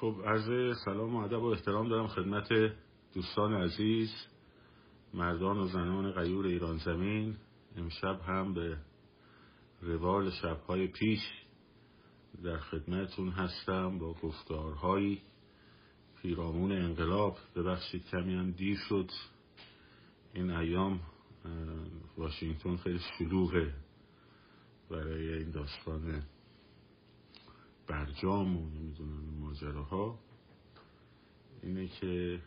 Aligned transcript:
خب 0.00 0.16
عرض 0.26 0.76
سلام 0.84 1.16
و 1.16 1.18
ادب 1.18 1.42
و 1.42 1.46
احترام 1.46 1.88
دارم 1.88 2.06
خدمت 2.06 2.48
دوستان 3.14 3.54
عزیز 3.54 4.10
مردان 5.14 5.58
و 5.58 5.66
زنان 5.66 6.12
غیور 6.12 6.46
ایران 6.46 6.76
زمین. 6.76 7.36
امشب 7.76 8.20
هم 8.20 8.54
به 8.54 8.76
روال 9.82 10.30
شبهای 10.30 10.86
پیش 10.86 11.20
در 12.44 12.58
خدمتون 12.58 13.28
هستم 13.28 13.98
با 13.98 14.12
گفتارهایی. 14.12 15.22
پیرامون 16.22 16.72
انقلاب 16.72 17.38
ببخشید 17.56 18.06
کمی 18.06 18.34
هم 18.34 18.50
دیر 18.50 18.78
شد. 18.88 19.10
این 20.34 20.50
ایام 20.50 21.00
واشنگتن 22.18 22.76
خیلی 22.76 23.00
شلوغه 23.18 23.74
برای 24.90 25.34
این 25.34 25.50
داستان 25.50 26.22
برجام 27.86 28.56
و 28.56 28.70
نمی‌دونم 28.70 29.38
ماجراها 29.40 30.18
اینه 31.62 31.88
که 31.88 32.40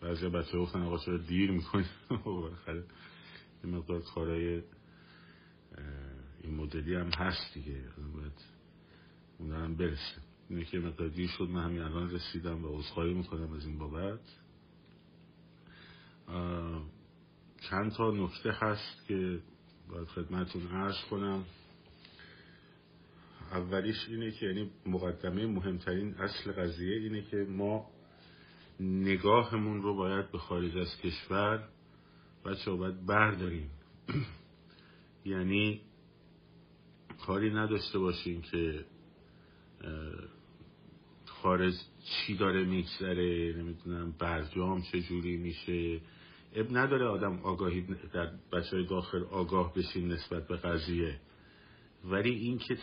بعضی 0.00 0.28
بچه 0.28 0.58
گفتن 0.58 0.82
آقا 0.82 0.98
چرا 0.98 1.18
دیر 1.18 1.50
می‌کنید 1.50 1.86
بالاخره 2.24 2.84
این 3.64 3.76
مقدار 3.76 4.00
کارای 4.00 4.62
این 6.40 6.54
مدلی 6.54 6.94
هم 6.94 7.08
هست 7.08 7.54
دیگه. 7.54 7.82
باید 8.14 8.44
اون 9.38 9.52
هم 9.52 9.76
برسه. 9.76 10.20
اینه 10.48 10.64
که 10.64 10.78
مقدار 10.78 11.08
دیر 11.08 11.28
شد. 11.28 11.48
من 11.48 11.64
همین 11.64 11.82
الان 11.82 12.10
رسیدم 12.10 12.64
و 12.64 12.68
عذرخواهی 12.68 13.14
می‌کنم 13.14 13.52
از 13.52 13.66
این 13.66 13.78
بابت. 13.78 14.20
چند 17.70 17.92
تا 17.92 18.10
نکته 18.10 18.52
هست 18.52 19.06
که 19.08 19.40
باید 19.88 20.08
خدمتون 20.08 20.66
عرض 20.66 21.04
کنم. 21.10 21.44
اولیش 23.52 24.08
اینه 24.08 24.30
که 24.30 24.46
یعنی 24.46 24.70
مقدمه 24.86 25.46
مهمترین 25.46 26.14
اصل 26.14 26.52
قضیه 26.52 26.96
اینه 26.96 27.22
که 27.22 27.36
ما 27.36 27.90
نگاهمون 28.80 29.82
رو 29.82 29.96
باید 29.96 30.32
به 30.32 30.38
خارج 30.38 30.76
از 30.76 30.96
کشور 30.96 31.68
بچه 32.44 32.70
باید 32.70 33.06
برداریم. 33.06 33.70
یعنی 35.24 35.80
کاری 37.26 37.50
نداشته 37.50 37.98
باشیم 37.98 38.42
که 38.42 38.84
خارج 41.26 41.74
چی 42.04 42.36
داره 42.36 42.64
میگذره 42.64 43.54
نمی‌دونم 43.58 44.14
برجام 44.18 44.82
چه 44.82 45.00
جوری 45.00 45.36
میشه. 45.36 46.00
اب 46.54 46.66
نداره 46.76 47.06
آدم 47.06 47.38
آگاهی 47.42 47.86
در 48.12 48.30
بچه 48.52 48.76
های 48.76 48.86
داخل 48.86 49.22
آگاه 49.22 49.74
بشین 49.74 50.12
نسبت 50.12 50.48
به 50.48 50.56
قضیه. 50.56 51.20
ولی 52.04 52.30
این 52.30 52.58
که 52.58 52.74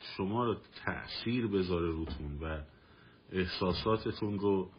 شما 0.00 0.44
رو 0.44 0.56
تأثیر 0.84 1.46
بذاره 1.46 1.90
روتون 1.90 2.38
و 2.42 2.62
احساساتتون 3.32 4.38
رو 4.38 4.70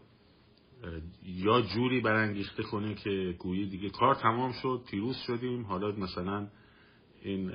یا 1.23 1.61
جوری 1.61 2.01
برانگیخته 2.01 2.63
کنه 2.63 2.95
که 2.95 3.35
گویی 3.39 3.69
دیگه 3.69 3.89
کار 3.89 4.15
تمام 4.15 4.51
شد 4.51 4.81
پیروز 4.91 5.15
شدیم. 5.27 5.63
حالا 5.63 5.91
مثلا 5.91 6.47
این 7.21 7.51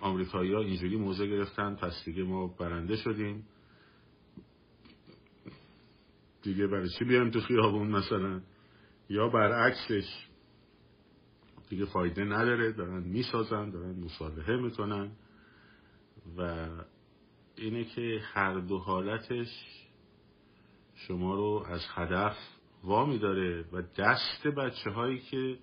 آمریکایی 0.00 0.52
ها 0.52 0.60
اینجوری 0.60 0.96
موضع 0.96 1.26
گرفتن 1.26 1.74
پس 1.74 2.04
دیگه 2.04 2.22
ما 2.22 2.46
برنده 2.46 2.96
شدیم. 2.96 3.46
دیگه 6.42 6.66
برای 6.66 6.88
چی 6.98 7.04
بیایم 7.04 7.30
تو 7.30 7.40
خیابون 7.40 7.86
مثلا؟ 7.86 8.40
یا 9.08 9.28
برعکسش 9.28 10.26
دیگه 11.68 11.84
فایده 11.84 12.24
نداره 12.24 12.72
دارن 12.72 13.02
می‌سازن 13.02 13.70
دارن 13.70 14.00
مصالحه 14.00 14.56
می‌کنن. 14.56 15.10
و 16.38 16.68
اینه 17.56 17.84
که 17.84 18.20
هر 18.22 18.60
دو 18.60 18.78
حالتش 18.78 19.48
شما 20.94 21.34
رو 21.34 21.64
از 21.68 21.80
هدف 21.94 22.36
وامی 22.84 23.18
داره 23.18 23.64
و 23.72 23.82
دست 23.82 24.46
بچه 24.46 24.90
هایی 24.90 25.18
که 25.18 25.58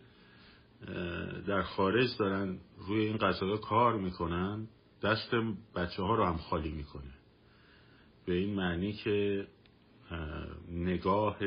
در 1.47 1.61
خارج 1.61 2.17
دارن 2.19 2.59
روی 2.77 2.99
این 3.05 3.17
قضايا 3.17 3.57
کار 3.57 3.97
می‌کنن 3.97 4.67
دست 5.01 5.31
بچه 5.75 6.03
ها 6.03 6.15
رو 6.15 6.25
هم 6.25 6.37
خالی 6.37 6.71
می‌کنه. 6.71 7.13
به 8.25 8.33
این 8.33 8.55
معنی 8.55 8.93
که 8.93 9.47
نگاه 10.71 11.37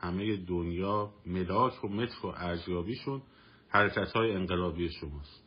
همه 0.00 0.36
دنیا 0.36 1.10
ملاک 1.26 1.84
و 1.84 1.88
متر 1.88 2.26
و 2.26 2.28
ارزیابیشون 2.36 3.22
حرکت 3.68 4.12
های 4.12 4.32
انقلابی 4.32 4.88
شماست. 4.88 5.44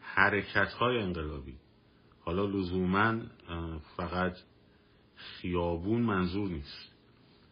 حرکت 0.00 0.72
های 0.72 0.98
انقلابی. 0.98 1.56
حالا 2.24 2.46
لزوما 2.46 3.20
فقط 3.96 4.36
خیابون 5.16 6.02
منظور 6.02 6.48
نیست. 6.48 6.92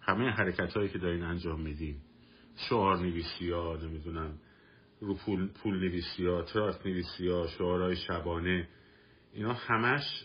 همه 0.01 0.31
حرکت 0.31 0.73
هایی 0.77 0.89
که 0.89 0.99
دارین 0.99 1.23
انجام 1.23 1.61
میدین 1.61 1.97
شعار 2.57 2.99
نویسی 2.99 3.51
ها 3.51 3.77
نمی‌دونم 3.77 4.39
رو 5.01 5.15
پول, 5.15 5.49
پول 5.49 5.79
نویسی 5.79 6.27
ها 6.27 6.43
تراک 6.43 6.87
نویسی 6.87 7.29
ها 7.29 7.47
شعارهای 7.47 7.97
شبانه 7.97 8.69
اینا 9.33 9.53
همش 9.53 10.25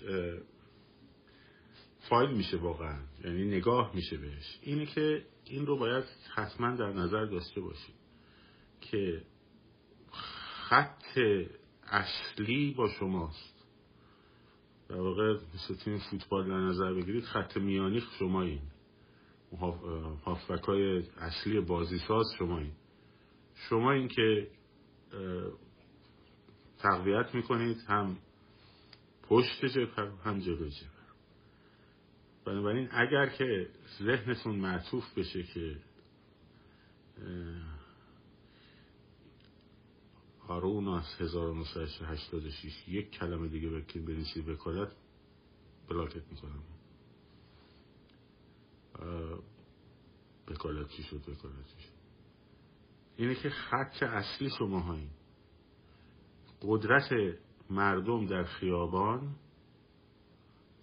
فایل 2.09 2.29
میشه 2.29 2.57
واقعا. 2.57 2.99
یعنی 3.23 3.45
نگاه 3.45 3.95
میشه 3.95 4.17
بهش. 4.17 4.59
اینه 4.61 4.85
که 4.85 5.25
این 5.45 5.65
رو 5.65 5.77
باید 5.77 6.03
حتما 6.33 6.75
در 6.75 6.93
نظر 6.93 7.25
داشته 7.25 7.61
باشید 7.61 7.95
که 8.81 9.21
خط 10.11 11.19
اصلی 11.87 12.73
با 12.77 12.89
شماست. 12.89 13.54
در 14.89 15.01
واقع 15.01 15.37
تیم 15.83 15.97
فوتبال 15.97 16.47
در 16.47 16.59
نظر 16.59 16.93
بگیرید 16.93 17.23
خط 17.23 17.57
میانی 17.57 18.03
شما 18.19 18.41
این 18.41 18.61
هافبک 20.25 20.63
های 20.63 21.03
اصلی 21.17 21.59
بازی 21.59 21.99
ساز 21.99 22.25
شما 22.37 22.59
این 22.59 22.71
شما 23.69 23.91
این 23.91 24.07
که 24.07 24.47
تقویت 26.77 27.35
می‌کنید 27.35 27.77
هم 27.87 28.17
پشت 29.23 29.65
جبهه 29.65 30.11
هم 30.23 30.39
جلوی 30.39 30.69
جبهه. 30.69 30.89
بنابراین 32.45 32.89
اگر 32.91 33.25
که 33.25 33.69
ذهنتون 34.03 34.55
معطوف 34.55 35.17
بشه 35.17 35.43
که 35.43 35.77
هارون 40.47 40.87
از 40.87 41.03
1986 41.19 42.87
یک 42.87 43.11
کلمه 43.11 43.47
دیگه 43.47 43.69
بکن 43.69 44.05
بنویسی 44.05 44.41
وکالت 44.41 44.91
بلاکت 45.89 46.23
می‌کنم. 46.31 46.63
وکالت 50.47 50.89
چی 50.89 51.03
شد؟ 51.03 51.29
وکالت 51.29 51.67
چی 51.67 51.83
شد؟ 51.83 51.95
اینه 53.17 53.35
که 53.35 53.49
خط 53.49 54.03
اصلی 54.03 54.49
شما 54.49 54.79
هایی. 54.79 55.09
قدرت 56.61 57.09
مردم 57.69 58.25
در 58.25 58.43
خیابان 58.43 59.35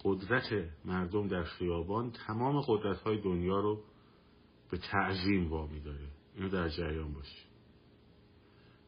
قدرت 0.03 0.69
مردم 0.85 1.27
در 1.27 1.43
خیابان 1.43 2.11
تمام 2.11 2.61
قدرت 2.61 3.01
های 3.01 3.21
دنیا 3.21 3.59
رو 3.59 3.83
به 4.71 4.77
تعظیم 4.77 5.49
وامی 5.49 5.79
داره. 5.79 6.07
اینو 6.35 6.49
در 6.49 6.69
جریان 6.69 7.13
باشی 7.13 7.52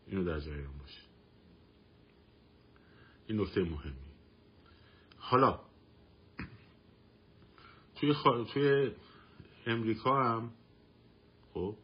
اینو 0.08 0.24
در 0.24 0.40
جریان 0.40 0.78
باشی 0.78 1.02
این 3.28 3.42
نکته 3.42 3.64
مهمی. 3.64 3.94
حالا 5.18 5.60
توی, 7.96 8.14
خ... 8.14 8.24
توی 8.54 8.92
امریکا 9.66 10.24
هم 10.24 10.52
خب 11.54 11.76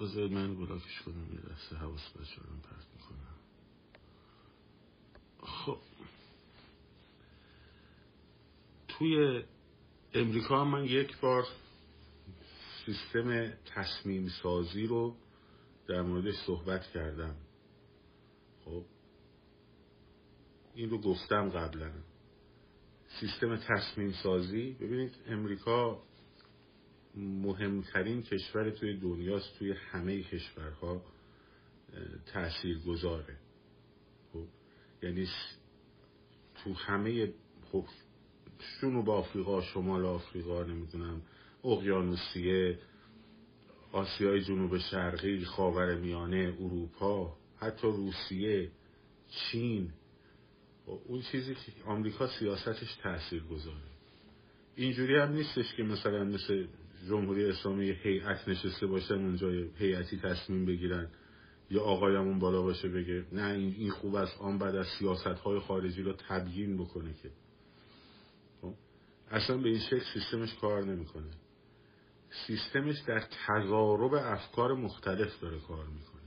بذارید 0.00 0.32
من 0.32 0.56
بلاکش 0.56 1.02
کنم 1.02 1.34
یه 1.34 1.40
دسته 1.40 1.76
حواس 1.76 2.10
بچه 2.10 2.42
رو 2.42 2.56
پرت 2.62 2.86
می‌کنم. 2.94 3.36
خب 5.42 5.78
توی 8.88 9.42
امریکا 10.14 10.60
هم 10.60 10.68
من 10.68 10.84
یک 10.84 11.20
بار 11.20 11.46
سیستم 12.86 13.52
تصمیم 13.74 14.28
سازی 14.42 14.86
رو 14.86 15.16
در 15.92 16.02
موردش 16.02 16.34
صحبت 16.46 16.86
کردم. 16.86 17.34
خب 18.64 18.84
این 20.74 20.90
رو 20.90 20.98
گفتم 21.00 21.48
قبلا. 21.48 21.92
سیستم 23.20 23.56
تصمیم 23.56 24.12
سازی 24.12 24.76
ببینید 24.80 25.14
امریکا 25.26 26.02
مهمترین 27.14 28.22
کشور 28.22 28.70
توی 28.70 28.96
دنیاست 28.96 29.58
توی 29.58 29.72
همه 29.72 30.22
کشورها 30.22 31.02
تأثیر 32.26 32.78
گذاره 32.78 33.36
خب 34.32 34.46
یعنی 35.02 35.28
تو 36.54 36.74
همه 36.74 37.32
خب 37.72 37.84
جنوب 38.80 39.10
آفریقا 39.10 39.60
شمال 39.60 40.04
آفریقا 40.04 40.62
نمی‌دونم 40.62 41.22
اقیانوسیه 41.64 42.78
آسیای 43.92 44.40
جنوب 44.44 44.78
شرقی 44.78 45.44
خاور 45.44 45.94
میانه 45.94 46.54
اروپا 46.60 47.36
حتی 47.56 47.86
روسیه 47.86 48.70
چین. 49.30 49.92
اون 51.06 51.22
چیزی 51.22 51.54
که 51.54 51.72
آمریکا 51.86 52.26
سیاستش 52.26 52.94
تأثیر 53.02 53.42
گذاره 53.42 53.76
اینجوری 54.76 55.16
هم 55.16 55.32
نیستش 55.32 55.74
که 55.74 55.82
مثلا 55.82 56.24
مثل 56.24 56.66
جمهوری 57.08 57.44
اسلامی 57.44 57.90
هیئت 57.90 58.48
نشسته 58.48 58.86
باشن 58.86 59.14
اونجا 59.14 59.48
هیئتی 59.78 60.16
تصمیم 60.16 60.66
بگیرن 60.66 61.08
یا 61.70 61.82
آقایمون 61.82 62.38
بالا 62.38 62.62
باشه 62.62 62.88
بگه 62.88 63.24
نه 63.32 63.46
این 63.52 63.90
خوب 63.90 64.14
است 64.14 64.40
آن 64.40 64.58
بعد 64.58 64.76
از 64.76 64.86
سیاست 64.98 65.26
های 65.26 65.58
خارجی 65.58 66.02
رو 66.02 66.12
تبیین 66.12 66.76
بکنه 66.76 67.14
که. 67.22 67.30
خب؟ 68.62 68.74
اصلا 69.30 69.56
به 69.56 69.68
این 69.68 69.78
شکل 69.78 70.04
سیستمش 70.14 70.54
کار 70.54 70.84
نمی‌کنه. 70.84 71.30
سیستمش 72.32 73.00
در 73.00 73.20
تضارب 73.20 74.14
افکار 74.14 74.74
مختلف 74.74 75.40
داره 75.40 75.60
کار 75.60 75.86
می‌کنه. 75.86 76.22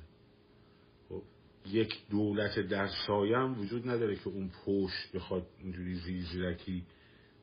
خب 1.10 1.24
یک 1.66 2.08
دولت 2.10 2.60
در 2.60 2.88
سایم 3.08 3.60
وجود 3.60 3.90
نداره 3.90 4.16
که 4.16 4.28
اون 4.28 4.52
پشت 4.66 5.16
بخواد 5.16 5.48
اینجوری 5.60 6.22
زیرکی 6.22 6.86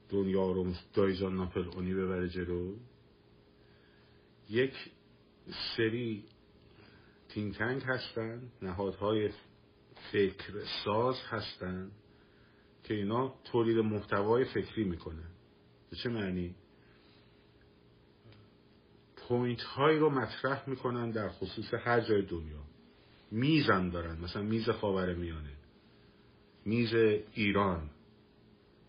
دنیا 0.08 0.52
رو 0.52 0.72
دایزان 0.94 1.36
ناپل 1.36 1.68
اونی 1.68 1.94
ببره 1.94 2.28
جلو. 2.28 2.76
یک 4.50 4.74
سری 5.76 6.24
تینگ 7.28 7.54
تنگ 7.54 7.82
هستن 7.82 8.42
نهادهای 8.62 9.30
فکر 10.12 10.64
ساز 10.84 11.16
هستن 11.28 11.90
که 12.84 12.94
اینا 12.94 13.34
تولید 13.44 13.78
محتوای 13.78 14.44
فکری 14.44 14.84
می‌کنن. 14.84 15.30
به 15.90 15.96
چه 15.96 16.08
معنی؟ 16.08 16.54
point 19.32 19.62
هایی 19.62 19.98
رو 19.98 20.10
مطرح 20.10 20.68
می‌کنن 20.68 21.10
در 21.10 21.28
خصوص 21.28 21.74
هر 21.74 22.00
جای 22.00 22.22
دنیا. 22.22 22.62
میز 23.30 23.88
دارن 23.88 24.20
مثلا 24.20 24.42
میز 24.42 24.70
خاور 24.70 25.14
میانه 25.14 25.52
میز 26.64 26.94
ایران. 27.34 27.90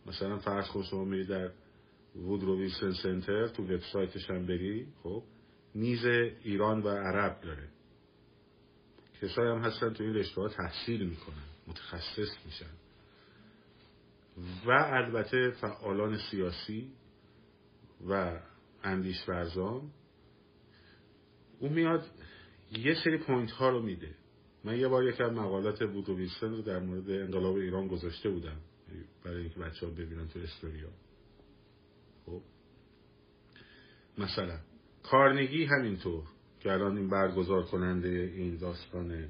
مثلا 0.06 0.38
فرض 0.38 0.68
کن 0.68 0.84
شما 0.84 1.04
میری 1.04 1.26
در 1.26 1.52
Woodrow 2.16 2.58
Wilson 2.58 2.92
Center 2.92 3.48
تو 3.48 3.64
وبسایتش 3.64 4.30
هم 4.30 4.46
بری 4.46 4.88
خب 5.04 5.24
میز 5.74 6.06
ایران 6.44 6.82
و 6.82 6.90
عرب 6.90 7.42
داره. 7.42 7.68
کسایی 9.22 9.50
هم 9.50 9.62
هستن 9.62 9.94
تو 9.94 10.04
این 10.04 10.14
رشته 10.14 10.42
ها 10.42 10.48
تحصیل 10.48 11.10
می‌کنن 11.10 11.44
متخصص 11.68 12.46
میشن. 12.46 12.74
و 14.66 14.72
البته 14.72 15.52
فعالان 15.52 16.18
سیاسی 16.18 16.92
و 18.08 18.40
اندیشه 18.84 19.30
ورزان 19.30 19.92
اون 21.64 21.74
میاد 21.74 22.06
یه 22.72 22.96
سری 23.04 23.18
point 23.18 23.52
ها 23.52 23.70
رو 23.70 23.82
میده. 23.82 24.16
من 24.64 24.80
یه 24.80 24.88
بار 24.88 25.04
یکی 25.04 25.24
از 25.24 25.32
مقالات 25.32 25.84
بود 25.84 26.10
و 26.10 26.18
رو 26.42 26.62
در 26.62 26.80
مورد 26.80 27.10
انقلاب 27.10 27.56
ایران 27.56 27.88
گذاشته 27.88 28.30
بودم. 28.30 28.58
برای 29.24 29.42
اینکه 29.42 29.60
بچه 29.60 29.86
ها 29.86 29.92
ببینن 29.92 30.28
تو 30.28 30.40
استوریا 30.40 30.90
خب. 32.26 32.42
مثلا 34.18 34.60
کارنگی 35.04 35.66
همینطور 35.66 36.24
که 36.60 36.72
الان 36.72 36.98
این 36.98 37.10
برگزار 37.10 37.64
کننده 37.64 38.34
این 38.36 38.58
داستان 38.58 39.28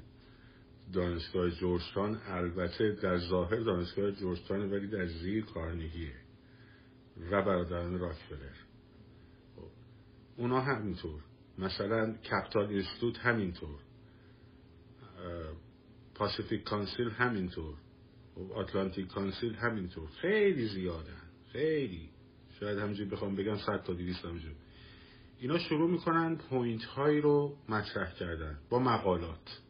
دانشگاه 0.92 1.50
جورجتاون 1.50 2.20
البته 2.26 2.92
در 3.02 3.18
ظاهر 3.18 3.60
دانشگاه 3.60 4.10
جورجتاون 4.10 4.70
ولی 4.70 4.86
در 4.86 5.06
زیر 5.06 5.44
کارنگیه 5.44 6.14
و 7.30 7.42
برادران 7.42 7.98
راکفلر. 7.98 8.56
خب. 9.56 9.68
اونا 10.36 10.60
همینطور. 10.60 11.20
مثلا 11.58 12.12
Capital 12.12 12.66
Institute 12.66 13.18
همینطور 13.18 13.78
Pacific 16.14 16.62
Council 16.62 17.10
همینطور 17.10 17.74
Atlantic 18.54 19.06
Council 19.06 19.54
همینطور. 19.54 20.08
خیلی 20.08 20.68
زیادن 20.68 21.22
خیلی. 21.52 22.08
شاید 22.60 22.78
همینجوری 22.78 23.10
بخوام 23.10 23.36
بگم 23.36 23.56
صد 23.56 23.82
تا 23.82 23.92
دیویست 23.92 24.24
همینجور 24.24 24.52
اینا 25.38 25.58
شروع 25.58 25.90
می‌کنن 25.90 26.36
point 26.36 26.84
هایی 26.84 27.20
رو 27.20 27.56
مطرح 27.68 28.14
کردن 28.14 28.58
با 28.70 28.78
مقالات 28.78 29.60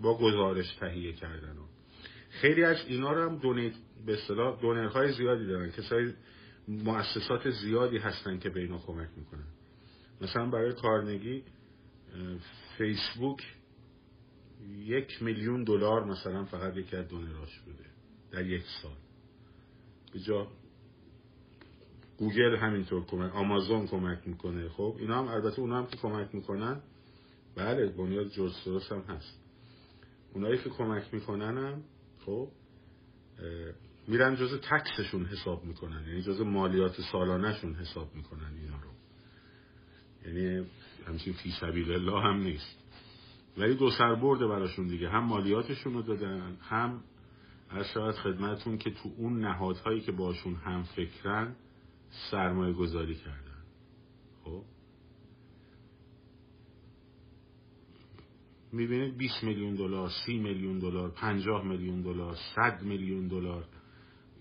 با 0.00 0.18
گزارش 0.18 0.76
تهیه 0.80 1.12
کردن 1.12 1.56
خیلی 2.30 2.64
از 2.64 2.76
اینا 2.86 3.12
رو 3.12 3.30
هم 3.30 3.38
دونیت 3.38 3.72
به 4.06 4.14
اصطلاح 4.14 4.60
دونرهای 4.60 5.12
زیادی 5.12 5.46
دارن 5.46 5.70
کسای 5.70 6.12
مؤسسات 6.68 7.50
زیادی 7.50 7.98
هستن 7.98 8.38
که 8.38 8.50
به 8.50 8.60
اینا 8.60 8.78
کمک 8.78 9.08
می‌کنن. 9.16 9.57
مثلا 10.20 10.50
برای 10.50 10.72
کارنگی 10.72 11.44
فیسبوک 12.78 13.54
یک 14.78 15.22
میلیون 15.22 15.64
دلار 15.64 16.04
مثلا 16.04 16.44
فقط 16.44 16.76
یکی 16.76 16.96
از 16.96 17.08
دونراش 17.08 17.60
بوده 17.60 17.84
در 18.30 18.46
یک 18.46 18.64
سال. 18.82 18.96
به 20.12 20.46
گوگل 22.18 22.56
همینطور 22.56 23.04
کمک 23.04 23.36
آمازون 23.36 23.86
کمک 23.86 24.28
می‌کنه. 24.28 24.68
خب 24.68 24.96
اینا 24.98 25.18
هم 25.18 25.28
البته 25.28 25.60
اونا 25.60 25.78
هم 25.78 25.86
که 25.86 25.96
کمک 25.96 26.34
می‌کنن 26.34 26.80
بله 27.56 27.86
بنیاد 27.86 28.28
جورج 28.28 28.52
هم 28.90 29.00
هست. 29.00 29.40
اونایی 30.34 30.58
که 30.58 30.70
کمک 30.70 31.14
می‌کنن 31.14 31.58
هم 31.58 31.82
خب 32.26 32.48
میرن 34.08 34.36
جز 34.36 34.60
تکسشون 34.60 35.24
حساب 35.24 35.64
می‌کنن 35.64 36.04
یعنی 36.08 36.22
جز 36.22 36.40
مالیات 36.40 37.00
سالانهشون 37.00 37.74
حساب 37.74 38.14
می‌کنن 38.14 38.54
اینا 38.62 38.80
رو. 38.80 38.87
یعنی 40.26 40.66
همچین 41.06 41.32
فی 41.32 41.50
سبیل 41.60 41.92
الله 41.92 42.22
هم 42.22 42.36
نیست. 42.36 42.78
ولی 43.58 43.74
دو 43.74 43.90
سر 43.90 44.14
برده 44.14 44.46
براشون 44.46 44.86
دیگه. 44.86 45.08
هم 45.08 45.24
مالیاتشون 45.24 45.94
رو 45.94 46.02
دادن 46.02 46.56
هم 46.60 47.00
از 47.70 47.86
شاید 47.94 48.14
خدمتون 48.14 48.78
که 48.78 48.90
تو 48.90 49.12
اون 49.16 49.40
نهادهایی 49.40 50.00
که 50.00 50.12
باشون 50.12 50.54
هم 50.54 50.82
فکرن 50.82 51.56
سرمایه 52.30 52.72
گذاری 52.72 53.14
کردن. 53.14 53.62
خب؟ 54.44 54.64
می‌بینید 58.72 59.16
20 59.16 59.44
میلیون 59.44 59.74
دلار 59.74 60.10
30 60.26 60.38
میلیون 60.38 60.78
دلار 60.78 61.10
50 61.10 61.64
میلیون 61.64 62.02
دلار 62.02 62.36
100 62.54 62.82
میلیون 62.82 63.28
دلار. 63.28 63.64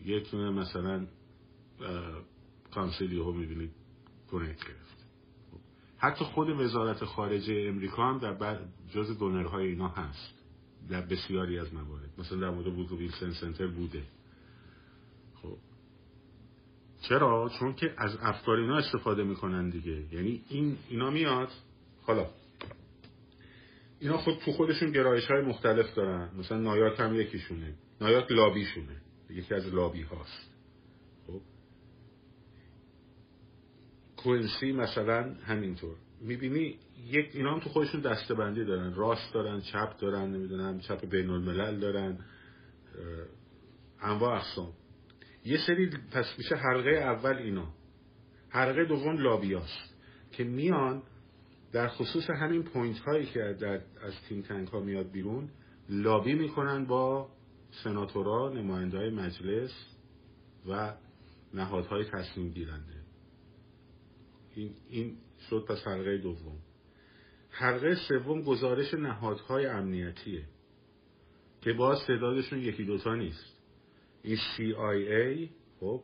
یک 0.05 0.31
دونه 0.31 0.49
مثلا 0.49 1.07
کانسیلی 2.71 3.19
ها 3.19 3.31
می‌بینید 3.31 3.71
خب. 4.27 4.86
حتی 5.97 6.25
خود 6.25 6.49
وزارت 6.49 7.05
خارجه 7.05 7.65
امریکا 7.67 8.09
هم 8.09 8.17
در 8.17 8.59
جز 8.93 9.17
دونرهای 9.17 9.67
اینا 9.67 9.87
هست. 9.87 10.33
در 10.89 11.01
بسیاری 11.01 11.59
از 11.59 11.73
موارد. 11.73 12.09
مثلا 12.17 12.39
در 12.39 12.49
مورد 12.49 12.75
بود 12.75 12.91
ویلسن 12.91 13.31
سنتر 13.31 13.67
بوده. 13.67 14.03
خب. 15.41 15.57
چرا؟ 17.01 17.51
چون 17.59 17.73
که 17.73 17.93
از 17.97 18.17
افکار 18.21 18.57
اینا 18.57 18.77
استفاده 18.77 19.23
می‌کنن 19.23 19.69
دیگه. 19.69 20.03
یعنی 20.11 20.41
این 20.49 20.77
اینا 20.89 21.09
میاد. 21.09 21.49
حالا. 22.01 22.29
اینا 23.99 24.17
خود 24.17 24.37
تو 24.37 24.51
خودشون 24.51 24.91
گرایش 24.91 25.25
های 25.25 25.41
مختلف 25.41 25.95
دارن. 25.95 26.29
مثلا 26.37 26.57
نایاک 26.57 26.99
هم 26.99 27.15
یکیشونه. 27.15 27.73
نایاک 28.01 28.31
لابیشونه. 28.31 29.01
یکی 29.29 29.53
از 29.53 29.73
لابی 29.73 30.01
هاست 30.01 30.51
خب 31.27 31.41
کوینسی 34.17 34.71
مثلا 34.71 35.33
همینطور. 35.33 35.95
می‌بینی 36.21 36.79
یک 37.07 37.29
اینا 37.33 37.53
هم 37.53 37.59
تو 37.59 37.69
خودشون 37.69 38.01
دسته 38.01 38.33
دارن. 38.33 38.93
راست 38.93 39.33
دارن 39.33 39.61
چپ 39.61 39.97
دارن 39.97 40.31
نمی‌دونم 40.31 40.79
چپ 40.79 41.05
بین 41.05 41.29
الملل 41.29 41.79
دارن 41.79 42.17
انواع 44.01 44.35
اقسام. 44.35 44.73
یه 45.45 45.57
سری 45.67 45.89
پس 46.11 46.25
میشه 46.37 46.55
حلقه 46.55 46.89
اول 46.89 47.35
اینا. 47.35 47.67
حلقه 48.49 48.85
دوم 48.85 49.17
لابیاست 49.17 49.95
که 50.31 50.43
میان 50.43 51.03
در 51.71 51.87
خصوص 51.87 52.29
همین 52.29 52.63
point 52.63 52.99
هایی 52.99 53.25
که 53.25 53.57
در 53.59 53.81
از 54.01 54.13
think 54.29 54.41
tank 54.41 54.69
ها 54.69 54.79
میاد 54.79 55.11
بیرون 55.11 55.49
لابی 55.89 56.33
می‌کنن 56.33 56.85
با 56.85 57.29
سناتورا 57.83 58.53
نماینده 58.53 58.97
های 58.97 59.09
مجلس 59.09 59.71
و 60.69 60.93
نهادهای 61.53 62.05
تصمیم 62.05 62.49
گیرنده. 62.49 62.96
این, 64.57 64.75
این 64.89 65.17
شد 65.49 65.65
پس 65.69 65.87
حلقه 65.87 66.17
دوم. 66.17 66.57
حلقه 67.49 67.95
سوم 67.95 68.41
گزارش 68.41 68.93
نهادهای 68.93 69.65
امنیتیه 69.65 70.45
که 71.61 71.73
باز 71.73 72.05
تعدادشون 72.07 72.59
یکی 72.59 72.83
دوتا 72.83 73.15
نیست. 73.15 73.57
این 74.23 74.37
CIA 74.37 75.49
خب 75.79 76.03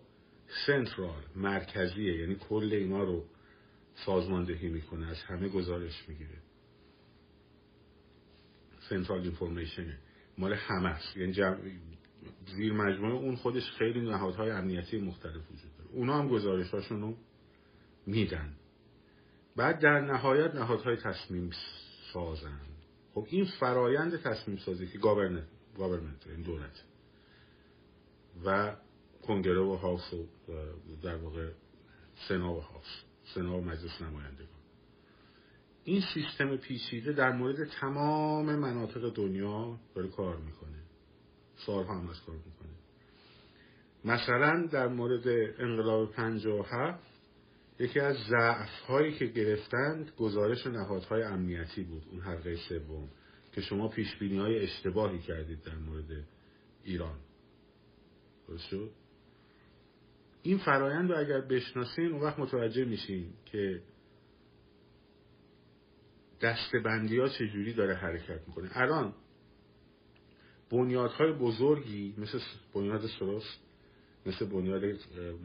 سنترال 0.67 1.23
مرکزیه 1.35 2.19
یعنی 2.19 2.35
کل 2.35 2.69
اینا 2.73 3.03
رو 3.03 3.25
سازماندهی 3.95 4.69
می‌کنه 4.69 5.07
از 5.07 5.23
همه 5.23 5.49
گزارش 5.49 6.09
می‌گیره. 6.09 6.37
سنترال 8.89 9.21
اینفورمیشن 9.21 9.97
مال 10.37 10.53
همه 10.53 10.89
است. 10.89 11.17
یعنی 11.17 11.33
زیر 12.55 12.73
مجموعه 12.73 13.13
اون 13.13 13.35
خودش 13.35 13.71
خیلی 13.71 14.01
نهادهای 14.01 14.51
امنیتی 14.51 14.99
مختلف 14.99 15.51
وجود 15.51 15.77
داره. 15.77 15.89
اونا 15.91 16.19
هم 16.19 16.27
گزارشاشون 16.27 17.01
رو 17.01 17.17
میدن. 18.05 18.55
بعد 19.55 19.79
در 19.79 20.01
نهایت 20.01 20.55
نهادهای 20.55 20.95
تصمیم 20.95 21.49
سازن. 22.13 22.59
خب 23.13 23.27
این 23.29 23.45
فرایند 23.59 24.21
تصمیم 24.21 24.57
سازی 24.57 24.87
که 24.87 24.97
گاورنمنت 24.97 26.27
این 26.27 26.41
دولت 26.41 26.83
و 28.45 28.75
کنگره 29.21 29.61
و 29.61 29.75
هاوس 29.75 30.13
و 30.13 30.25
در 31.03 31.15
واقع 31.15 31.51
سنا 32.27 32.53
و 32.53 32.59
هاست 32.59 33.05
سنا 33.35 33.57
و 33.57 33.61
مجلس 33.61 34.01
نمایندگان. 34.01 34.47
این 35.83 36.01
سیستم 36.13 36.57
پیچیده 36.57 37.13
در 37.13 37.31
مورد 37.31 37.69
تمام 37.69 38.55
مناطق 38.55 39.13
دنیا 39.13 39.79
داره 39.95 40.09
کار 40.09 40.37
می‌کنه. 40.37 40.83
سالها 41.65 41.99
هم 41.99 42.09
از 42.09 42.21
کار 42.21 42.35
می‌کنه. 42.35 42.73
مثلا 44.05 44.67
در 44.71 44.87
مورد 44.87 45.27
انقلاب 45.59 46.11
57 46.11 47.12
یکی 47.79 47.99
از 47.99 48.17
ضعف 48.29 48.79
هایی 48.87 49.13
که 49.13 49.25
گرفتند 49.25 50.11
گزارش 50.17 50.67
نهادهای 50.67 51.23
امنیتی 51.23 51.83
بود 51.83 52.03
اون 52.11 52.21
حلقه 52.21 52.55
سوم 52.55 53.09
که 53.51 53.61
شما 53.61 53.87
پیش 53.87 54.15
بینی 54.15 54.37
های 54.37 54.63
اشتباهی 54.63 55.19
کردید 55.19 55.63
در 55.63 55.75
مورد 55.75 56.25
ایران. 56.83 57.19
درست 58.47 58.67
شد؟ 58.67 58.91
این 60.43 60.57
فرایند 60.57 61.11
رو 61.11 61.19
اگر 61.19 61.41
بشناسین 61.41 62.11
اون 62.11 62.21
وقت 62.21 62.39
متوجه 62.39 62.85
میشین 62.85 63.33
که 63.45 63.81
دستبندی 66.41 67.19
ها 67.19 67.27
چجوری 67.29 67.73
داره 67.73 67.95
حرکت 67.95 68.47
می‌کنه. 68.47 68.69
الان 68.71 69.13
بنیادهای 70.71 71.31
بزرگی 71.31 72.15
مثل 72.17 72.39
بنیاد 72.73 73.07
سروس 73.19 73.57
مثل 74.25 74.45
بنیاد 74.45 74.81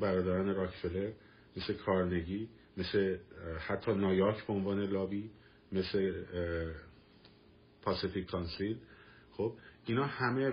برادران 0.01 0.55
راکفلر 0.55 1.13
مثل 1.59 1.73
کارنگی 1.73 2.49
مثل 2.77 3.19
حتی 3.59 3.95
نایاک 3.95 4.47
به 4.47 4.53
عنوان 4.53 4.81
لابی 4.81 5.31
مثل 5.73 6.25
پاسیفیک 7.83 8.27
کانسیل. 8.27 8.79
خب 9.33 9.55
اینا 9.87 10.07
همه 10.07 10.53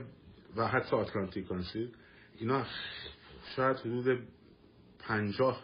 و 0.55 0.67
حتی 0.67 0.95
آتلانتیک 0.95 1.47
کانسیل 1.47 1.91
اینا 2.37 2.65
شاید 3.55 3.77
حدود 3.77 4.27
پنجاه 4.99 5.63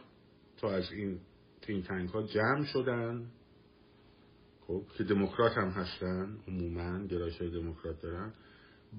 تا 0.57 0.71
از 0.71 0.91
این 0.91 1.19
تین 1.61 1.83
تنگ 1.83 2.09
ها 2.09 2.23
جمع 2.23 2.65
شدن. 2.65 3.31
خب 4.67 4.83
که 4.97 5.03
دموکرات 5.03 5.57
هم 5.57 5.69
هستن 5.69 6.37
عموما 6.47 7.05
گرایش 7.05 7.41
های 7.41 7.49
دموکرات 7.49 8.01
دارن. 8.01 8.33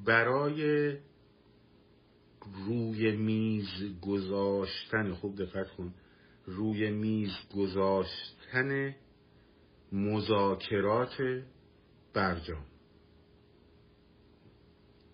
برای 0.04 0.96
روی 2.66 3.16
میز 3.16 4.00
گذاشتن 4.00 5.12
خوب 5.14 5.36
دقت 5.36 5.70
کن 5.70 5.94
روی 6.46 6.90
میز 6.90 7.32
گذاشتن 7.56 8.94
مذاکرات 9.92 11.42
برجام. 12.14 12.64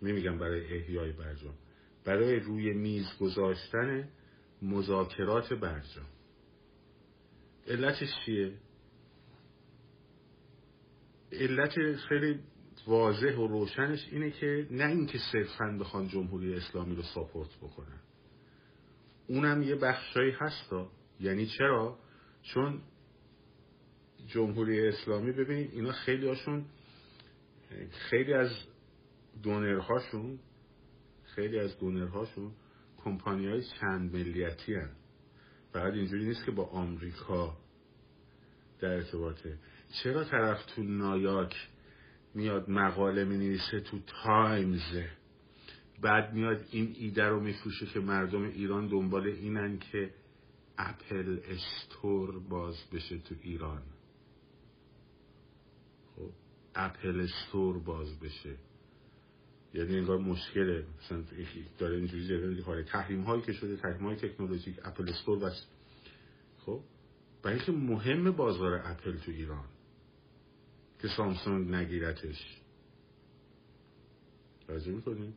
نمیگم 0.02 0.38
برای 0.38 0.76
احیای 0.76 1.12
برجام. 1.12 1.54
برای 2.04 2.40
روی 2.40 2.72
میز 2.72 3.06
گذاشتن 3.20 4.08
مذاکرات 4.62 5.52
برجام. 5.52 6.06
علتش 7.66 8.08
چیه؟ 8.24 8.52
علت 11.32 11.96
خیلی 11.96 12.40
واضح 12.86 13.36
و 13.36 13.46
روشنش 13.46 14.08
اینه 14.12 14.30
که 14.30 14.66
نه 14.70 14.86
اینکه 14.86 15.18
صرفا 15.32 15.78
بخوان 15.80 16.08
جمهوری 16.08 16.54
اسلامی 16.54 16.96
رو 16.96 17.02
ساپورت 17.02 17.56
بکنن. 17.56 18.00
اونم 19.26 19.62
یه 19.62 19.74
بخشایی 19.74 20.30
هستا 20.30 20.90
یعنی 21.20 21.46
چرا؟ 21.46 21.98
چون 22.42 22.80
جمهوری 24.26 24.88
اسلامی 24.88 25.32
ببینید 25.32 25.70
اینا 25.72 25.92
خیلی 25.92 26.28
هاشون 26.28 26.64
خیلی 27.90 28.34
از 28.34 28.50
دونرهاشون 29.42 30.38
خیلی 31.24 31.58
از 31.58 31.78
دونرهاشون 31.78 32.52
کمپانی 33.04 33.48
های 33.48 33.62
چند 33.80 34.14
ملیتی 34.14 34.74
هن. 34.74 34.90
فقط 35.72 35.92
اینجوری 35.92 36.24
نیست 36.24 36.44
که 36.44 36.50
با 36.50 36.64
آمریکا 36.64 37.56
در 38.80 38.88
ارتباطه. 38.88 39.58
چرا 40.02 40.24
طرف 40.24 40.64
تو 40.66 40.82
نایاک 40.82 41.68
میاد 42.34 42.70
مقاله 42.70 43.24
می 43.24 43.58
تو 43.58 43.98
تایمز؟ 44.24 45.02
بعد 46.02 46.32
میاد 46.32 46.64
این 46.70 46.94
ایده 46.98 47.24
رو 47.24 47.40
میفروشه 47.40 47.86
که 47.86 48.00
مردم 48.00 48.42
ایران 48.42 48.88
دنبال 48.88 49.26
اینن 49.26 49.78
که 49.78 50.10
Apple 50.78 51.40
Store 51.44 52.38
باز 52.38 52.76
بشه 52.92 53.18
تو 53.18 53.34
ایران. 53.42 53.82
خب 56.16 56.30
Apple 56.74 57.20
Store 57.20 57.78
باز 57.78 58.20
بشه. 58.20 58.56
یعنی 59.74 59.96
انگار 59.96 60.18
مشکله. 60.18 60.86
مثلا 60.98 61.22
داره 61.78 61.96
اینجوری 61.96 62.62
کاره 62.62 62.84
تحریم 62.84 63.22
هایی 63.22 63.42
که 63.42 63.52
شده 63.52 63.76
تحریم 63.76 64.06
های 64.06 64.16
تکنولوژیک 64.16 64.76
Apple 64.84 65.08
Store 65.08 65.38
بس 65.38 65.66
خب 66.58 66.80
برای 67.42 67.56
اینکه 67.56 67.72
مهم 67.72 68.30
بازار 68.30 68.74
اپل 68.74 69.18
تو 69.18 69.30
ایران 69.30 69.64
که 70.98 71.08
سامسونگ 71.08 71.74
نگیرتش. 71.74 72.60
توجه 74.66 74.92
می‌کنیم؟ 74.92 75.34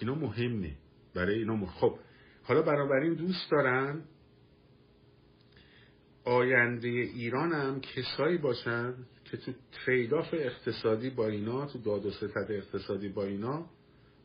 اینا 0.00 0.14
مهمه. 0.14 0.76
برای 1.14 1.38
اینا 1.38 1.56
مهم. 1.56 1.72
خب 1.72 1.98
حالا 2.42 2.62
بنابراین 2.62 3.14
دوست 3.14 3.50
دارن 3.50 4.04
آینده 6.28 6.88
ایران 6.88 7.52
هم 7.52 7.80
کسایی 7.80 8.38
باشن 8.38 8.94
که 9.24 9.36
تو 9.36 9.52
تریداف 9.86 10.28
اقتصادی 10.32 11.10
با 11.10 11.26
اینا 11.26 11.66
تو 11.66 11.78
داد 11.78 12.06
و 12.06 12.10
ستد 12.10 12.46
اقتصادی 12.50 13.08
با 13.08 13.24
اینا 13.24 13.66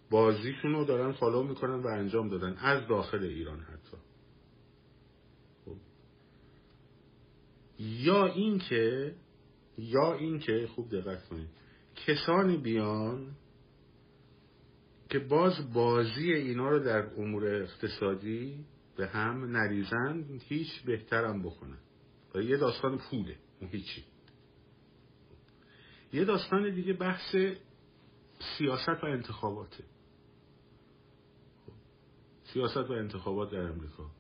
بازیشون 0.10 0.72
رو 0.72 0.86
دارن 0.86 1.12
فالو 1.12 1.44
می‌کنن 1.44 1.84
و 1.84 1.88
انجام 1.88 2.30
دادن. 2.30 2.58
از 2.58 2.88
داخل 2.88 3.24
ایران 3.24 3.60
حتی. 3.60 3.98
خب. 5.66 5.76
یا 7.80 8.26
اینکه 8.26 9.16
یا 9.78 10.14
اینکه 10.14 10.68
خوب 10.76 10.90
دقت 10.92 11.26
کنید. 11.26 11.50
کسانی 11.96 12.58
بیان 12.58 13.36
که 15.10 15.20
باز 15.20 15.74
بازی 15.74 16.34
اینا 16.34 16.70
رو 16.70 16.80
در 16.80 17.10
امور 17.18 17.56
اقتصادی 17.64 18.66
به 18.98 19.08
هم 19.08 19.58
نریزن 19.58 20.26
هیچ 20.48 20.84
بهترم 20.86 21.44
بکنن. 21.44 21.78
یه 22.42 22.58
داستان 22.58 22.98
پوله 22.98 23.38
هیچی. 23.60 24.04
یه 26.14 26.26
داستان 26.26 26.76
دیگه 26.76 26.94
بحث 26.94 27.36
سیاست 28.58 29.04
و 29.04 29.06
انتخاباته. 29.06 29.84
سیاست 32.44 32.90
و 32.90 32.94
انتخابات 32.94 33.52
در 33.52 33.62
امریکا. 33.62 34.12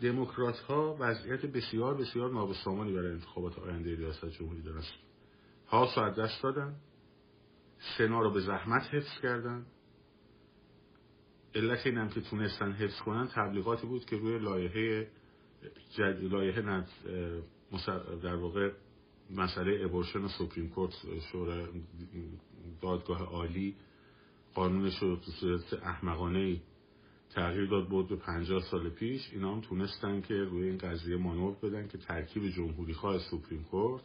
دموکرات 0.00 0.58
ها 0.58 0.96
وضعیت 1.00 1.46
بسیار 1.46 1.94
بسیار 1.94 2.30
نابسامانی 2.32 2.92
برای 2.92 3.12
انتخابات 3.12 3.58
آینده 3.58 3.96
ریاست 3.96 4.26
جمهوری 4.26 4.62
دارن. 4.62 4.82
ها 5.66 6.06
از 6.06 6.18
دست 6.18 6.42
دادن. 6.42 6.76
سنا 7.98 8.20
رو 8.20 8.30
به 8.30 8.40
زحمت 8.40 8.82
حفظ 8.94 9.20
کردن. 9.22 9.66
علت 11.54 11.86
اینم 11.86 12.08
که 12.08 12.20
تونستن 12.20 12.72
حفظ 12.72 12.98
کنن 13.00 13.28
تبلیغاتی 13.28 13.86
بود 13.86 14.04
که 14.04 14.16
روی 14.16 14.38
لایحه 14.38 15.10
لایحه 16.20 16.84
در 18.22 18.34
واقع 18.34 18.72
مسئله 19.30 19.84
ابورشن 19.84 20.28
سپریم 20.28 20.68
کورت 20.68 20.92
شورای 21.32 21.66
دادگاه 22.82 23.22
عالی 23.22 23.74
قانونش 24.54 24.98
رو 24.98 25.16
به 25.16 25.22
صورت 25.40 25.72
احمقانه 25.72 26.60
تغییر 27.30 27.66
داد 27.70 27.88
بود 27.88 28.08
به 28.08 28.16
پنجاه 28.16 28.62
سال 28.62 28.90
پیش. 28.90 29.30
اینا 29.32 29.54
هم 29.54 29.60
تونستن 29.60 30.20
که 30.20 30.34
روی 30.34 30.68
این 30.68 30.78
قضیه 30.78 31.16
مانور 31.16 31.54
بدن 31.62 31.88
که 31.88 31.98
ترکیب 31.98 32.48
جمهوری 32.48 32.94
خواه 32.94 33.18
سپریم 33.18 33.64
کورت 33.64 34.02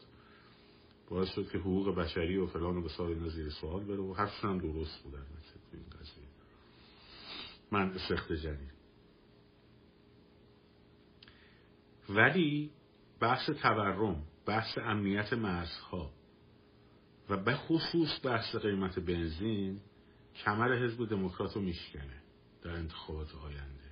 باعث 1.10 1.30
شد 1.30 1.50
که 1.52 1.58
حقوق 1.58 1.96
بشری 1.96 2.38
و 2.38 2.46
فلان 2.46 2.78
و 2.78 2.82
بسار 2.82 3.08
اینا 3.10 3.30
زیر 3.30 3.50
سوال 3.50 3.84
بره 3.84 3.98
و 3.98 4.14
حرفشون 4.14 4.50
هم 4.50 4.58
درست 4.58 5.04
بودن. 5.04 5.26
این 5.74 5.84
قضیه. 6.00 6.24
من 7.72 7.98
سخت 8.10 8.34
جنید 8.34 8.79
ولی 12.10 12.72
بحث 13.20 13.50
تورم 13.50 14.24
بحث 14.46 14.78
امنیت 14.78 15.34
مرزها 15.34 16.12
و 17.30 17.38
به 17.38 17.56
خصوص 17.56 18.26
بحث 18.26 18.56
قیمت 18.56 19.00
بنزین 19.00 19.80
کمر 20.36 20.86
حزب 20.86 21.10
دموکرات 21.10 21.56
رو 21.56 21.62
میشکنه 21.62 22.22
در 22.62 22.72
انتخابات 22.72 23.36
آینده. 23.36 23.90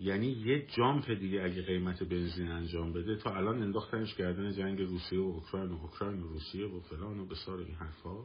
یعنی 0.00 0.26
یه 0.26 0.66
جامپ 0.66 1.10
دیگه 1.10 1.42
اگه 1.42 1.62
قیمت 1.62 2.02
بنزین 2.02 2.48
انجام 2.48 2.92
بده 2.92 3.16
تا 3.16 3.36
الان 3.36 3.62
انداختنش 3.62 4.14
گردن 4.14 4.52
جنگ 4.52 4.80
روسیه 4.80 5.20
و 5.20 5.22
اوکراین 5.22 5.70
و 5.70 5.78
اوکراین 5.82 6.22
و 6.22 6.28
روسیه 6.28 6.66
و 6.66 6.80
فلان 6.80 7.18
و 7.18 7.26
بسار 7.26 7.58
این 7.58 7.74
حرفا. 7.74 8.24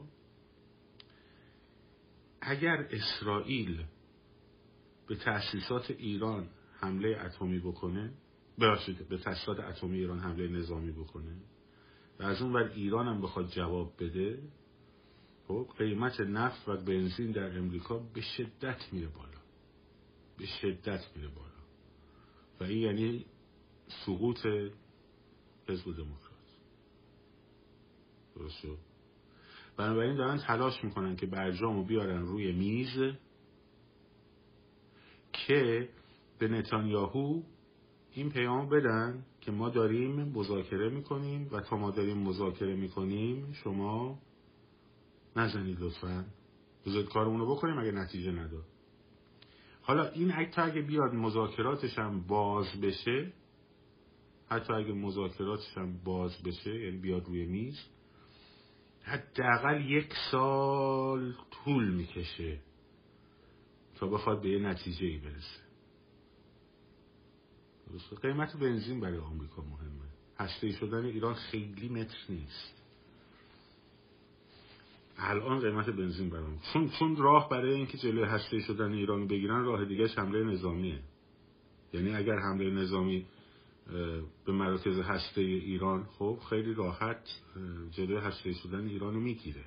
اگر 2.40 2.88
اسرائیل 2.90 3.84
به 5.08 5.16
تأسیسات 5.16 5.90
ایران 5.90 6.48
حمله 6.80 7.20
اتمی 7.20 7.58
بکنه 7.58 8.12
ببخشید 8.60 9.08
به 9.08 9.18
تاسیسات 9.18 9.60
اتمی 9.60 9.98
ایران 9.98 10.18
حمله 10.18 10.48
نظامی 10.48 10.92
بکنه 10.92 11.36
و 12.20 12.22
از 12.22 12.42
اون 12.42 12.52
ور 12.52 12.70
ایران 12.74 13.06
هم 13.06 13.20
بخواد 13.20 13.48
جواب 13.48 13.92
بده 13.98 14.38
خب 15.48 15.68
قیمت 15.78 16.20
نفت 16.20 16.68
و 16.68 16.76
بنزین 16.76 17.32
در 17.32 17.58
امریکا 17.58 17.98
به 17.98 18.20
شدت 18.20 18.92
میره 18.92 19.08
بالا. 19.08 19.38
به 20.38 20.46
شدت 20.46 21.00
میره 21.16 21.28
بالا. 21.28 21.50
و 22.60 22.64
این 22.64 22.78
یعنی 22.78 23.26
سقوط 24.06 24.46
حزب 25.68 25.84
دموکرات. 25.84 26.30
درست 28.36 28.58
شد؟ 28.62 28.78
بنابراین 29.76 30.16
دارن 30.16 30.38
تلاش 30.38 30.84
می‌کنن 30.84 31.16
که 31.16 31.26
برجامو 31.26 31.84
بیارن 31.84 32.22
روی 32.22 32.52
میز 32.52 33.14
که 35.32 35.88
به 36.40 36.48
نتانیاهو 36.48 37.42
این 38.12 38.30
پیام 38.30 38.68
بدن 38.68 39.24
که 39.40 39.52
ما 39.52 39.68
داریم 39.68 40.22
مذاکره 40.22 40.88
می‌کنیم 40.88 41.48
و 41.52 41.60
تا 41.60 41.76
ما 41.76 41.90
داریم 41.90 42.18
مذاکره 42.18 42.76
می‌کنیم 42.76 43.52
شما 43.52 44.18
نزنید 45.36 45.80
لطفا. 45.80 46.24
بذارید 46.86 47.08
کارمون 47.08 47.40
رو 47.40 47.54
بکنیم 47.54 47.78
اگه 47.78 47.92
نتیجه 47.92 48.32
نداد. 48.32 48.64
حالا 49.82 50.08
این 50.08 50.30
حتی 50.30 50.60
اگه 50.60 50.82
بیاد 50.82 51.14
مذاکراتش 51.14 51.98
هم 51.98 52.20
باز 52.26 52.80
بشه 52.82 53.32
حتی 54.48 54.72
اگه 54.72 54.92
مذاکراتش 54.92 55.76
هم 55.76 55.98
باز 56.04 56.42
بشه 56.42 56.74
یعنی 56.74 56.98
بیاد 56.98 57.26
روی 57.26 57.46
میز 57.46 57.78
حداقل 59.02 59.90
یک 59.90 60.12
سال 60.30 61.34
طول 61.50 61.94
می‌کشه 61.94 62.60
تا 63.94 64.06
بخواد 64.06 64.42
به 64.42 64.48
یه 64.50 64.58
نتیجه 64.58 65.06
ای 65.06 65.18
برسه. 65.18 65.69
قیمت 68.22 68.56
بنزین 68.56 69.00
برای 69.00 69.18
آمریکا 69.18 69.62
مهمه. 69.62 69.90
هسته 70.38 70.72
شدن 70.72 71.04
ایران 71.04 71.34
خیلی 71.34 71.88
متر 71.88 72.18
نیست. 72.28 72.82
الان 75.18 75.60
قیمت 75.60 75.90
بنزین 75.90 76.30
برام 76.30 76.58
چون 76.72 76.90
چون 76.90 77.16
راه 77.16 77.48
برای 77.48 77.74
اینکه 77.74 77.98
جلوی 77.98 78.24
هسته 78.24 78.60
شدن 78.60 78.92
ایران 78.92 79.26
بگیرن 79.26 79.64
راه 79.64 79.84
دیگه 79.84 80.06
حمله 80.06 80.44
نظامیه. 80.44 81.00
یعنی 81.92 82.14
اگر 82.14 82.38
حمله 82.38 82.70
نظامی 82.70 83.26
به 84.46 84.52
مراکز 84.52 84.98
هسته 84.98 85.40
ایران 85.40 86.04
خب 86.18 86.38
خیلی 86.50 86.74
راحت 86.74 87.22
جلوی 87.90 88.16
هسته 88.16 88.52
شدن 88.52 88.86
ایران 88.86 89.14
رو 89.14 89.20
می‌گیره. 89.20 89.64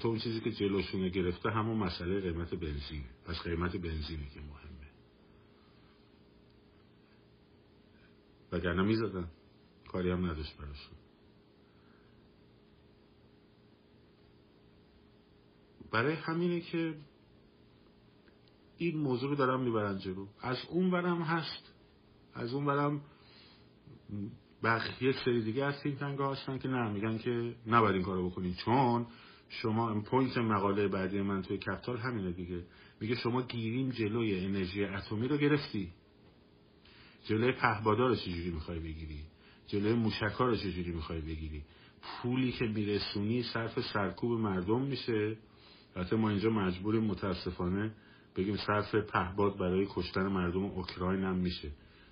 تو 0.00 0.08
اون 0.08 0.18
چیزی 0.18 0.40
که 0.40 0.52
جلوشونه 0.52 1.08
گرفته 1.08 1.50
همون 1.50 1.76
مسئله 1.76 2.20
قیمت 2.20 2.54
بنزین. 2.54 3.04
پس 3.26 3.42
قیمت 3.42 3.76
بنزینی 3.76 4.28
که 4.34 4.40
مهمه. 4.40 4.69
وگرنه 8.52 8.82
می‌زدن. 8.82 9.28
کاری 9.88 10.10
هم 10.10 10.30
نداشت 10.30 10.56
براشون. 10.56 10.96
برای 15.92 16.14
همینه 16.14 16.60
که 16.60 16.94
این 18.76 18.96
موضوع 18.96 19.30
رو 19.30 19.36
دارم 19.36 19.60
می‌برن 19.60 19.98
جلو. 19.98 20.26
از 20.40 20.56
اون 20.70 20.90
برم 20.90 21.22
هست. 21.22 21.74
از 22.34 22.54
اون 22.54 22.66
برم 22.66 23.00
یک 25.00 25.16
سری 25.24 25.42
دیگه 25.42 25.64
از 25.64 25.82
تیم 25.82 25.96
ها 25.96 26.32
هستن 26.32 26.58
که 26.58 26.68
نه 26.68 26.92
میگن 26.92 27.18
که 27.18 27.54
نباید 27.66 27.94
این 27.94 28.04
کارو 28.04 28.30
بکنید 28.30 28.56
چون 28.56 29.06
شما 29.48 30.00
point 30.00 30.38
مقاله 30.38 30.88
بعدی 30.88 31.20
من 31.20 31.42
توی 31.42 31.58
Capital 31.58 31.96
همینه 31.98 32.32
دیگه. 32.32 32.64
میگه 33.00 33.14
شما 33.14 33.42
گیریم 33.42 33.90
جلوی 33.90 34.44
انرژی 34.44 34.84
اتمی 34.84 35.28
رو 35.28 35.36
گرفتی. 35.36 35.92
جلوی 37.24 37.52
پهپادا 37.52 38.08
رو 38.08 38.16
چجوری 38.16 38.50
می‌خوای 38.50 38.78
بگیری؟ 38.78 39.20
جلوی 39.66 39.92
موشکا 39.92 40.46
رو 40.46 40.56
چجوری 40.56 40.92
می‌خوای 40.92 41.20
بگیری؟ 41.20 41.62
پولی 42.02 42.52
که 42.52 42.64
میرسونی 42.64 43.42
صرف 43.42 43.80
سرکوب 43.80 44.40
مردم 44.40 44.82
میشه. 44.82 45.36
البته 45.96 46.16
ما 46.16 46.30
اینجا 46.30 46.50
مجبوریم 46.50 47.04
متاسفانه 47.04 47.94
بگیم 48.36 48.56
صرف 48.56 48.94
پهپاد 48.94 49.58
برای 49.58 49.86
کشتن 49.90 50.26
مردم 50.26 50.64
اوکراین 50.64 51.24
هم 51.24 51.36
میشه. 51.36 51.70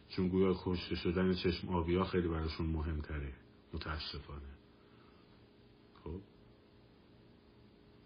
چون 0.09 0.29
گویا 0.29 0.55
کشته 0.65 0.95
شدن 0.95 1.35
چشم 1.35 1.69
آبی 1.69 1.95
ها 1.95 2.05
خیلی 2.05 2.29
براشون 2.29 2.67
مهمتره. 2.67 3.33
متاسفانه. 3.73 4.59
خب. 6.05 6.21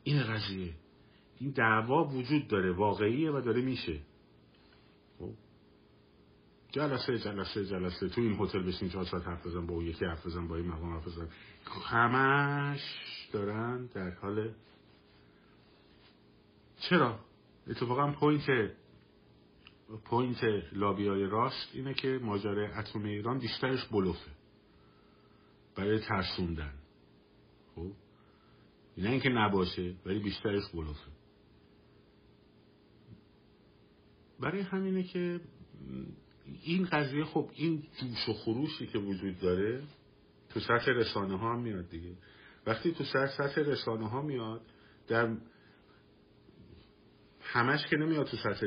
این 0.05 0.23
قضیه. 0.23 0.75
این 1.39 1.51
دعوا 1.51 2.05
وجود 2.05 2.49
داره. 2.49 2.73
واقعیه 2.73 3.31
و 3.31 3.41
داره 3.41 3.63
میشه. 3.63 4.01
جلسه 6.73 7.19
جلسه 7.19 7.65
جلسه. 7.65 8.09
تو 8.09 8.21
این 8.21 8.37
هتل 8.41 8.63
بشین 8.63 8.89
چهار 8.89 9.05
ساعت 9.05 9.27
حرف 9.27 9.47
بزن 9.47 9.67
با 9.67 9.83
یکی 9.83 10.05
حرف 10.05 10.27
بزن 10.27 10.49
با 10.49 10.57
این 10.57 10.67
مقام 10.67 10.93
حرف 10.93 11.07
بزن. 11.07 11.29
همش 11.85 12.81
دارن 13.33 13.87
در 13.87 14.11
حال 14.11 14.55
چرا؟ 16.81 17.19
اتفاقا 17.67 18.13
point 18.13 18.73
point 20.05 20.45
لابیای 20.73 21.25
راست 21.27 21.71
اینه 21.73 21.95
که 21.95 22.21
ماجرای 22.23 22.67
اتم 22.67 23.05
ایران 23.05 23.39
بیشترش 23.39 23.85
بلوفه. 23.85 24.31
برای 25.77 26.01
ترسوندن. 26.01 26.75
خب؟ 27.75 27.93
نه 28.99 29.11
اینکه 29.11 29.29
نباشه 29.29 29.95
ولی 30.07 30.19
بیشترش 30.19 30.63
بلوفه. 30.75 31.11
برای 34.41 34.61
همینه 34.61 35.03
که 35.03 35.41
این 36.63 36.85
قضیه 36.85 37.25
خب 37.25 37.51
این 37.55 37.83
جوش 38.01 38.29
و 38.29 38.33
خروشی 38.33 38.87
که 38.87 38.99
وجود 38.99 39.39
داره 39.39 39.83
تو 40.51 40.61
سطح 40.61 40.91
رسانه 40.91 41.39
ها 41.39 41.57
میاد 41.57 41.89
دیگه. 41.89 42.13
وقتی 42.67 42.93
تو 42.93 43.05
سطح 43.05 43.61
رسانه 43.61 44.09
ها 44.09 44.23
میاد 44.23 44.61
در 45.09 45.37
همش 47.41 47.87
که 47.87 47.97
نمیاد 47.97 48.27
تو 48.27 48.37
سطح 48.37 48.67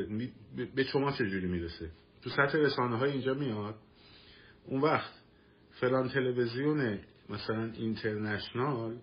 به 0.74 0.84
شما 0.84 1.12
چجوری 1.12 1.46
می‌رسه؟ 1.46 1.90
تو 2.22 2.30
سطح 2.30 2.58
رسانه 2.58 2.96
های 2.96 3.10
اینجا 3.10 3.34
میاد. 3.34 3.74
اون 4.64 4.80
وقت 4.80 5.12
فلان 5.70 6.08
تلویزیون 6.08 6.98
مثلا 7.28 7.72
اینترنشنال 7.72 8.96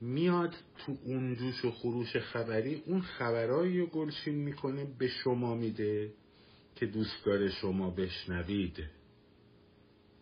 میاد 0.00 0.54
تو 0.78 0.96
اون 1.04 1.34
جوش 1.34 1.64
و 1.64 1.70
خروش 1.70 2.16
خبری 2.16 2.82
اون 2.86 3.00
خبرایی 3.00 3.80
رو 3.80 3.86
گلچین 3.86 4.34
می‌کنه 4.34 4.86
به 4.98 5.08
شما 5.08 5.54
میده. 5.54 6.12
که 6.74 6.86
دوست 6.86 7.24
داره 7.24 7.50
شما 7.50 7.90
بشنوید. 7.90 8.84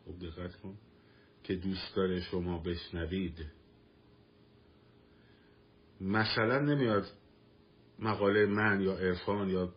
خب 0.04 0.26
دقت 0.26 0.56
کن. 0.56 0.78
که 1.44 1.54
دوست 1.54 1.96
داره 1.96 2.20
شما 2.20 2.58
بشنوید. 2.58 3.46
مثلا 6.00 6.58
نمیاد 6.58 7.06
مقاله 7.98 8.46
من 8.46 8.80
یا 8.80 8.96
ارفان 8.96 9.48
یا 9.48 9.74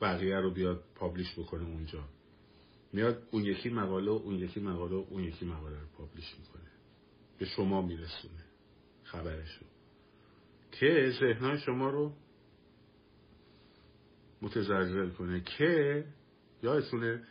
بقیه 0.00 0.36
رو 0.36 0.50
بیاد 0.50 0.84
پابلیش 0.94 1.38
بکنه 1.38 1.64
اونجا. 1.64 2.04
میاد 2.92 3.28
اون 3.30 3.44
یکی 3.44 3.68
مقاله 3.68 4.10
و 4.10 4.14
اون 4.14 4.34
یکی 4.34 4.60
مقاله 4.60 4.94
و 4.96 5.04
اون 5.10 5.24
یکی 5.24 5.44
مقاله 5.44 5.80
رو 5.80 5.86
پابلیش 5.98 6.34
می‌کنه. 6.38 6.70
به 7.38 7.44
شما 7.44 7.82
میرسونه 7.82 8.44
خبرشو. 9.02 9.64
که 10.72 11.12
ذهنهای 11.20 11.58
شما 11.58 11.90
رو 11.90 12.12
متزلزل 14.42 15.10
کنه 15.10 15.40
که 15.40 16.04
یادتونه 16.62 17.22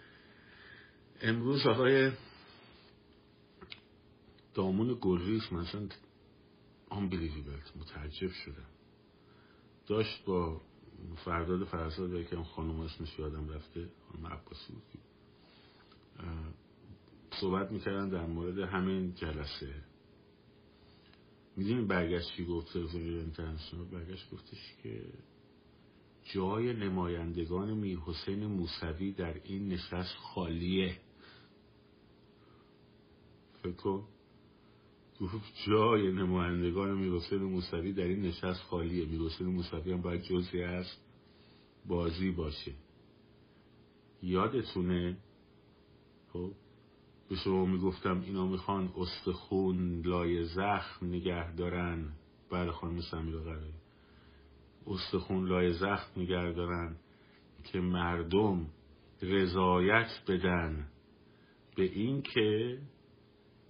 امروز 1.22 1.68
آقای 1.68 2.12
دامون 4.54 4.98
گریز 5.02 5.54
مثلا 5.54 5.88
آنبلیویبل 6.90 7.58
متعجب 7.80 8.30
شدم 8.30 8.70
داشت 9.88 10.26
با 10.26 10.62
فرداد 11.26 11.64
فرزاد 11.64 12.34
اون 12.34 12.44
خانم 12.44 12.80
اسمش 12.80 13.20
یادم 13.20 13.50
رفته 13.50 13.90
خانم 14.08 14.28
عباسی 14.28 14.74
بود. 14.74 15.02
صحبت 17.42 17.72
می‌کردن 17.72 18.10
در 18.10 18.26
مورد 18.26 18.60
همین 18.60 19.14
جلسه. 19.14 19.74
می‌دونی 21.56 21.86
برگشت 21.86 22.36
چی 22.36 22.46
گفت؟ 22.46 22.74
تلویزیون 22.74 23.20
اینترنشنال 23.20 23.86
برگشت 23.86 24.32
گفتش 24.32 24.76
که 24.84 25.02
جای 26.34 26.74
نمایندگان 26.74 27.74
میر 27.74 28.00
حسین 28.00 28.46
موسوی 28.46 29.12
در 29.12 29.42
این 29.44 29.68
نشست 29.68 30.16
خالیه. 30.16 30.98
فکر 33.64 34.02
گفت 35.22 35.54
جای 35.68 36.12
نمایندگان 36.12 36.98
میرحسین 36.98 37.42
موسوی 37.42 37.94
در 37.94 38.04
این 38.04 38.22
نشست 38.22 38.62
خالیه. 38.62 39.06
میرحسین 39.06 39.48
موسوی 39.48 39.92
هم 39.92 40.02
باید 40.02 40.22
جزی 40.22 40.62
از 40.62 40.86
بازی 41.88 42.32
باشه. 42.32 42.74
یادتونه؟ 44.24 45.18
خب 46.34 46.52
به 47.30 47.36
شما 47.36 47.66
می‌گفتم 47.66 48.22
اینا 48.22 48.48
می‌خوان 48.48 48.94
استخون 48.98 50.02
لای 50.02 50.46
زخم 50.46 51.06
نگه 51.06 51.56
دارن. 51.56 52.12
بعد 52.52 52.72
خانم 52.72 53.02
سمیرا 53.02 53.44
قراره 53.44 53.85
استخون 54.88 55.48
لای 55.48 55.74
زخم 55.74 56.22
نگه 56.22 56.52
دارن 56.52 56.96
که 57.64 57.80
مردم 57.80 58.70
رضایت 59.22 60.10
بدن 60.28 60.88
به 61.76 61.84
این 61.84 62.22
که 62.22 62.78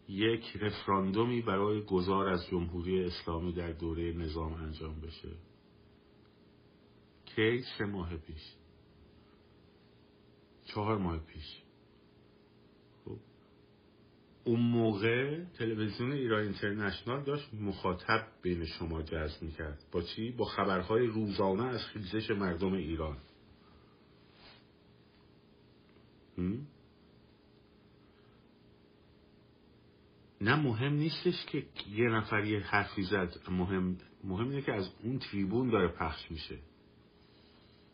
یک 0.08 0.58
رفراندومی 0.62 1.41
برای 1.41 1.82
گذار 1.82 2.30
از 2.30 2.47
جمهوری 2.47 3.04
اسلامی 3.04 3.54
در 3.54 3.71
دوره 3.71 4.13
نظام 4.13 4.54
انجام 4.54 5.01
بشه. 5.01 5.32
کی؟ 7.25 7.63
سه 7.78 7.86
ماه 7.86 8.17
پیش. 8.17 8.56
چهار 10.65 10.97
ماه 10.97 11.19
پیش. 11.19 11.64
اون 14.45 14.60
موقع 14.60 15.43
تلویزیون 15.43 16.12
ایران 16.12 16.43
اینترنشنال 16.43 17.23
داشت 17.23 17.53
مخاطب 17.53 18.27
بین 18.41 18.65
شما 18.65 19.01
جذب 19.01 19.41
می‌کرد. 19.41 19.84
با 19.91 20.01
چی؟ 20.01 20.31
با 20.31 20.45
خبرهای 20.45 21.05
روزانه 21.05 21.65
از 21.65 21.86
خیزش 21.86 22.31
مردم 22.31 22.73
ایران. 22.73 23.17
نه 30.41 30.55
مهم 30.55 30.93
نیستش 30.93 31.45
که 31.45 31.63
یه 31.91 32.10
نفر 32.10 32.45
یه 32.45 32.60
حرفی 32.60 33.03
زد. 33.03 33.36
مهم 33.51 33.97
مهم 34.23 34.49
اینه 34.49 34.62
که 34.62 34.73
از 34.73 34.89
اون 35.03 35.19
تریبون 35.19 35.69
داره 35.69 35.88
پخش 35.88 36.31
میشه. 36.31 36.58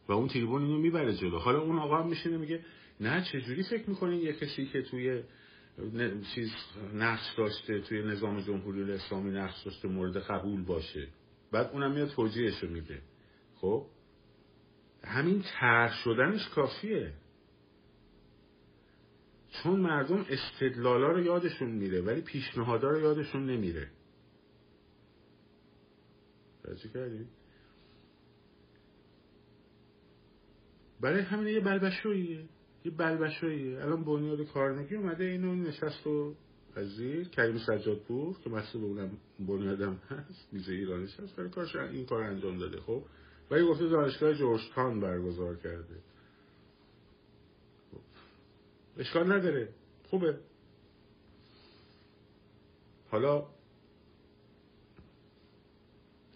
و 0.08 0.12
اون 0.12 0.28
تریبون 0.28 0.64
اینو 0.64 0.78
می‌بره 0.78 1.18
جلو. 1.18 1.40
حالا 1.40 1.62
اون 1.62 1.80
آقا 1.80 1.98
هم 1.98 2.08
میشینه 2.08 2.38
میگه 2.38 2.66
نه 3.00 3.24
چجوری 3.32 3.64
فکر 3.64 3.90
می‌کنین 3.90 4.22
یه 4.22 4.34
کسی 4.34 4.66
که 4.66 4.82
توی 4.82 5.24
چیز 6.36 6.50
نقش 6.94 7.36
داشته 7.38 7.82
توی 7.82 8.04
نظام 8.04 8.42
جمهوری 8.42 8.94
اسلامی 8.94 9.32
نقش 9.32 9.64
داشته 9.64 9.88
مورد 9.88 10.18
قبول 10.18 10.64
باشه. 10.64 11.08
بعد 11.52 11.70
اونم 11.74 11.92
میاد 11.92 12.10
توجیهش 12.10 12.64
رو 12.64 12.70
میده. 12.70 13.02
خب؟ 13.56 13.86
همین 15.04 15.44
تر 15.60 15.90
شدنش 16.04 16.50
کافیه. 16.50 17.14
چون 19.52 19.80
مردم 19.80 20.26
استدلالا 20.30 21.12
رو 21.12 21.20
یادشون 21.20 21.70
میره 21.70 22.02
ولی 22.02 22.22
پیشنهادا 22.22 22.90
رو 22.90 23.00
یادشون 23.00 23.46
نمیره. 23.46 23.92
کردیم 26.94 27.30
برای 31.02 31.22
همین 31.22 31.48
یه 31.48 31.60
بلبشوییه 31.60 32.50
یه 32.86 32.92
بلبشوییه 32.92 33.82
الان 33.82 34.04
بنیاد 34.04 34.42
کارنگی 34.42 34.96
اومده 34.96 35.24
اینو 35.24 35.56
نشست 35.56 36.08
و 36.08 36.36
پذیر. 36.76 37.28
کریم 37.28 37.58
سجاد 37.58 38.00
پور 38.00 38.40
که 38.44 38.50
مسئول 38.50 38.84
اونم 38.84 39.18
بنیادم 39.40 39.96
هست 40.10 40.48
میزه 40.52 40.74
ایرانش 40.74 41.20
هست 41.20 41.36
برای 41.36 41.50
کارش 41.50 41.76
این 41.76 42.06
کار 42.06 42.24
انجام 42.24 42.58
داده 42.58 42.82
خب. 42.82 43.04
ولی 43.52 43.64
گفته 43.64 43.88
دانشگاه 43.88 44.34
جورجتان 44.34 45.00
برگزار 45.00 45.56
کرده. 45.56 45.96
اشکال 48.98 49.32
نداره. 49.32 49.70
خوبه. 50.10 50.40
حالا 53.10 53.48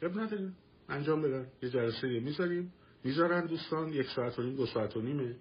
اب 0.01 0.19
نداره؟ 0.19 0.51
انجام 0.89 1.21
بدن. 1.21 1.47
یه 1.61 1.69
جلسه 1.69 2.07
می‌ذاریم. 2.07 2.73
می‌ذارن 3.03 3.45
دوستان 3.45 3.93
یک 3.93 4.07
ساعت 4.15 4.39
و 4.39 4.43
نیم 4.43 4.55
دو 4.55 4.65
ساعت 4.65 4.97
و 4.97 5.01
نیمه. 5.01 5.35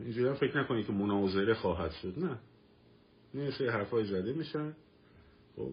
اینجوری 0.00 0.34
فکر 0.34 0.60
نکنید 0.60 0.86
که 0.86 0.92
مناظره 0.92 1.54
خواهد 1.54 1.90
شد 1.90 2.18
نه. 2.18 2.38
این 3.34 3.50
سری 3.50 3.68
حرفای 3.68 4.04
زده 4.04 4.32
میشن. 4.32 4.76
خب. 5.56 5.72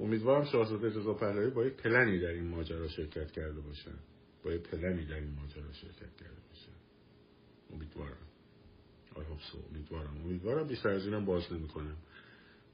امیدوارم 0.00 0.44
شاهزاده 0.44 0.88
رضا 0.88 1.14
پهلوی 1.14 1.50
با 1.50 1.64
یک 1.64 1.74
پلنی 1.74 2.20
در 2.20 2.28
این 2.28 2.48
ماجرا 2.48 2.88
شرکت 2.88 3.30
کرده 3.32 3.60
باشن. 3.60 3.98
با 4.44 4.52
یک 4.52 4.62
پلنی 4.62 5.06
در 5.06 5.14
این 5.14 5.34
ماجرا 5.34 5.72
شرکت 5.72 6.16
کرده 6.16 6.40
باشن. 6.48 6.72
امیدوارم. 7.72 8.16
Hope 9.14 9.52
so. 9.52 9.56
امیدوارم. 9.70 10.16
امیدوارم 10.24 10.66
بیشتر 10.66 10.88
از 10.88 11.04
اینم 11.06 11.24
باز 11.24 11.52
نمی 11.52 11.68
کنم 11.68 11.96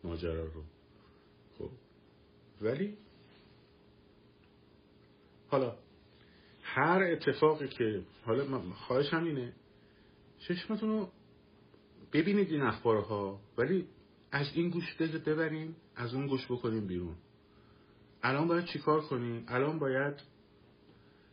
ماجرا 0.05 0.45
رو. 0.45 0.65
خب. 1.59 1.71
ولی 2.63 2.97
حالا 5.49 5.77
هر 6.75 7.03
اتفاقی 7.03 7.69
که 7.69 8.03
حالا 8.25 8.45
من 8.45 8.71
خواهشم 8.71 9.25
اینه 9.25 9.53
چشمتون 10.39 10.89
رو 10.89 11.09
ببینید 12.13 12.53
این 12.53 12.63
اخبارها 12.63 13.41
ولی 13.59 13.87
از 14.33 14.47
این 14.55 14.71
گوش 14.71 14.97
دلت 14.99 15.25
ببرین 15.25 15.75
از 15.97 16.15
اون 16.15 16.27
گوش 16.27 16.45
بکنیم 16.45 16.87
بیرون. 16.87 17.17
الان 18.23 18.49
باید 18.49 18.65
چیکار 18.65 19.01
کنیم 19.01 19.45
الان 19.49 19.79
باید 19.79 20.15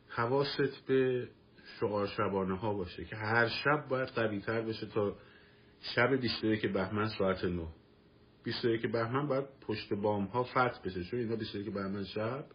حواست 0.08 0.86
به 0.88 1.30
شعار 1.80 2.08
شبانه 2.08 2.58
ها 2.58 2.74
باشه 2.74 3.06
که 3.06 3.16
هر 3.16 3.48
شب 3.48 3.88
باید 3.90 4.10
قوی 4.10 4.40
تر 4.40 4.62
بشه 4.62 4.88
تا 4.88 5.16
شب 5.82 6.14
21 6.22 6.66
بهمن 6.66 7.08
ساعت 7.08 7.46
9 7.46 7.68
21 8.44 8.86
بهمن 8.86 9.28
باید 9.28 9.46
پشت 9.62 9.94
بام 9.94 10.26
ها 10.26 10.44
فتح 10.44 10.82
بشه. 10.86 11.04
چون 11.04 11.20
اینا 11.20 11.36
21 11.36 11.74
بهمن 11.74 12.04
شب 12.04 12.46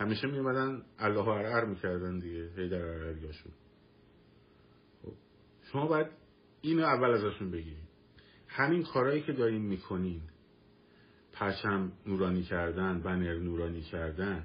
همیشه 0.00 0.26
می 0.26 0.38
اومدن 0.38 0.82
الله 0.98 1.28
ارعر 1.28 1.64
می‌کردن 1.64 2.18
دیگه 2.18 2.50
هی 2.56 2.68
در 2.68 2.82
ارعریاشون 2.82 3.52
خب. 5.02 5.12
شما 5.72 5.86
باید 5.86 6.06
اینو 6.60 6.82
اول 6.82 7.10
ازشون 7.10 7.50
بگیرید. 7.50 7.88
همین 8.48 8.82
کارهایی 8.82 9.22
که 9.22 9.32
دارین 9.32 9.62
می‌کنین 9.62 10.22
پرچم 11.32 11.92
نورانی 12.06 12.42
کردن 12.42 13.00
بنر 13.00 13.34
نورانی 13.34 13.80
کردن 13.80 14.44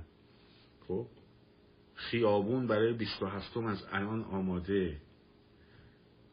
خب 0.87 1.07
خیابون 1.95 2.67
برای 2.67 2.93
27 2.93 3.57
از 3.57 3.85
الان 3.91 4.23
آماده. 4.23 5.01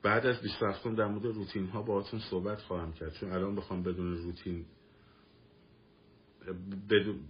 بعد 0.03 0.27
از 0.27 0.43
27 0.43 0.89
در 0.89 1.07
مورد 1.07 1.25
روتین 1.25 1.67
ها 1.67 1.83
باهاتون 1.83 2.21
صحبت 2.21 2.59
خواهم 2.59 2.93
کرد. 2.93 3.13
چون 3.13 3.33
الان 3.33 3.55
بخوام 3.57 3.83
بدون 3.83 4.17
روتین 4.17 4.67
بدون 6.91 7.21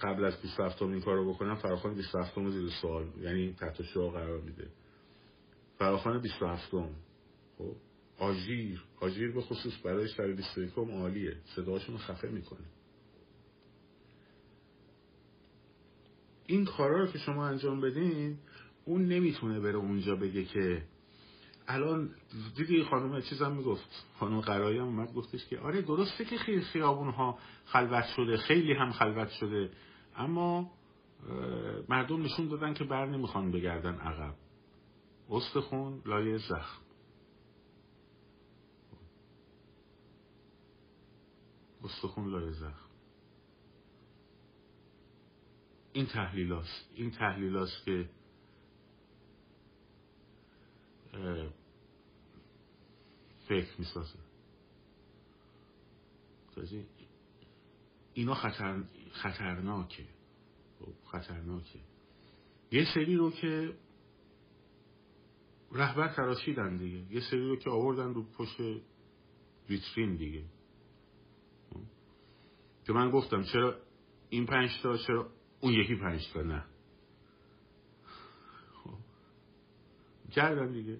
قبل 0.00 0.24
از 0.24 0.40
27 0.42 0.82
این 0.82 1.00
کار 1.00 1.16
رو 1.16 1.34
بکنم 1.34 1.54
فراخان 1.54 1.94
27 1.94 2.50
زیر 2.50 2.70
سوال 2.70 3.06
یعنی 3.20 3.52
تحت 3.52 3.82
شعا 3.82 4.08
قرار 4.08 4.40
میده. 4.40 4.68
فراخان 5.78 6.20
27 6.20 6.70
خب 7.58 7.76
آژیر 8.18 8.84
آژیر 9.00 9.32
به 9.32 9.40
خصوص 9.40 9.72
برای 9.84 10.08
شب 10.08 10.24
21 10.24 10.78
عالیه 10.78 11.36
صداشون 11.56 11.98
خفه 11.98 12.28
می‌کنه. 12.28 12.66
این 16.46 16.64
کارا 16.64 17.00
رو 17.00 17.06
که 17.06 17.18
شما 17.18 17.46
انجام 17.46 17.80
بدین 17.80 18.38
اون 18.84 19.04
نمی‌تونه 19.04 19.60
بره 19.60 19.76
اونجا 19.76 20.16
بگه 20.16 20.44
که 20.44 20.82
الان 21.68 22.14
دیدی 22.56 22.84
خانم 22.84 23.20
چیزم 23.20 23.52
می‌گفت. 23.52 24.06
خانم 24.18 24.40
قرایی 24.40 24.78
هم 24.78 24.84
اومد 24.84 25.14
گفتش 25.14 25.46
که 25.46 25.58
آره 25.58 25.82
درسته 25.82 26.24
که 26.24 26.38
خیلی 26.38 26.60
خیابون 26.60 27.10
ها 27.10 27.38
خلوت 27.64 28.06
شده 28.16 28.36
خیلی 28.36 28.72
هم 28.72 28.92
خلوت 28.92 29.28
شده. 29.30 29.70
اما 30.16 30.70
مردم 31.88 32.22
نشون 32.22 32.48
دادن 32.48 32.74
که 32.74 32.84
بر 32.84 33.06
نمی‌خوان 33.06 33.50
بگردن 33.50 33.94
عقب. 33.94 34.34
استخون 35.30 36.02
لایه 36.06 36.38
زخم. 36.38 36.82
استخون 41.84 42.30
لایه 42.30 42.52
زخم. 42.52 42.88
این 45.92 46.06
تحلیل 46.06 46.52
هست. 46.52 46.90
این 46.94 47.10
تحلیل 47.10 47.66
که 47.84 48.08
فکر 53.48 53.78
می‌سازه. 53.78 54.18
اینا 58.14 58.34
خطر... 58.34 58.84
خطرناکه. 59.12 60.06
خب، 60.78 60.92
خطرناکه. 61.04 61.78
یه 62.70 62.84
سری 62.94 63.16
رو 63.16 63.30
که 63.30 63.74
رهبر 65.72 66.08
تراشیدن 66.08 66.76
دیگه. 66.76 67.14
یه 67.14 67.20
سری 67.30 67.48
رو 67.48 67.56
که 67.56 67.70
آوردن 67.70 68.14
رو 68.14 68.22
پشت 68.22 68.60
ویترین 69.68 70.16
دیگه. 70.16 70.44
خب. 71.70 71.80
که 72.86 72.92
من 72.92 73.10
گفتم 73.10 73.42
چرا 73.42 73.76
این 74.30 74.46
پنج 74.46 74.70
تا 74.82 74.96
چرا 74.96 75.30
اون 75.60 75.72
یکی 75.72 75.96
پنج 75.96 76.32
تا 76.32 76.42
نه 76.42 76.64
خب 78.72 78.98
کردم 80.32 80.72
دیگه. 80.72 80.98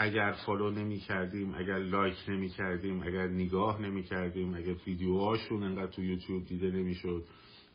اگر 0.00 0.32
follow 0.46 0.70
نمی 0.70 0.98
کردیم 0.98 1.54
اگر 1.54 1.78
like 1.78 2.16
نمی 2.28 2.48
کردیم 2.48 3.02
اگر 3.02 3.28
نگاه 3.28 3.82
نمی 3.82 4.02
کردیم 4.02 4.54
اگر 4.54 4.74
ویدیوهاشون 4.86 5.62
انقدر 5.62 5.86
تو 5.86 6.02
یوتیوب 6.02 6.44
دیده 6.44 6.70
نمی 6.70 6.94
شد 6.94 7.24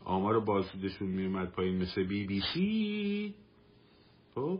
آمار 0.03 0.39
بازدیدشون 0.39 1.07
می 1.07 1.25
اومد 1.25 1.51
پایین 1.51 1.81
مثل 1.81 2.03
بی 2.03 2.27
بی 2.27 2.41
سی 2.53 3.35
خب؟ 4.35 4.59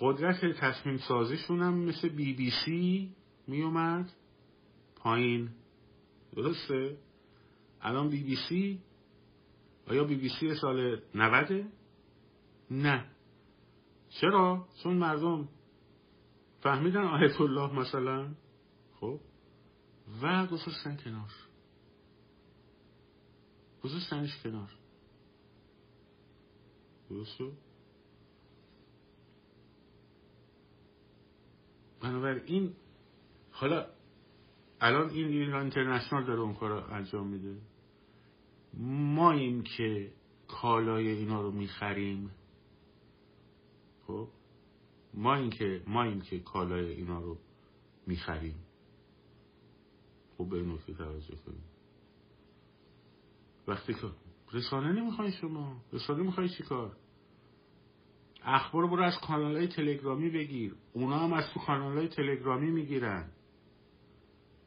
قدرت 0.00 0.44
تصمیم 0.44 0.96
سازیشون 0.96 1.60
هم 1.60 1.74
مثل 1.74 2.08
بی 2.08 2.34
بی 2.34 2.50
سی 2.64 3.14
می 3.46 3.62
اومد 3.62 4.12
پایین. 4.96 5.48
درسته؟ 6.36 6.96
الان 7.80 8.08
بی 8.08 8.22
بی 8.22 8.36
سی؟ 8.48 8.78
آیا 9.88 10.04
بی 10.04 10.14
بی 10.14 10.28
سی 10.28 10.54
سال 10.54 11.00
90 11.14 11.64
نه. 12.70 13.10
چرا؟ 14.08 14.68
چون 14.82 14.96
مردم 14.96 15.48
فهمیدن 16.60 17.04
آیت 17.04 17.40
الله 17.40 17.78
مثلا؟ 17.78 18.34
خب. 19.00 19.20
و 20.22 20.46
گذاشتن 20.46 20.96
کنار. 20.96 21.30
گذاشتنش 23.82 24.42
کنار. 24.42 24.70
درست 27.10 27.38
بنابراین 32.00 32.74
حالا 33.50 33.86
الان 34.80 35.10
این 35.10 35.26
ایران 35.26 35.60
اینترنشنال 35.62 36.24
داره 36.24 36.40
اون 36.40 36.54
کار 36.54 36.72
انجام 36.72 37.26
میده. 37.26 37.60
ما 39.14 39.32
این 39.32 39.62
که 39.62 40.12
کالای 40.48 41.08
اینا 41.08 41.42
رو 41.42 41.50
می‌خریم 41.50 42.30
خب؟ 44.10 44.28
ما 45.14 45.34
این 45.34 45.50
که 45.50 45.82
ما 45.86 46.02
این 46.02 46.20
که 46.20 46.38
کالای 46.38 46.92
اینا 46.92 47.20
رو 47.20 47.38
می‌خریم. 48.06 48.56
خب 50.38 50.48
به 50.48 50.62
نکته 50.62 50.94
توجه 50.94 51.36
کنیم. 51.36 51.64
وقتی 53.68 53.94
که 53.94 54.10
رسانه 54.52 54.92
نمی‌خوای 54.92 55.32
شما. 55.32 55.80
رسانه 55.92 56.22
می‌خوای 56.22 56.48
چی 56.48 56.62
کار؟ 56.62 56.96
اخبار 58.42 58.86
برو 58.86 59.02
از 59.02 59.18
کانال 59.18 59.56
های 59.56 59.68
تلگرامی 59.68 60.30
بگیر. 60.30 60.76
اونا 60.92 61.18
هم 61.18 61.32
از 61.32 61.44
تو 61.54 61.60
کانال 61.60 61.98
های 61.98 62.08
تلگرامی 62.08 62.70
می‌گیرن. 62.70 63.30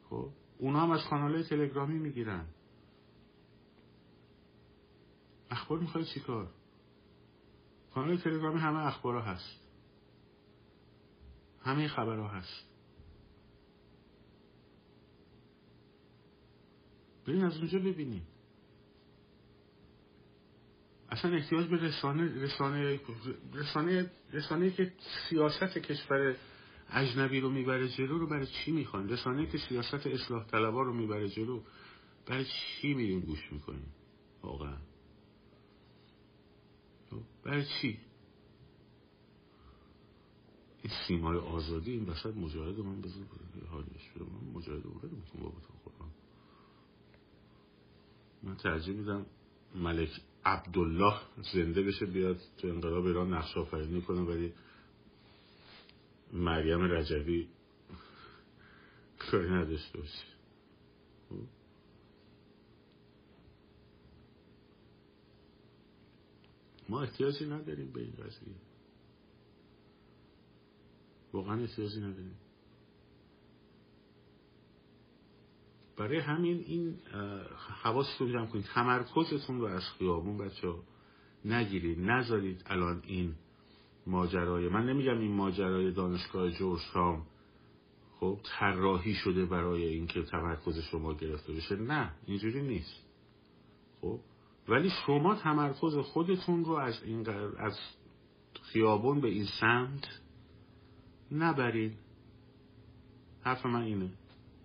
خب؟ 0.10 0.30
اونا 0.58 0.80
هم 0.80 0.92
از 0.92 1.04
کانال 1.10 1.34
های 1.36 1.44
تلگرامی 1.44 2.00
می‌گیرن. 2.00 2.46
اخبار 5.50 5.80
می‌خوای 5.80 6.06
چی 6.06 6.20
کار؟ 6.20 6.52
کانال 7.94 8.18
تلگرامی 8.18 8.60
همه 8.60 8.86
اخبار 8.86 9.22
هست. 9.22 9.60
همه 11.62 11.88
خبرها 11.88 12.28
هست. 12.28 12.70
برین 17.28 17.44
از 17.44 17.58
اونجا 17.58 17.80
ببینید 17.80 18.24
اصلا 21.10 21.36
احتیاج 21.36 21.68
به 21.68 21.78
رسانه 21.78 22.44
رسانه 22.44 23.00
رسانه 23.54 24.12
رسانه 24.34 24.72
که 24.72 24.94
سیاست 25.30 25.78
کشور 25.78 26.36
اجنبی 26.90 27.40
رو 27.40 27.50
می‌بره 27.50 27.90
جلو 27.90 28.18
رو 28.18 28.28
برای 28.28 28.48
چی 28.48 28.72
می‌خوان 28.72 29.10
رسانه 29.10 29.48
که 29.48 29.58
سیاست 29.58 30.08
اصلاح 30.08 30.46
طلبا 30.48 30.82
رو 30.82 30.94
می‌بره 30.94 31.30
جلو 31.30 31.62
برای 32.26 32.46
چی 32.46 32.94
میریم 32.94 33.20
گوش 33.20 33.52
می‌کنیم 33.52 33.94
واقعا. 34.42 34.78
خب، 37.14 37.22
برای 37.44 37.66
چی؟ 37.66 38.00
این 40.84 40.94
سیمای 41.08 41.38
آزادی 41.38 41.92
این 41.92 42.06
وسط 42.06 42.36
مجاهد 42.36 42.80
من 42.80 43.02
بزن 43.02 43.28
حالش 43.70 44.12
من 44.18 44.54
مجاهد 44.54 44.84
رو 44.84 44.92
می‌تونم 44.92 45.44
بابتون 45.44 45.76
خودم 45.84 46.12
من 48.44 48.56
ترجیح 48.56 48.96
میدم 48.96 49.26
ملک 49.76 50.22
عبدالله 50.46 51.14
زنده 51.54 51.84
بشه 51.84 52.06
بیاد 52.06 52.38
تو 52.58 52.68
انقلاب 52.68 53.06
ایران 53.06 53.34
نقش 53.34 53.58
آفرینی 53.58 54.02
کنه 54.02 54.22
ولی 54.22 54.54
مریم 56.34 56.82
رجبی 56.82 57.48
کاری 59.20 59.50
نداشته 59.50 60.00
باشه. 60.00 60.28
ما 66.94 67.02
احتیاجی 67.02 67.46
نداریم 67.46 67.92
به 67.92 68.02
این 68.02 68.12
قضیه. 68.12 68.56
واقعا 71.34 71.62
احتیاجی 71.62 72.00
نداریم. 72.00 72.36
برای 75.98 76.20
همین 76.20 76.58
این 76.58 77.00
حواستون 77.84 78.32
جمع 78.32 78.46
کنید. 78.46 78.66
تمرکزتون 78.66 79.60
رو 79.60 79.66
از 79.66 79.84
خیابون 79.84 80.38
بچه 80.38 80.74
نگیرید. 81.46 82.00
نذارید 82.00 82.64
الان 82.66 83.04
این 83.06 83.36
ماجرای. 84.08 84.70
من 84.70 84.86
نمیگم 84.86 85.20
این 85.20 85.32
ماجرای 85.32 85.92
دانشگاه 85.92 86.52
جورجتاون 86.52 87.22
خب 88.20 88.40
طراحی 88.44 89.14
شده 89.14 89.46
برای 89.46 89.84
اینکه 89.84 90.24
تمرکز 90.24 90.80
شما 90.80 91.14
گرفته 91.14 91.54
بشه. 91.54 91.76
نه 91.76 92.12
اینجوری 92.26 92.62
نیست. 92.62 93.04
خب 94.02 94.20
ولی 94.68 94.90
شما 95.06 95.36
تمرکز 95.36 95.98
خودتون 95.98 96.66
رو 96.66 96.72
از 96.72 97.04
این 97.04 97.30
از 97.58 97.80
خیابون 98.62 99.22
به 99.22 99.28
این 99.28 99.46
سمت 99.60 100.22
نبرید 101.32 101.98
حرف 103.42 103.66
من 103.66 103.82
اینه. 103.82 104.10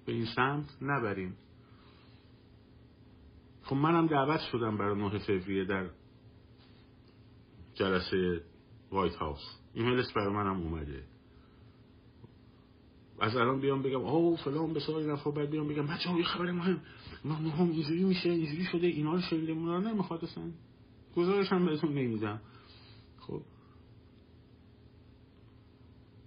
به 0.06 0.12
این 0.12 0.26
سمت 0.36 0.82
نبریم 0.82 1.36
خب 3.62 3.76
منم 3.76 4.06
دعوت 4.06 4.40
شدم 4.40 4.76
برای 4.76 4.98
9 4.98 5.18
فوریه 5.18 5.64
در 5.64 5.90
جلسه 7.74 8.44
وایت 8.90 9.14
هاوس. 9.14 9.58
ایمیلش 9.74 10.12
برای 10.12 10.34
منم 10.34 10.60
اومده. 10.60 11.02
از 13.20 13.36
الان 13.36 13.60
بیام 13.60 13.82
بگم 13.82 14.00
اوه 14.00 14.44
فلان 14.44 14.72
به 14.72 14.88
این 14.88 15.10
نفر 15.10 15.30
بعد 15.30 15.50
بیام 15.50 15.68
بگم. 15.68 15.86
بچه 15.86 16.10
یه 16.10 16.24
خبر 16.24 16.52
مهم. 16.52 16.80
مهم 17.24 17.70
اینجوری 17.70 18.04
میشه 18.04 18.30
اینجوری 18.30 18.64
شده 18.64 18.86
اینا 18.86 19.14
رو 19.14 19.20
شنیده 19.20 19.54
مونا 19.54 19.80
نمی‌خواد 19.80 20.24
اصلا. 20.24 20.50
گزارش 21.16 21.52
هم 21.52 21.66
بهتون 21.66 21.94
نمیدم. 21.94 22.40
خب. 23.18 23.42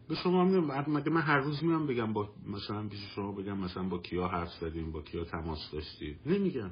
به 0.08 0.15
شما 0.15 0.45
مگه 0.88 1.10
من 1.10 1.21
هر 1.21 1.39
روز 1.39 1.63
میام 1.63 1.88
بگم 1.88 2.13
با 2.13 2.30
مثلا 2.47 2.88
پیش 2.88 2.99
شما 3.15 3.32
بگم 3.32 3.58
مثلا 3.58 3.84
با 3.84 3.97
کیا 3.97 4.27
حرف 4.27 4.54
زدیم 4.62 4.91
با 4.91 5.01
کیا 5.01 5.23
تماس 5.23 5.71
داشتیم. 5.71 6.19
نمیگم. 6.25 6.71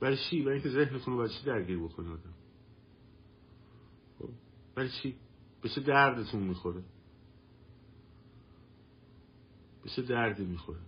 برای 0.00 0.16
چی؟ 0.30 0.42
برای 0.42 0.54
اینکه 0.54 0.68
ذهنتون 0.68 1.18
رو 1.18 1.28
چی 1.28 1.44
درگیر 1.46 1.78
بکنه 1.78 2.08
آدم؟ 2.08 2.34
خب. 4.18 4.28
برای 4.74 4.90
چی؟ 5.02 5.14
به 5.62 5.68
چه 5.68 5.80
دردتون 5.80 6.42
می‌خوره؟ 6.42 6.82
به 9.82 9.90
چه 9.96 10.02
دردی 10.02 10.44
می‌خوره. 10.44 10.80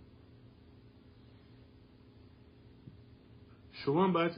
شما 3.71 4.03
هم 4.03 4.13
باید 4.13 4.31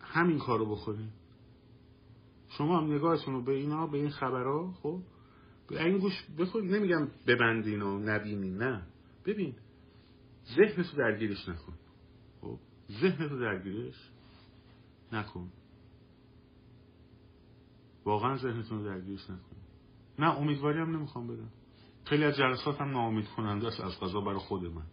همین 0.00 0.38
کارو 0.38 0.66
بکنید 0.76 1.10
شما 2.48 2.78
هم 2.78 2.92
نگاهتون 2.92 3.34
رو 3.34 3.42
به 3.42 3.52
اینا 3.52 3.86
به 3.86 3.98
این 3.98 4.10
خبرها 4.10 4.72
خب؟ 4.72 5.00
این 5.70 5.98
گوش 5.98 6.24
بخون 6.38 6.68
نمیگم 6.68 7.08
ببندین 7.26 7.82
و 7.82 7.98
نبینین 7.98 8.56
نه. 8.56 8.82
ببین 9.24 9.54
ذهن 10.56 10.82
تو 10.82 10.96
درگیرش 10.96 11.48
نکن. 11.48 11.72
خب؟ 12.40 12.58
ذهن 13.00 13.28
تو 13.28 13.38
درگیرش 13.38 14.10
نکن. 15.12 15.52
واقعا 18.04 18.36
ذهنتون 18.36 18.78
رو 18.78 18.84
درگیرش 18.84 19.30
نکن. 19.30 19.56
نه 20.18 20.38
امیدواری 20.38 20.78
هم 20.78 20.96
نمی‌خوام 20.96 21.26
بدم. 21.26 21.50
خیلی 22.06 22.24
از 22.24 22.36
جلسات 22.36 22.80
هم 22.80 22.90
ناامید 22.90 23.28
کننده 23.28 23.66
است. 23.66 23.80
از 23.80 24.00
قضا 24.00 24.20
برای 24.20 24.38
خود 24.38 24.64
من. 24.64 24.86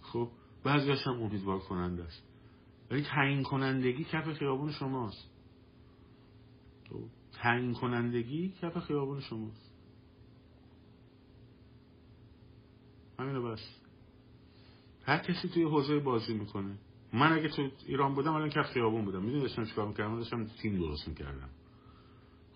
خب 0.00 0.30
بعضیش 0.64 1.06
هم 1.06 1.22
امیدوار 1.22 1.58
کننده 1.58 2.04
است. 2.04 2.22
ولی 2.90 3.02
تعیین 3.02 3.42
کنندگی 3.42 4.04
کف 4.04 4.32
خیابون 4.32 4.72
شماست. 4.72 5.30
خب، 6.90 7.04
تعیین 7.32 7.74
کنندگی 7.74 8.54
کف 8.62 8.78
خیابون 8.78 9.20
شماست. 9.20 9.74
همینو 13.18 13.42
بس. 13.42 13.80
هر 15.04 15.18
کسی 15.18 15.48
توی 15.48 15.62
حوزه 15.62 15.98
بازی 15.98 16.34
می‌کنه. 16.34 16.78
من 17.12 17.32
اگه 17.32 17.48
تو 17.48 17.70
ایران 17.86 18.14
بودم 18.14 18.34
الان 18.34 18.48
کف 18.48 18.66
خیابون 18.66 19.04
بودم. 19.04 19.22
می‌دونی 19.22 19.42
داشتم 19.42 19.64
چیکار 19.64 19.88
می‌کردم؟ 19.88 20.16
داشتم 20.16 20.44
تیم 20.44 20.78
درست 20.78 21.08
می‌کردم. 21.08 21.50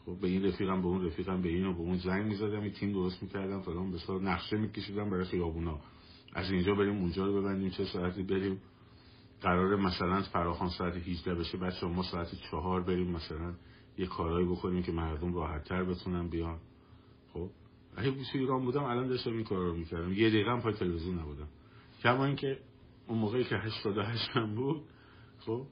خب 0.06 0.20
به 0.20 0.28
این 0.28 0.44
رفیقم 0.46 0.82
به 0.82 0.88
اون 0.88 1.06
رفیقم 1.06 1.42
به 1.42 1.48
این 1.48 1.66
و 1.66 1.72
به 1.72 1.80
اون 1.80 1.98
زنگ 1.98 2.26
می‌زدم 2.26 2.60
این 2.60 2.72
تیم 2.72 2.92
درست 2.92 3.22
می‌کردم 3.22 3.60
فلان 3.62 3.92
بسار 3.92 4.20
نقشه 4.20 4.56
میکشیدم 4.56 5.10
برای 5.10 5.24
خیابونا. 5.24 5.80
از 6.34 6.50
اینجا 6.50 6.74
بریم 6.74 6.96
اونجا 6.96 7.26
رو 7.26 7.40
ببندیم 7.40 7.70
چه 7.70 7.84
ساعتی 7.84 8.22
بریم. 8.22 8.60
قرار 9.40 9.76
مثلا 9.76 10.22
فراخان 10.22 10.68
ساعت 10.68 10.96
18 10.96 11.34
بشه 11.34 11.58
بچه 11.58 11.86
ما 11.86 12.02
ساعت 12.02 12.34
چهار 12.50 12.82
بریم 12.82 13.10
مثلا 13.10 13.54
یه 13.98 14.06
کارهایی 14.06 14.46
بکنیم 14.46 14.82
که 14.82 14.92
مردم 14.92 15.34
راحتتر 15.34 15.84
بتونن 15.84 16.28
بیان. 16.28 16.58
خب؟ 17.32 17.50
اگه 17.96 18.10
تو 18.10 18.38
ایران 18.38 18.64
بودم 18.64 18.84
الان 18.84 19.08
داشتم 19.08 19.30
این 19.30 19.44
کار 19.44 19.58
رو 19.58 19.74
می‌کردم. 19.74 20.12
یه 20.12 20.28
دقیقه 20.28 20.50
هم 20.50 20.60
پای 20.60 20.72
تلویزیون 20.72 21.18
نبودم. 21.18 21.48
کما 22.02 22.24
اینکه 22.24 22.58
اون 23.06 23.18
موقعی 23.18 23.44
که 23.44 23.56
88 23.56 24.30
هم 24.32 24.54
بود 24.54 24.82
خب؟ 25.38 25.66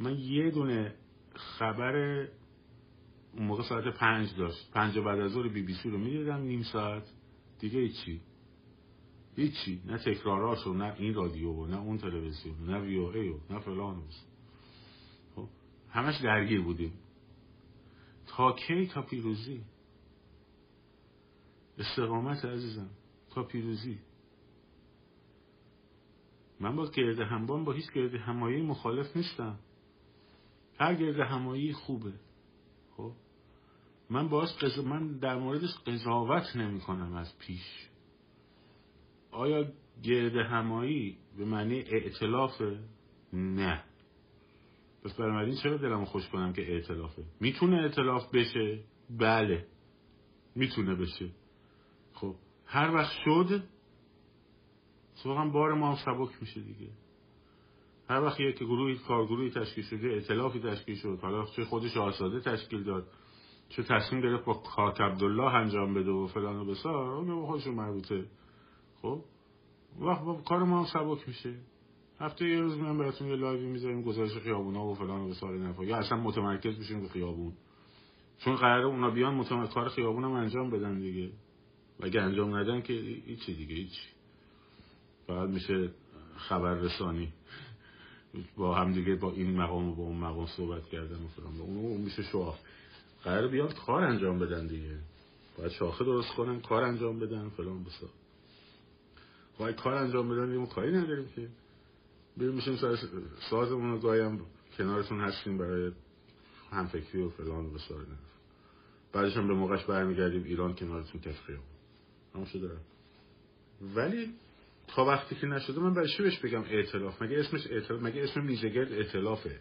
من 0.00 0.18
یه 0.18 0.50
دونه 0.50 0.94
خبر 1.34 2.26
اون 3.36 3.46
موقع 3.46 3.62
ساعت 3.62 3.96
پنج 3.96 4.36
داشت. 4.36 4.70
پنج 4.72 4.98
بعد 4.98 5.20
از 5.20 5.30
ظهر 5.30 5.48
بی 5.48 5.62
بی 5.62 5.74
سی 5.74 5.90
رو 5.90 5.98
می‌دیدم 5.98 6.40
نیم 6.42 6.62
ساعت. 6.62 7.12
دیگه 7.58 7.80
هیچی. 7.80 8.20
هیچی. 9.36 9.82
نه 9.86 9.98
تکراراشو 9.98 10.74
نه 10.74 10.94
این 10.98 11.14
رادیو 11.14 11.50
و 11.52 11.66
نه 11.66 11.80
اون 11.80 11.98
تلویزیون 11.98 12.70
نه 12.70 12.80
وی 12.80 12.96
او 12.96 13.06
ای 13.06 13.28
و 13.28 13.38
نه 13.50 13.60
فلان 13.60 14.02
خب 15.36 15.48
همش 15.90 16.16
درگیر 16.16 16.60
بودیم. 16.60 16.92
تا 18.26 18.52
کی؟ 18.52 18.86
تا 18.86 19.02
پیروزی. 19.02 19.64
استقامت 21.78 22.44
عزیزم. 22.44 22.90
تا 23.30 23.42
پیروزی. 23.42 23.98
من 26.60 26.76
با 26.76 26.90
گرد 26.90 27.20
همبان 27.20 27.64
با 27.64 27.72
هیچ 27.72 27.92
گرد 27.92 28.14
همایی 28.14 28.62
مخالف 28.62 29.16
نیستم. 29.16 29.58
هر 30.78 30.94
گرد 30.94 31.20
همایی 31.20 31.72
خوبه. 31.72 32.12
من 34.10 34.28
باز 34.28 34.58
قضا... 34.58 34.82
من 34.82 35.18
در 35.18 35.36
موردش 35.38 35.70
قضاوت 35.86 36.56
نمی 36.56 36.80
کنم 36.80 37.14
از 37.14 37.38
پیش. 37.38 37.88
آیا 39.30 39.72
گرد 40.02 40.36
همایی 40.36 41.16
به 41.38 41.44
معنی 41.44 41.78
اعتلافه؟ 41.78 42.78
نه. 43.32 43.84
پس 45.04 45.14
بنابراین 45.14 45.56
چرا 45.62 45.76
دلمو 45.76 46.04
خوش 46.04 46.28
کنم 46.28 46.52
که 46.52 46.72
اعتلافه؟ 46.72 47.22
می‌تونه 47.40 47.76
اعتلاف 47.76 48.34
بشه؟ 48.34 48.80
بله. 49.10 49.66
می‌تونه 50.54 50.94
بشه. 50.94 51.30
خب 52.14 52.34
هر 52.66 52.94
وقت 52.94 53.12
شد 53.24 53.62
واقعا 55.24 55.48
بار 55.48 55.74
ما 55.74 55.92
هم 55.92 55.96
سبک 56.04 56.30
میشه 56.40 56.60
دیگه. 56.60 56.90
هر 58.08 58.20
وقت 58.20 58.40
یک 58.40 58.56
گروهی 58.56 58.96
کارگروهی 58.96 59.50
تشکیل 59.50 59.84
شده 59.84 60.08
اعتلافی 60.08 60.60
تشکیل 60.60 60.96
شد 60.96 61.18
حالا 61.22 61.46
چه 61.46 61.64
خودش 61.64 61.96
آساده 61.96 62.40
تشکیل 62.40 62.84
داد. 62.84 63.06
چه 63.70 63.82
تصمیم 63.82 64.20
گرفت 64.20 64.44
با 64.44 64.54
کاک 64.54 65.00
عبدالله 65.00 65.54
انجام 65.54 65.94
بده 65.94 66.10
و 66.10 66.26
فلان 66.26 66.56
و 66.56 66.64
بسار 66.64 67.14
اون 67.14 67.40
به 67.40 67.46
خودشون 67.46 67.74
مربوطه. 67.74 68.24
خب؟ 69.02 69.24
وقت 70.00 70.24
با 70.24 70.34
کار 70.34 70.64
ما 70.64 70.78
هم 70.78 70.86
سبک 70.86 71.28
میشه. 71.28 71.54
هفته 72.20 72.48
یه 72.48 72.60
روز 72.60 72.78
میام 72.78 72.98
براتون 72.98 73.28
یه 73.28 73.36
لایوی 73.36 73.66
می‌ذاریم 73.66 74.02
گزارش 74.02 74.38
خیابونا 74.38 74.86
و 74.86 74.94
فلان 74.94 75.20
و 75.20 75.28
بسار 75.28 75.58
نفا 75.58 75.84
یا 75.84 75.96
اصلا 75.96 76.18
متمرکز 76.18 76.78
بشیم 76.78 77.00
به 77.00 77.08
خیابون. 77.08 77.52
چون 78.38 78.56
قراره 78.56 78.86
اونا 78.86 79.10
بیان 79.10 79.34
متمرکز 79.34 79.74
کار 79.74 79.88
خیابون 79.88 80.24
هم 80.24 80.32
انجام 80.32 80.70
بدن 80.70 80.98
دیگه. 80.98 81.30
و 82.00 82.06
اگه 82.06 82.20
انجام 82.20 82.56
ندن 82.56 82.80
که 82.80 82.92
هیچی 83.26 83.54
دیگه 83.54 83.74
هیچ 83.74 84.08
فقط 85.26 85.48
میشه 85.48 85.90
خبر 86.36 86.74
رسانی. 86.74 87.32
با 88.56 88.74
هم 88.74 88.92
دیگه 88.92 89.14
با 89.14 89.30
این 89.30 89.56
مقام 89.56 89.88
و 89.88 89.94
با 89.94 90.02
اون 90.02 90.16
مقام 90.16 90.46
صحبت 90.46 90.86
کردن 90.86 91.24
و 91.24 91.28
فلان. 91.28 91.60
اون 91.60 92.00
میشه 92.00 92.22
شواف 92.22 92.58
قرار 93.24 93.48
بیان 93.48 93.72
کار 93.86 94.04
انجام 94.04 94.38
بدن 94.38 94.66
دیگه. 94.66 94.96
باید 95.58 95.72
شاخه 95.72 96.04
درست 96.04 96.34
کنن 96.34 96.60
کار 96.60 96.82
انجام 96.82 97.18
بدن 97.18 97.48
فلان 97.48 97.84
بسا. 97.84 98.06
باید 99.58 99.76
کار 99.76 99.94
انجام 99.94 100.28
بدن 100.28 100.52
دیگه 100.52 100.66
کاری 100.66 100.92
نداریم 100.92 101.28
که. 101.36 101.48
بریم 102.36 102.54
میشیم 102.54 102.76
سازمون 103.50 103.90
رو 103.90 103.98
گاهی 103.98 104.38
کنارتون 104.78 105.20
هستیم 105.20 105.58
برای 105.58 105.92
همفکری 106.70 107.22
و 107.22 107.28
فلان 107.28 107.66
و 107.66 107.70
بسار 107.70 108.06
بعدش 109.12 109.36
هم 109.36 109.48
به 109.48 109.54
موقعش 109.54 109.84
برمیگردیم 109.84 110.44
ایران 110.44 110.74
کنارتون 110.74 111.20
کف 111.20 111.50
همون 112.34 112.46
شده 112.46 112.70
ولی 113.94 114.34
تا 114.88 115.04
وقتی 115.04 115.34
که 115.34 115.46
نشده 115.46 115.80
من 115.80 115.94
برای 115.94 116.08
چی 116.16 116.22
بهش 116.22 116.38
بگم 116.38 116.62
اعتلاف؟ 116.62 117.22
مگه 117.22 117.38
اسمش 117.38 117.66
اعتلاف؟ 117.66 118.02
مگه 118.02 118.22
اسم 118.22 118.44
میزگرد 118.44 118.92
اعتلافه. 118.92 119.60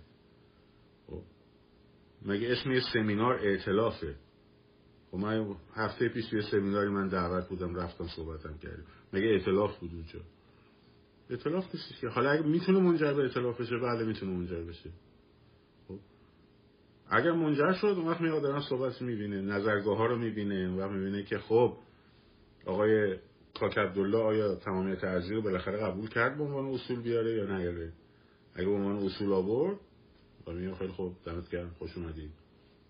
مگه 2.26 2.52
اسم 2.52 2.72
یه 2.72 2.82
سمینار 2.94 3.34
اعتلافه 3.34 4.16
خب 5.12 5.18
من 5.18 5.56
هفته 5.76 6.10
پیش 6.10 6.34
یه 6.34 6.42
سمیناری 6.42 6.90
من 6.90 7.08
دعوت 7.08 7.50
بودم 7.50 7.76
رفتم 7.76 8.08
صحبتم 8.08 8.58
کردیم. 8.58 8.86
مگه 9.14 9.26
اعتلاف 9.28 9.80
بود 9.80 9.92
اونجا؟ 9.94 10.20
اعتلاف 11.30 11.66
نیستش 11.74 12.02
که. 12.02 12.08
حالا 12.08 12.30
اگه 12.30 12.42
می‌تونه 12.42 12.80
منجر 12.80 13.14
به 13.14 13.22
اعتلاف 13.22 13.62
بشه 13.62 13.78
بله 13.78 14.06
می‌تونه 14.06 14.32
منجر 14.32 14.62
بشه. 14.64 14.90
خب. 15.88 16.00
اگر 17.10 17.32
منجر 17.32 17.74
شد 17.74 17.88
اون 17.88 18.08
وقت 18.08 18.22
میاد 18.22 18.42
دارن 18.42 18.62
صحبت 18.62 19.02
می‌بینه 19.02 19.42
نظرگاه 19.42 19.98
ها 19.98 20.06
رو 20.06 20.18
می‌بینه 20.18 20.70
و 20.70 20.90
می‌بینه 20.90 21.24
که 21.24 21.38
خب 21.38 21.78
آقای 22.66 23.18
کاک 23.60 23.78
عبدالله 23.78 24.18
آیا 24.18 24.56
تمامیت 24.56 25.04
ارزی 25.04 25.36
رو 25.36 25.42
بالاخره 25.42 25.78
قبول 25.78 26.10
کرد 26.10 26.38
به 26.38 26.44
عنوان 26.44 26.66
اصول 26.66 27.02
بیاره 27.02 27.32
یا 27.32 27.58
نیاره 27.58 27.94
اگه 28.56 28.66
به 28.66 28.74
عنوان 28.74 28.96
اصول 28.96 29.34
آورد 29.34 29.78
میگم 30.54 30.76
خیلی 30.76 30.92
خوب 30.92 31.16
دمت 31.26 31.50
گرم 31.50 31.70
خوش 31.80 31.98
اومدی. 31.98 32.30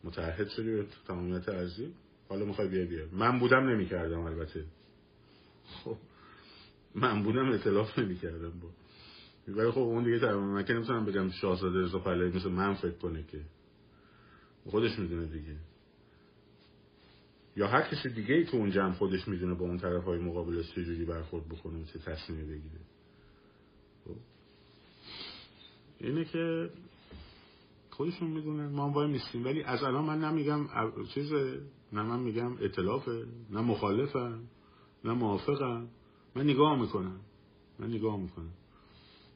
متعهد 0.04 0.48
شدی 0.50 0.72
به 0.72 0.86
تمامیت 1.08 1.50
ارزی. 1.50 1.94
حالا 2.30 2.46
می‌خوای 2.46 2.68
بیا 2.68 2.86
بیا 2.86 3.06
من 3.12 3.40
بودم 3.40 3.70
نمی‌کردم 3.70 4.20
البته. 4.20 4.66
خب 5.66 5.98
من 6.96 7.24
بودم 7.24 7.52
اطلاف 7.52 8.00
نمی‌کردم 8.00 8.50
با. 8.60 8.70
ولی 9.48 9.72
خب 9.72 9.80
اون 9.80 10.04
دیگه 10.04 10.20
تمام 10.20 10.44
من 10.44 10.64
که 10.66 10.74
نمی‌تونم 10.74 11.06
بگم 11.06 11.30
شاهزاده 11.30 11.80
رضا 11.80 12.00
پهلوی 12.00 12.38
مثل 12.38 12.50
من 12.50 12.74
فکر 12.74 12.98
کنه 12.98 13.24
که. 13.24 13.42
خودش 14.66 15.00
می‌دونه 15.00 15.26
دیگه. 15.26 15.56
یا 17.56 17.68
هر 17.68 17.82
کسی 17.82 18.10
دیگه 18.10 18.36
ای 18.36 18.46
تو 18.46 18.58
اون 18.58 18.72
جمع 18.72 18.94
خودش 18.94 19.28
می‌دونه 19.28 19.54
با 19.54 19.66
اون 19.66 19.78
طرف 19.78 20.04
های 20.04 20.20
مقابلش 20.20 20.72
چجوری 20.72 21.06
برخورد 21.06 21.50
بکنه 21.50 21.86
چه 21.86 22.00
تصمیمی 22.00 22.44
بگیره. 22.44 22.80
خب. 24.06 24.16
اینه 26.00 26.26
که 26.26 26.70
خودشون 28.00 28.28
می‌دونن. 28.28 28.68
ما 28.68 28.90
وای 28.90 29.08
میستیم 29.08 29.46
ولی 29.46 29.64
از 29.64 29.84
الان 29.84 30.06
من 30.06 30.24
نمیگم 30.24 30.68
چیز 31.14 31.34
نه 31.94 32.04
من 32.04 32.20
میگم 32.20 32.58
اطلافه 32.62 33.26
نه 33.50 33.62
مخالفم 33.62 34.40
نه 35.04 35.14
موافقم 35.14 35.88
من 36.36 36.44
نگاه 36.44 36.80
می‌کنم. 36.80 37.20
من 37.80 37.88
نگاه 37.88 38.18
می‌کنم. 38.18 38.54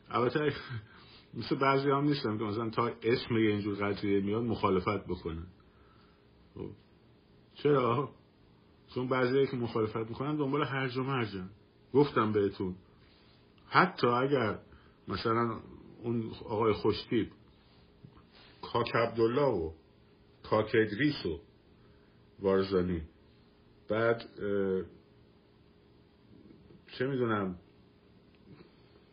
البته 0.10 0.54
مثل 1.38 1.56
بعضی 1.56 1.89
هم 1.89 2.04
نیستم 2.04 2.38
که 2.38 2.43
مثلا 2.43 2.69
تا 2.69 2.88
اسم 2.88 3.38
یه 3.38 3.49
اینجور 3.49 3.76
قضیه 3.76 4.21
میاد 4.21 4.43
مخالفت 4.43 5.06
بکنن. 5.08 5.47
خب. 6.56 6.69
چرا؟ 7.54 8.10
چون 8.95 9.08
بعضی 9.08 9.47
که 9.47 9.58
مخالفت 9.58 10.10
می‌کنن 10.10 10.36
دنبال 10.36 10.63
هرج 10.63 10.97
و 10.97 11.04
مرجن. 11.04 11.49
گفتم 11.93 12.32
بهتون. 12.32 12.76
حتی 13.67 14.08
اگر 14.08 14.60
مثلا 15.08 15.60
اون 16.04 16.32
آقای 16.45 16.73
خوشتیب 16.73 17.32
کاک 18.63 18.95
عبدالله 18.95 19.54
و 19.54 19.71
کاک 20.43 20.76
ادریس 20.76 21.26
و 21.26 21.39
وارزانی. 22.39 23.02
بعد 23.89 24.23
چه 26.88 27.08
می‌دونم 27.08 27.56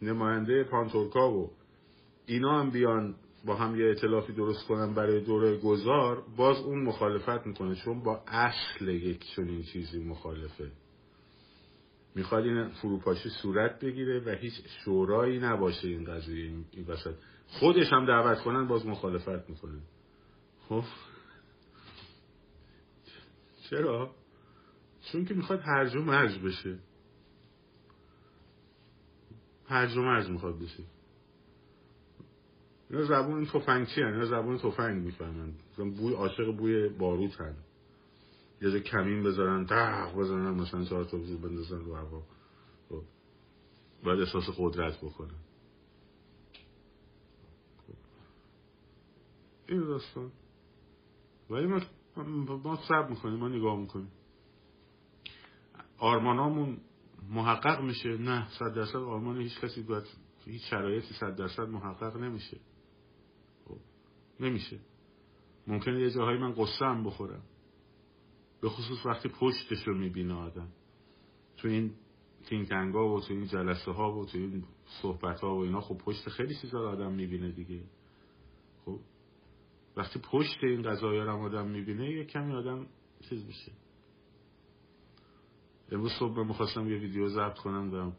نماینده 0.02 0.64
پانتورکا 0.64 1.32
و 1.32 1.50
اینا 2.26 2.60
هم 2.60 2.70
بیان 2.70 3.14
با 3.44 3.54
هم 3.54 3.80
یه 3.80 3.90
اطلافی 3.90 4.32
درست 4.32 4.66
کنن 4.66 4.94
برای 4.94 5.20
دوره 5.20 5.56
گذار 5.56 6.24
باز 6.36 6.56
اون 6.56 6.82
مخالفت 6.82 7.46
می‌کنه 7.46 7.74
چون 7.74 8.02
با 8.02 8.22
اصل 8.26 8.88
یک 8.88 9.24
چنین 9.36 9.62
چیزی 9.62 10.04
مخالفه. 10.04 10.70
می‌خواد 12.14 12.44
این 12.44 12.68
فروپاشی 12.68 13.28
صورت 13.28 13.80
بگیره 13.80 14.20
و 14.20 14.28
هیچ 14.28 14.54
شورایی 14.84 15.38
نباشه 15.38 15.88
این 15.88 16.04
قضیه 16.04 16.44
این 16.44 16.86
وسط. 16.88 17.14
خودش 17.50 17.92
هم 17.92 18.06
دعوت 18.06 18.42
کنن 18.42 18.66
باز 18.66 18.86
مخالفت 18.86 19.50
می‌کنه 19.50 19.80
خب. 20.68 20.84
چرا؟ 23.70 24.14
چون 25.12 25.24
که 25.24 25.34
می‌خواد 25.34 25.60
هرج 25.60 25.96
و 25.96 26.02
مرج 26.02 26.38
بشه. 26.38 26.78
هرج 29.66 29.96
و 29.96 30.02
مرج 30.02 30.28
می‌خواد 30.30 30.58
بشه. 30.58 30.82
اینا 32.90 33.04
زبون 33.04 33.46
تفنگچی 33.46 34.00
هن 34.00 34.12
اینا 34.12 34.24
زبون 34.24 34.58
تفنگ 34.58 35.04
می‌فهمن. 35.04 35.52
بوی 35.76 36.14
عاشق 36.14 36.56
بوی 36.56 36.88
باروت 36.88 37.40
هن. 37.40 37.56
یه 38.62 38.70
جا 38.70 38.78
کمین 38.78 39.22
بذارن 39.22 39.64
دق 39.64 40.14
بزنن 40.14 40.50
مثلا 40.50 40.84
چهار 40.84 41.04
تا 41.04 41.18
بندازن 41.18 41.80
رو 41.80 41.94
هوا. 41.96 42.22
خب. 42.88 43.02
باید 44.04 44.20
احساس 44.20 44.44
قدرت 44.58 44.98
بکنن 44.98 45.38
خب. 47.86 47.94
این 49.70 49.80
داستان. 49.80 50.32
ولی 51.50 51.66
ما 51.66 51.80
ما 52.64 52.76
سب 52.88 53.10
می‌کنیم 53.10 53.38
ما 53.38 53.48
نگاه 53.48 53.80
می‌کنیم. 53.80 54.10
آرمانامون 55.98 56.80
محقق 57.30 57.82
میشه. 57.82 58.08
نه 58.08 58.48
صد 58.58 58.74
درصد 58.74 58.96
آرمان 58.96 59.40
هیچ 59.40 59.60
کسی 59.60 59.82
باید 59.82 60.04
هیچ 60.44 60.62
شرایطی 60.70 61.14
صد 61.14 61.36
درصد 61.36 61.68
محقق 61.68 62.16
نمیشه. 62.16 62.60
نمیشه. 64.40 64.78
ممکنه 65.66 66.00
یه 66.00 66.10
جاهایی 66.10 66.38
من 66.38 66.52
قصه 66.52 66.84
هم 66.84 67.04
بخورم. 67.04 67.42
به 68.60 68.68
خصوص 68.68 69.06
وقتی 69.06 69.28
پشتش 69.28 69.88
رو 69.88 69.98
می‌بینه 69.98 70.34
آدم. 70.34 70.68
تو 71.56 71.68
این 71.68 71.94
تینکنگا 72.44 73.14
و 73.14 73.20
تو 73.20 73.34
این 73.34 73.46
جلسه 73.46 73.92
ها 73.92 74.18
و 74.18 74.24
تو 74.24 74.38
این 74.38 74.64
صحبت 75.02 75.40
ها 75.40 75.56
و 75.56 75.58
اینا 75.60 75.80
خب 75.80 75.98
پشت 75.98 76.28
خیلی 76.28 76.54
چیزا 76.54 76.90
آدم 76.90 77.12
می‌بینه 77.12 77.50
دیگه. 77.50 77.80
خب 77.80 77.99
وقتی 79.96 80.20
پشت 80.32 80.58
این 80.64 80.82
قضایی 80.82 81.20
رو 81.20 81.44
آدم 81.44 81.68
می‌بینه 81.68 82.10
یه 82.10 82.24
کمی 82.24 82.52
آدم 82.52 82.86
چیز 83.28 83.46
میشه. 83.46 83.72
امروز 85.92 86.12
صبح 86.18 86.42
می‌خواستم 86.42 86.90
یه 86.90 86.98
ویدیو 86.98 87.28
ضبط 87.28 87.58
کنم 87.58 87.94
و 87.94 88.12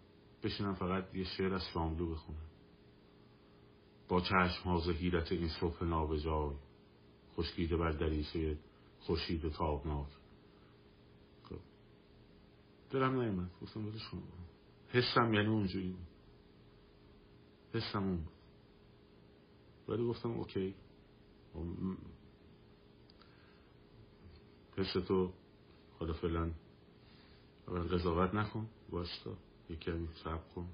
بشینم 0.44 0.76
فقط 0.76 1.16
یه 1.16 1.24
شعر 1.24 1.54
از 1.54 1.64
شاملو 1.74 2.12
بخونم. 2.12 2.52
با 4.08 4.22
چشم 4.22 4.64
ها 4.64 4.80
زهیرت 4.80 5.32
این 5.32 5.50
صبح 5.50 5.84
نابجای 5.84 6.56
خشکیده 7.36 7.78
بر 7.78 7.92
دریسه 7.92 8.58
خورشید 9.00 9.50
تابناک. 9.50 10.08
خب. 11.44 11.60
دلم 12.90 13.22
نیمد 13.22 13.52
گفتم 13.62 13.92
حسم 14.88 15.34
یعنی 15.34 15.48
اونجوری. 15.48 15.96
حسم 17.74 18.04
اون. 18.04 18.28
ولی 19.88 20.04
گفتم 20.04 20.32
اوکی. 20.32 20.76
حس 24.78 24.94
تو 25.08 25.34
حالا 26.00 26.14
فعلا 26.14 26.52
قضاوت 27.68 28.34
نکن 28.34 28.70
واستا. 28.90 29.38
یک 29.70 29.80
کمی 29.80 30.08
سب 30.24 30.54
کن. 30.56 30.68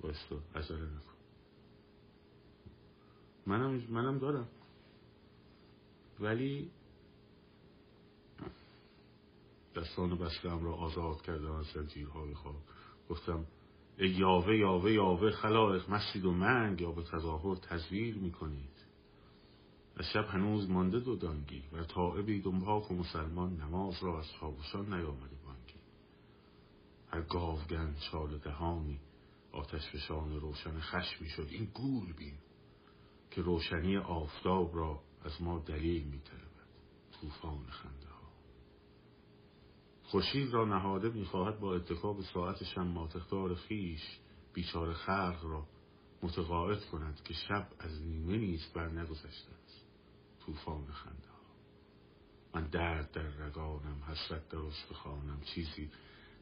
بایستا 0.00 0.36
عجله 0.54 0.84
نکن. 0.84 1.14
منم, 3.46 3.86
منم 3.90 4.18
دارم. 4.18 4.48
ولی 6.20 6.70
دستان 9.76 10.18
بستم 10.18 10.64
را 10.64 10.74
آزاد 10.74 11.22
کردم 11.22 11.52
از 11.52 11.66
زنجیرهای 11.66 12.34
خواب 12.34 12.56
گفتم 13.10 13.46
یاوه 13.98 14.56
یاوه 14.56 14.92
یاوه 14.92 15.30
خلائق 15.30 15.90
مسید 15.90 16.24
و 16.24 16.32
منگ 16.32 16.80
یا 16.80 16.92
به 16.92 17.02
تظاهر 17.02 17.56
تزویر 17.56 18.16
می‌کنید. 18.16 18.84
از 19.96 20.06
شب 20.06 20.24
هنوز 20.28 20.70
مانده 20.70 21.00
دو 21.00 21.16
دانگی 21.16 21.62
و 21.72 21.84
طائبی 21.84 22.40
دنباک 22.40 22.90
و 22.90 22.94
مسلمان 22.94 23.56
نماز 23.56 24.02
را 24.02 24.18
از 24.18 24.30
خوابشان 24.30 24.94
نیامده 24.94 25.36
بانگی. 25.44 25.80
هر 27.08 27.22
گاوگن 27.22 27.94
چال 28.10 28.38
دهانی 28.38 29.00
آتش 29.52 29.90
فشان 29.90 30.40
روشن 30.40 30.80
خشمی 30.80 31.28
شد. 31.28 31.46
این 31.50 31.64
گول 31.64 32.12
بین 32.12 32.38
که 33.30 33.42
روشنی 33.42 33.96
آفتاب 33.96 34.76
را 34.76 35.00
از 35.24 35.42
ما 35.42 35.58
دلیل 35.58 36.04
میطلبد. 36.04 36.44
طوفان 37.20 37.66
خنده 37.66 38.13
خورشید 40.04 40.52
را 40.52 40.64
نهاده 40.64 41.08
می‌خواهد 41.08 41.60
با 41.60 41.74
اتکاب 41.74 42.20
ساعت 42.22 42.64
شماتختار 42.64 43.54
خیش 43.54 44.18
بیچار 44.52 44.92
خلق 44.92 45.44
را 45.44 45.66
متقاعد 46.22 46.84
کند 46.84 47.22
که 47.24 47.34
شب 47.34 47.68
از 47.78 48.02
نیمه 48.02 48.36
نیست 48.36 48.74
بر 48.74 48.88
نگذشته 48.88 49.52
است. 49.64 49.84
طوفان 50.46 50.86
خنده 50.86 51.28
ها 51.28 51.34
من 52.54 52.66
درد 52.66 53.10
در 53.10 53.22
رگانم 53.22 54.02
حسرت 54.08 54.48
در 54.48 54.58
استخوانم 54.58 55.40
چیزی 55.40 55.90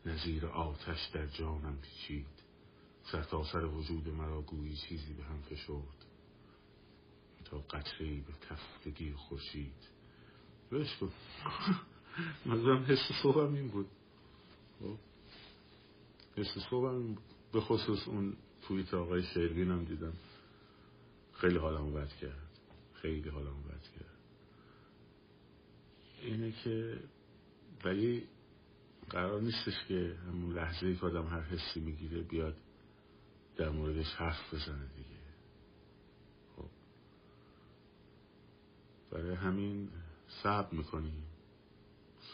نظیر 0.07 0.47
آتش 0.47 1.07
در 1.15 1.27
جانم 1.27 1.79
پیچید. 1.81 2.43
سرتاسر 3.13 3.65
وجود 3.65 4.09
مرا 4.09 4.43
گویی 4.43 4.77
چیزی 4.77 5.15
به 5.15 5.25
هم 5.25 5.41
فشرد. 5.41 6.07
تا 7.45 7.59
قطعی 7.59 8.21
به 8.21 8.33
تفتگی 8.33 9.13
خورشید. 9.13 9.89
بهش 10.71 10.99
مزم 12.47 12.85
حس 12.89 13.13
صبحم 13.23 13.55
این 13.55 13.69
بود. 13.69 13.87
خب. 14.81 14.97
حس 16.37 16.59
صبحم 16.71 16.95
این 16.95 17.19
به 17.53 17.61
خصوص 17.61 18.09
اون 18.09 18.37
توییت 18.63 18.95
آقای 18.95 19.23
شیروین 19.23 19.71
هم 19.71 19.85
دیدم. 19.85 20.13
خیلی 21.33 21.59
حالم 21.59 21.93
بد 21.93 22.13
کرد. 22.21 22.51
خیلی 22.95 23.29
حالم 23.29 23.63
بد 23.63 23.83
کرد. 23.83 24.19
اینه 26.23 26.53
که 26.53 27.01
ولی 27.85 28.29
قرار 29.11 29.41
نیستش 29.41 29.85
که 29.89 30.17
همون 30.29 30.53
لحظه 30.53 30.87
ای 30.87 30.97
که 30.97 31.07
آدم 31.07 31.27
هر 31.27 31.41
حسی 31.41 31.81
می‌گیره 31.81 32.23
بیاد 32.23 32.57
در 33.57 33.69
موردش 33.69 34.15
حرف 34.15 34.55
بزنه 34.55 34.87
دیگه. 34.97 35.21
خب. 36.57 36.69
برای 39.11 39.35
همین 39.35 39.89
صبر 40.43 40.75
می‌کنیم. 40.75 41.32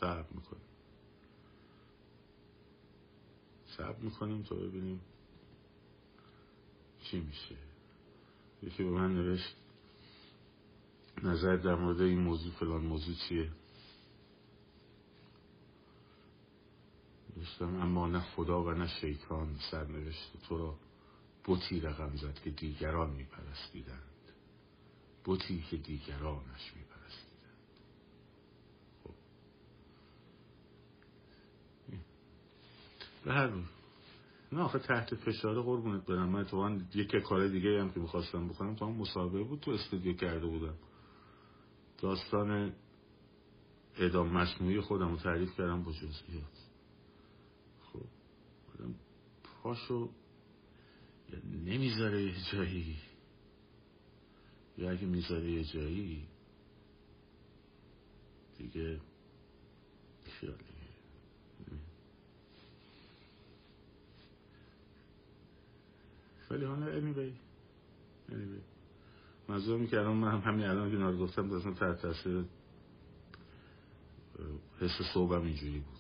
صبر 0.00 0.26
می‌کنیم. 0.34 0.62
صبر 3.76 3.98
می‌کنیم 3.98 4.42
تا 4.42 4.54
ببینیم 4.54 5.00
چی 7.02 7.20
میشه. 7.20 7.56
یکی 8.62 8.84
به 8.84 8.90
من 8.90 9.14
نوشت 9.14 9.56
نظر 11.22 11.56
در 11.56 11.74
مورد 11.74 12.00
این 12.00 12.18
موضوع 12.18 12.52
فلان 12.52 12.82
موضوع 12.82 13.14
چیه؟ 13.28 13.50
نوشتم 17.36 17.80
اما 17.80 18.06
نه 18.06 18.20
خدا 18.20 18.62
و 18.62 18.70
نه 18.70 18.88
شیطان 19.00 19.56
سرنوشت 19.70 20.32
تو 20.48 20.58
را 20.58 20.78
بوتی 21.44 21.80
رقم 21.80 22.16
زد 22.16 22.40
که 22.44 22.50
دیگران 22.50 23.10
میپرستیدند. 23.10 24.02
بوتی 25.24 25.64
که 25.70 25.76
دیگرانش 25.76 26.72
میپرستیدند 26.76 27.58
خب 29.04 29.14
به 33.28 33.52
نه 34.52 34.60
آخه 34.60 34.78
تحت 34.78 35.14
فشار 35.14 35.62
قربونت 35.62 36.06
برم. 36.06 36.28
من 36.28 36.44
تو 36.44 36.78
یک 36.94 37.16
کار 37.16 37.48
دیگه 37.48 37.80
هم 37.80 37.92
که 37.92 38.00
می‌خواستم 38.00 38.48
بکنم 38.48 38.74
تو 38.74 38.84
هم 38.86 38.92
مصاحبه 38.92 39.42
بود 39.42 39.60
تو 39.60 39.70
استودیو 39.70 40.12
کرده 40.16 40.46
بودم. 40.46 40.74
داستان 41.98 42.72
اعدام 43.96 44.32
مصنوعی 44.32 44.80
خودم 44.80 45.10
رو 45.10 45.16
تعریف 45.16 45.56
کردم 45.56 45.82
با 45.82 45.92
جزئیات. 45.92 46.58
خب 47.82 48.04
پاشو 49.62 50.10
نمی‌ذاره 51.64 52.22
یه 52.22 52.34
جایی. 52.52 52.96
یا 54.78 54.90
اگه 54.90 55.06
می‌ذاره 55.06 55.50
یه 55.50 55.64
جایی 55.64 56.28
دیگه 58.58 59.00
خیالی 60.24 60.67
ولی 66.50 66.64
حالا 66.64 66.86
anyway 66.86 67.32
anyway. 68.30 68.62
منظورم 69.48 69.86
که 69.86 69.98
الان 69.98 70.16
من 70.16 70.40
همین 70.40 70.66
الان 70.66 70.90
که 70.90 70.96
نار 70.96 71.16
گفتم 71.16 71.48
داشتم 71.48 71.74
تحت 71.74 72.02
تاثیر 72.02 72.44
حس 74.80 75.02
صوبم 75.14 75.42
اینجوری 75.42 75.78
بود. 75.78 75.98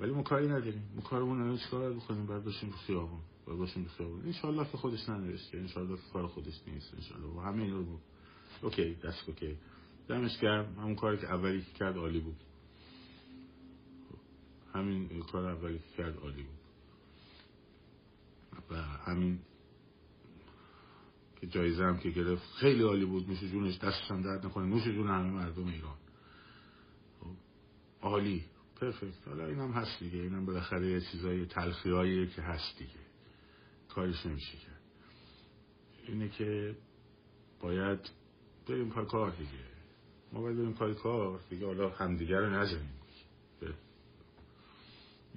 ولی 0.00 0.12
ما 0.12 0.22
کاری 0.22 0.48
نداریم. 0.48 0.82
ما 0.96 1.02
کارمون 1.02 1.48
رو 1.48 1.56
چیکار 1.56 1.92
بکنیم؟ 1.92 2.26
بعد 2.26 2.44
باشیم 2.44 2.70
رو 2.70 2.76
خیابون. 2.76 3.20
بعد 3.46 3.56
باشیم 3.56 3.82
رو 3.82 3.88
خیابون. 3.88 4.22
انشالله 4.24 4.70
که 4.70 4.76
خودش 4.76 5.08
ننوشت 5.08 5.50
که 5.50 5.58
انشالله 5.58 5.96
که 5.96 6.02
کار 6.12 6.26
خودش 6.26 6.60
نیست. 6.66 6.94
انشالله. 6.94 7.26
و 7.26 7.40
همه 7.40 7.62
این 7.62 7.74
رو 7.74 7.98
OK 8.62 8.94
دست 8.94 9.28
OK 9.28 9.56
دمش 10.08 10.38
گرم. 10.38 10.74
همون 10.78 10.94
کاری 10.94 11.18
که 11.18 11.32
اولی 11.32 11.60
که 11.62 11.72
کرد 11.72 11.96
عالی 11.96 12.20
بود. 12.20 12.36
همین 14.74 15.22
کار 15.22 15.46
اولی 15.46 15.78
که 15.78 16.02
کرد 16.02 16.16
عالی 16.16 16.42
بود. 16.42 16.61
و 18.72 18.76
همین 18.76 19.38
که 21.40 21.46
جایزه 21.46 21.84
هم 21.84 21.98
که 21.98 22.10
گرفت 22.10 22.42
خیلی 22.54 22.82
عالی 22.82 23.04
بود. 23.04 23.28
نوش 23.28 23.40
جونش 23.40 23.78
دستش 23.78 24.10
هم 24.10 24.22
درد 24.22 24.46
نکنه. 24.46 24.66
نوش 24.66 24.84
جون 24.84 25.08
همه 25.08 25.30
مردم 25.30 25.66
ایران. 25.66 25.96
خب، 27.20 27.36
عالی. 28.02 28.44
perfect. 28.76 29.28
حالا 29.28 29.46
این 29.46 29.58
هم 29.58 29.70
هست 29.70 29.98
دیگه. 29.98 30.18
این 30.18 30.34
هم 30.34 30.46
بالاخره 30.46 30.86
یه 30.86 31.00
چیزای 31.00 31.46
تلخی 31.46 32.26
که 32.26 32.42
هست 32.42 32.78
دیگه. 32.78 33.00
کارش 33.88 34.26
نمیشه 34.26 34.58
کرد. 34.58 34.80
اینه 36.06 36.28
که 36.28 36.76
باید 37.60 38.10
بریم 38.68 38.90
پای 38.90 39.06
کار 39.06 39.30
دیگه. 39.30 39.64
ما 40.32 40.40
باید 40.40 40.56
بریم 40.56 40.72
پای 40.72 40.94
کار 40.94 41.40
دیگه. 41.50 41.66
حالا 41.66 41.90
همدیگه 41.90 42.36
رو 42.36 42.50
نزنیم. 42.50 42.98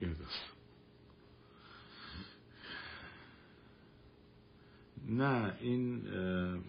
این 0.02 0.14
دست. 0.14 0.55
نه 5.10 5.58
این 5.62 6.04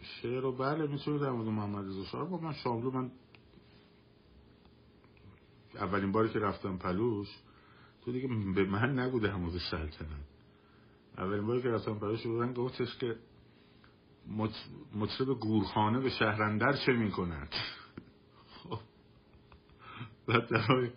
شعر 0.03 0.41
رو 0.41 0.53
بله 0.53 0.87
می‌تونه 0.87 1.19
در 1.19 1.31
مورد 1.31 1.49
محمد 1.49 1.87
رضا 1.87 2.05
شاه 2.05 2.43
من 2.43 2.53
شاملو 2.53 2.91
من 2.91 3.11
اولین 5.75 6.13
باری 6.13 6.29
که 6.29 6.39
رفتم 6.39 6.77
پلوش 6.77 7.29
تو 8.05 8.13
دیگه 8.13 8.29
به 8.29 8.65
من 8.65 8.99
نگو 8.99 9.21
در 9.21 9.35
مورد 9.35 9.59
سلطنت. 9.71 10.27
اولین 11.19 11.47
باری 11.47 11.63
که 11.63 11.69
رفتم 11.69 11.99
پلوش 11.99 12.23
رو 12.23 12.39
من 12.39 12.53
گفتش 12.53 12.97
که 12.97 13.17
مطرب 14.95 15.29
گورخانه 15.41 16.01
به 16.01 16.11
شهرندر 16.11 16.73
چه 16.87 16.93
می‌کند؟ 16.93 17.55
خب. 18.47 18.79
بعد 20.27 20.49
در 20.49 20.91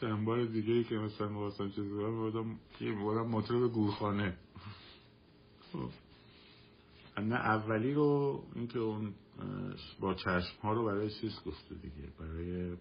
چند 0.00 0.24
بار 0.24 0.44
دیگه 0.44 0.72
ای 0.72 0.84
که 0.84 0.94
مثلا 0.94 1.28
مواستم 1.28 1.70
چیزی 1.70 1.88
بودم 1.88 2.58
بودم 2.80 3.28
مطرب 3.28 3.72
گورخانه. 3.72 4.38
خب. 5.72 6.05
نه 7.18 7.34
اولی 7.34 7.94
رو 7.94 8.42
اینکه 8.54 8.78
اون 8.78 9.14
با 10.00 10.14
چشم 10.14 10.60
ها 10.62 10.72
رو 10.72 10.84
برای 10.84 11.10
چیز 11.10 11.40
گفته 11.46 11.74
دیگه. 11.74 12.08
برای 12.18 12.76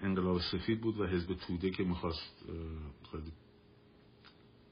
انقلاب 0.00 0.40
سفید 0.52 0.80
بود 0.80 1.00
و 1.00 1.06
حزب 1.06 1.34
توده 1.34 1.70
که 1.70 1.84
می‌خواست 1.84 2.44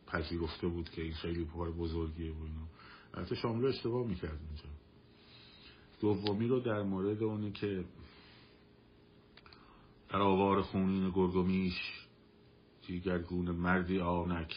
پذیرفته 0.07 0.69
بود 0.69 0.91
که 0.91 1.03
این 1.03 1.15
خیلی 1.15 1.45
کار 1.45 1.73
بزرگیه 1.73 2.33
و 2.33 2.43
اینا. 2.43 2.67
البته 3.15 3.35
شاملو 3.35 3.67
اشتباه 3.67 4.07
می‌کرد 4.07 4.41
اینجا. 4.49 4.69
دومی 6.01 6.49
رو 6.49 6.61
در 6.61 6.83
مورد 6.83 7.23
اونی 7.23 7.53
که 7.53 7.85
در 10.09 10.19
آوار 10.19 10.63
خونین 10.63 11.11
گرگومیش 11.11 11.75
دیگرگون 12.87 13.51
مردی 13.51 14.01
آنک 14.01 14.55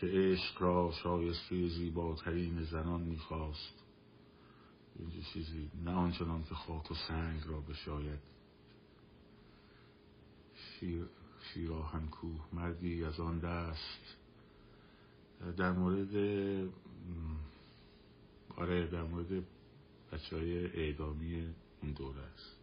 که 0.00 0.06
عشق 0.06 0.62
را 0.62 0.92
شایسته 1.02 1.68
زیباترین 1.68 2.62
زنان 2.62 3.00
می‌خواست. 3.00 3.84
اینجا 4.98 5.20
چیزی؟ 5.32 5.70
نه 5.84 5.90
آنچنان 5.90 6.44
که 6.44 6.54
خاک 6.54 6.90
و 6.90 6.94
سنگ 6.94 7.42
را 7.46 7.60
بشاید. 7.60 8.18
شیر 10.54 11.06
شیراهن 11.42 12.06
کوه 12.06 12.40
مردی 12.52 13.04
از 13.04 13.20
آن 13.20 13.38
دست. 13.38 14.16
در 15.56 15.72
مورد 15.72 16.14
آره 18.56 18.86
در 18.86 19.02
مورد 19.02 19.44
بچه 20.12 20.36
های 20.36 20.66
اعدامی 20.66 21.54
اون 21.82 21.92
دوره 21.92 22.20
است. 22.20 22.57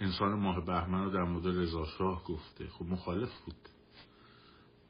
انسان 0.00 0.34
ماه 0.34 0.64
بهمن 0.64 1.04
رو 1.04 1.10
در 1.10 1.22
مورد 1.22 1.46
رضا 1.46 1.86
شاه 1.86 2.24
گفته. 2.24 2.68
خب 2.68 2.84
مخالف 2.84 3.40
بود. 3.40 3.68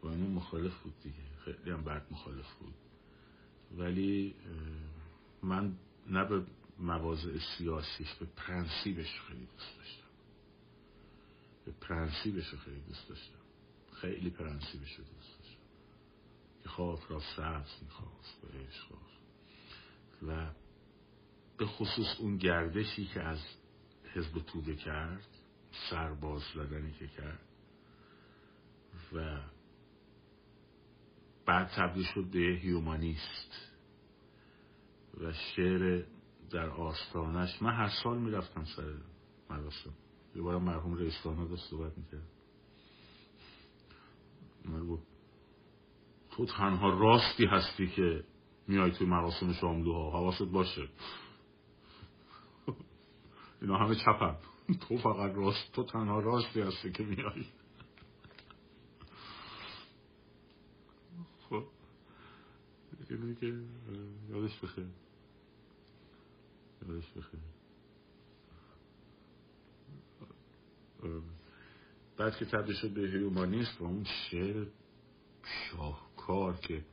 با 0.02 0.11
اینو 0.11 0.28
مخالف 0.28 0.78
بود 0.82 0.94
دیگه. 1.02 1.16
خیلی 1.44 1.70
هم 1.70 1.84
بعد 1.84 2.06
مخالف 2.11 2.54
بود. 2.54 2.74
ولی 3.78 4.34
من 5.42 5.76
نه 6.06 6.24
به 6.24 6.46
مواضع 6.78 7.38
سیاسیش 7.58 8.14
به 8.14 8.26
پرنسیبش 8.36 9.20
خیلی 9.20 9.46
دوست 9.46 9.76
داشتم. 9.78 10.06
به 11.64 11.72
پرنسیبش 11.80 12.54
خیلی 12.54 12.80
دوست 12.80 13.08
داشتم. 13.08 13.38
خیلی 13.92 14.30
پرنسیبش 14.30 14.92
رو 14.96 15.04
دوست 15.04 15.38
داشتم. 15.38 15.61
که 16.62 16.68
خاک 16.68 17.00
را 17.08 17.20
سبز 17.20 17.82
می‌خواست 17.82 18.40
به 18.42 18.58
عشق 18.58 18.86
و 20.26 20.50
به 21.56 21.66
خصوص 21.66 22.16
اون 22.18 22.36
گردشی 22.36 23.06
که 23.06 23.20
از 23.20 23.38
حزب 24.14 24.38
توده 24.38 24.76
کرد 24.76 25.26
سرباز 25.90 26.42
زدنی 26.54 26.92
که 26.92 27.08
کرد 27.08 27.40
و 29.12 29.40
بعد 31.46 31.68
تبدیل 31.76 32.04
شد 32.04 32.24
به 32.24 32.38
هیومانیست 32.38 33.72
و 35.20 35.32
شعر 35.32 36.04
در 36.50 36.70
آستانش. 36.70 37.62
من 37.62 37.72
هر 37.72 37.90
سال 38.02 38.18
می‌رفتم 38.18 38.64
سر 38.64 38.94
مراسم. 39.50 39.94
یه 40.36 40.42
بارم 40.42 40.62
مرحوم 40.62 40.94
رئیس 40.94 41.22
داشت 41.24 41.70
صحبت 41.70 41.98
می‌کرد. 41.98 42.28
من 44.64 44.86
گفت 44.86 45.06
تو 46.30 46.46
تنها 46.46 46.88
راستی 46.88 47.46
هستی 47.46 47.86
که 47.86 48.24
میای 48.68 48.90
توی 48.90 49.06
مراسم 49.06 49.52
شاملوها 49.52 50.11
حواست 50.11 50.42
باشه. 50.42 50.88
اینا 53.62 53.76
همه 53.76 53.94
چپم 53.94 54.36
تو 54.88 54.96
فقط 54.96 55.34
راست 55.34 55.72
تو 55.72 55.84
تنها 55.84 56.20
راستی 56.20 56.61
هستی 56.61 56.92
که 56.92 57.02
میای 57.02 57.46
خب. 61.50 61.64
اینه 63.11 63.34
که 63.34 63.46
یادش 64.30 64.58
بخیر. 64.58 64.86
یادش 66.88 67.11
بخیر. 67.11 67.40
بعد 72.16 72.36
که 72.36 72.44
تبدیل 72.44 72.74
شد 72.74 72.94
به 72.94 73.00
هیومانیست 73.00 73.80
و 73.80 73.84
اون 73.84 74.04
شعر 74.04 74.66
شاهکار 75.44 76.56
که 76.56 76.84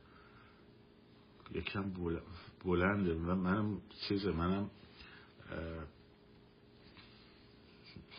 یکم 1.54 1.92
بلنده. 2.64 3.14
و 3.14 3.34
منم 3.34 3.80
چیزه 4.08 4.32
منم 4.32 4.70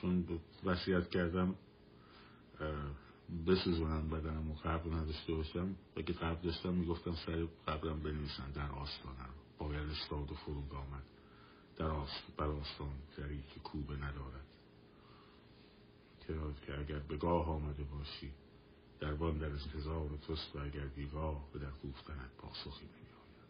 چون 0.02 0.39
وصیت 0.64 1.10
کردم 1.10 1.56
بسوزونم 3.47 4.10
بدنم 4.10 4.52
و 4.52 4.54
قبل 4.54 4.93
نداشته 4.93 5.34
باشم. 5.34 5.76
که 5.95 6.14
قبل 6.14 6.41
داشتم 6.41 6.74
می‌گفتم 6.74 7.16
سر 7.26 7.47
قبرم 7.68 8.00
بنویسن 8.00 8.52
در 8.52 8.72
آستانه 8.72 9.24
رو 9.24 9.68
باید 9.68 9.89
استاد 9.89 10.32
و 10.32 10.36
فرود 10.36 10.74
آمد. 10.74 11.04
در 11.78 11.86
آست 11.86 12.24
بر 12.38 12.45
آستان 12.45 12.93
دری 13.18 13.43
که 13.54 13.60
کوبه 13.60 13.95
ندارد. 13.95 14.45
که 16.66 16.80
اگر 16.80 17.00
به 17.00 17.18
گاه 17.18 17.50
آمده 17.50 17.84
باشی 17.84 18.32
در 19.00 19.14
بان 19.14 19.38
در 19.38 19.52
انتظار 19.52 20.10
توست 20.28 20.56
و 20.56 20.60
اگر 20.60 20.86
بیگاه 20.86 21.52
به 21.54 21.60
در 21.60 21.72
گفتنت 21.72 22.32
پاسخی 22.38 22.86
نمی 22.86 22.95
آید 22.95 23.50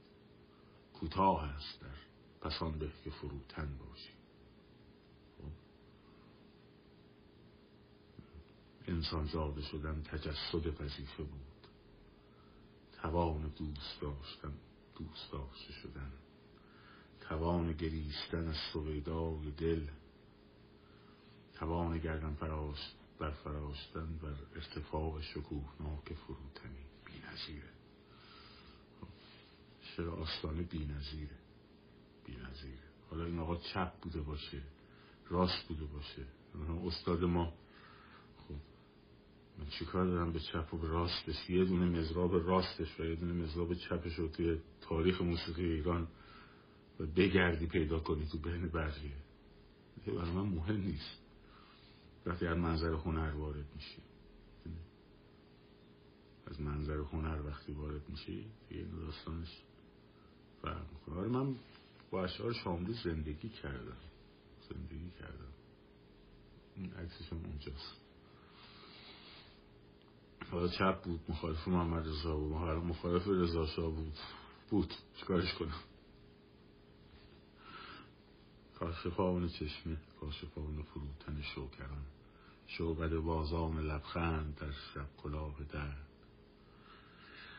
کوتاه 0.93 1.43
است 1.43 1.81
در 1.81 1.95
پسان 2.41 2.79
به 2.79 2.91
که 3.03 3.09
فروتن 3.09 3.77
باشی 3.77 4.13
خب؟ 5.37 5.51
انسان 8.89 9.27
زاده 9.27 9.61
شدن 9.61 10.03
تجسد 10.03 10.81
وظیفه 10.81 11.23
بود. 11.23 11.67
توان 13.01 13.53
دوست 13.57 14.01
داشتن 14.01 14.53
دوست 14.95 15.31
داشته 15.31 15.73
شدن. 15.73 16.11
توان 17.21 17.73
گریستن 17.73 18.47
از 18.47 18.57
سویدای 18.73 19.51
دل. 19.57 19.87
توان 21.53 21.97
گردن 21.97 22.33
فراست 22.33 22.95
بر 23.19 23.31
فراشتن 23.31 24.17
بر 24.17 24.35
ارتفاع 24.55 25.21
شکوهناک 25.21 26.13
فروتنی 26.13 26.85
بی 27.05 27.13
نظیره 27.31 27.69
چرا 29.95 30.13
آستانه 30.13 30.61
بی 30.61 30.85
نظیره 30.85 31.37
بی 32.25 32.35
نظیره 32.35 32.89
حالا 33.09 33.25
این 33.25 33.39
آقا 33.39 33.55
چپ 33.55 33.93
بوده 34.01 34.21
باشه 34.21 34.61
راست 35.29 35.67
بوده 35.67 35.85
باشه. 35.85 36.25
استاد 36.85 37.23
ما 37.23 37.53
من 39.59 39.65
چیکار 39.65 40.05
دارم 40.05 40.33
به 40.33 40.39
چپ 40.39 40.73
و 40.73 40.77
به 40.77 40.87
راستش؟ 40.87 41.49
یه 41.49 41.65
دونه 41.65 41.99
مزراب 41.99 42.47
راستش 42.47 42.99
و 42.99 43.03
یه 43.03 43.15
دونه 43.15 43.33
مزراب 43.33 43.73
چپش 43.73 44.15
رو 44.15 44.27
توی 44.27 44.59
تاریخ 44.81 45.21
موسیقی 45.21 45.65
ایران 45.65 46.07
و 46.99 47.05
بگردی 47.05 47.67
پیدا 47.67 47.99
کنی 47.99 48.25
تو 48.25 48.37
بین 48.37 48.67
بقیه. 48.67 49.11
برای 50.07 50.31
من 50.31 50.41
مهم 50.41 50.81
نیست. 50.81 51.19
وقتی 52.25 52.47
از 52.47 52.57
منظر 52.57 52.93
هنر 52.93 53.35
وارد 53.35 53.65
میشی. 53.75 54.01
از 56.47 56.61
منظر 56.61 56.97
هنر 56.97 57.41
وقتی 57.45 57.71
وارد 57.71 58.09
میشی 58.09 58.45
دیگه 58.69 58.81
این 58.81 58.99
داستانش 58.99 59.61
فرق 60.61 60.85
آره 61.17 61.27
من 61.27 61.55
با 62.11 62.23
اشعار 62.23 62.53
شاملو 62.53 62.93
زندگی 62.93 63.49
کردم. 63.49 63.97
زندگی 64.69 65.11
کردم. 65.19 65.53
این 66.75 66.93
عکسش 66.93 67.31
هم 67.31 67.37
اونجاست. 67.45 67.98
حالا 70.51 70.67
چپ 70.67 71.01
بود 71.03 71.21
مخالف 71.29 71.67
محمد 71.67 72.07
رضا 72.07 72.35
بود 72.35 72.53
مخالف 72.53 73.27
رضا 73.27 73.65
شاه 73.65 73.91
بود. 73.91 74.13
بود. 74.69 74.93
چیکارش 75.19 75.53
کنم؟ 75.53 75.79
کاشفان 78.79 79.47
چشمه 79.47 79.97
کاشفان 80.21 80.83
فروتن 80.83 81.41
شوکران. 81.41 82.05
شعبد 82.67 83.15
بازان 83.15 83.79
لبخند 83.79 84.55
در 84.55 84.71
شب 84.71 85.07
کلاه 85.23 85.55
درد. 85.73 86.07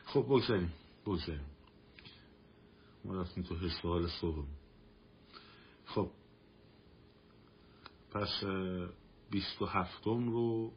خب 0.05 0.25
بگذاریم 0.25 0.73
بگذاریم. 1.05 1.45
ما 3.05 3.21
رفتیم 3.21 3.43
تو 3.43 3.55
حسال 3.55 4.07
صبح 4.07 4.45
خب. 5.85 6.11
پس 8.11 8.43
بیست 9.31 9.61
و 9.61 9.65
هفتم 9.65 10.29
رو 10.29 10.73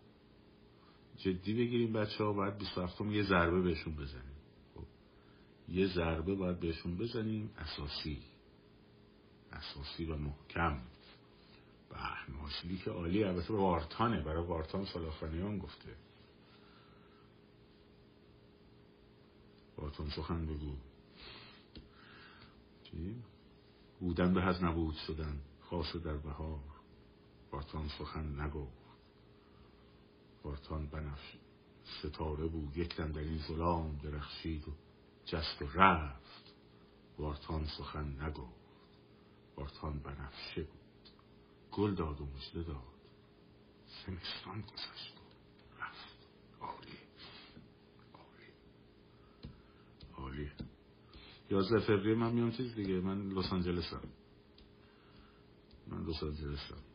جدی 1.16 1.54
بگیریم 1.54 1.92
بچه 1.92 2.24
ها 2.24 2.32
باید 2.32 2.58
بیست 2.58 2.78
و 2.78 2.82
هفتم 2.82 3.10
یه 3.10 3.22
ضربه 3.22 3.60
بهشون 3.60 3.96
بزنیم. 3.96 4.36
خب. 4.74 4.84
یه 5.68 5.86
ضربه 5.86 6.34
باید 6.34 6.60
بهشون 6.60 6.96
بزنیم 6.96 7.50
اساسی. 7.58 8.22
اساسی 9.52 10.04
و 10.04 10.16
محکم. 10.16 10.80
به 11.90 12.76
که 12.84 12.90
عالی 12.90 13.24
البته 13.24 13.54
وارتانه 13.54 14.22
برای 14.22 14.46
وارتان 14.46 14.84
سالاخانیان 14.84 15.58
گفته. 15.58 15.96
وارتان 19.78 20.10
سخن 20.10 20.46
بگو؟ 20.46 20.76
بودن 24.00 24.34
به 24.34 24.42
از 24.42 24.64
نبود 24.64 24.94
شدن. 24.94 25.40
خاص 25.60 25.96
در 25.96 26.16
بهار. 26.16 26.60
وارتان 27.52 27.88
سخن 27.88 28.40
نگفت. 28.40 28.83
وارتان 30.44 30.86
بنفش. 30.86 31.36
ستاره 31.84 32.46
بود 32.46 32.76
یک 32.76 32.96
دم 32.96 33.12
در 33.12 33.20
این 33.20 33.38
ظلام 33.38 33.96
درخشید 33.96 34.68
و 34.68 34.72
جست 35.24 35.62
و 35.62 35.66
رفت. 35.74 36.54
وارتان 37.18 37.66
سخن 37.66 38.22
نگفت. 38.22 38.64
وارتان 39.56 39.98
بنفشه 39.98 40.62
بود. 40.62 41.08
گل 41.72 41.94
داد 41.94 42.20
و 42.20 42.24
مجده 42.24 42.62
داد. 42.62 42.94
زمستان 44.06 44.60
گذشت 44.60 45.14
رفت. 45.80 46.26
عالی. 46.60 46.98
عالی. 50.14 50.50
یازده 51.50 51.80
فوریه 51.80 52.14
من 52.14 52.32
میام 52.32 52.50
چیز 52.50 52.74
دیگه؟ 52.74 53.00
من 53.00 53.28
لس 53.28 53.52
آنجلسم. 53.52 54.02
من 55.86 56.06
لس 56.06 56.22
آنجلسم. 56.22 56.93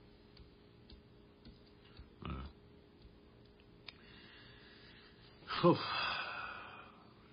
خب 5.62 5.78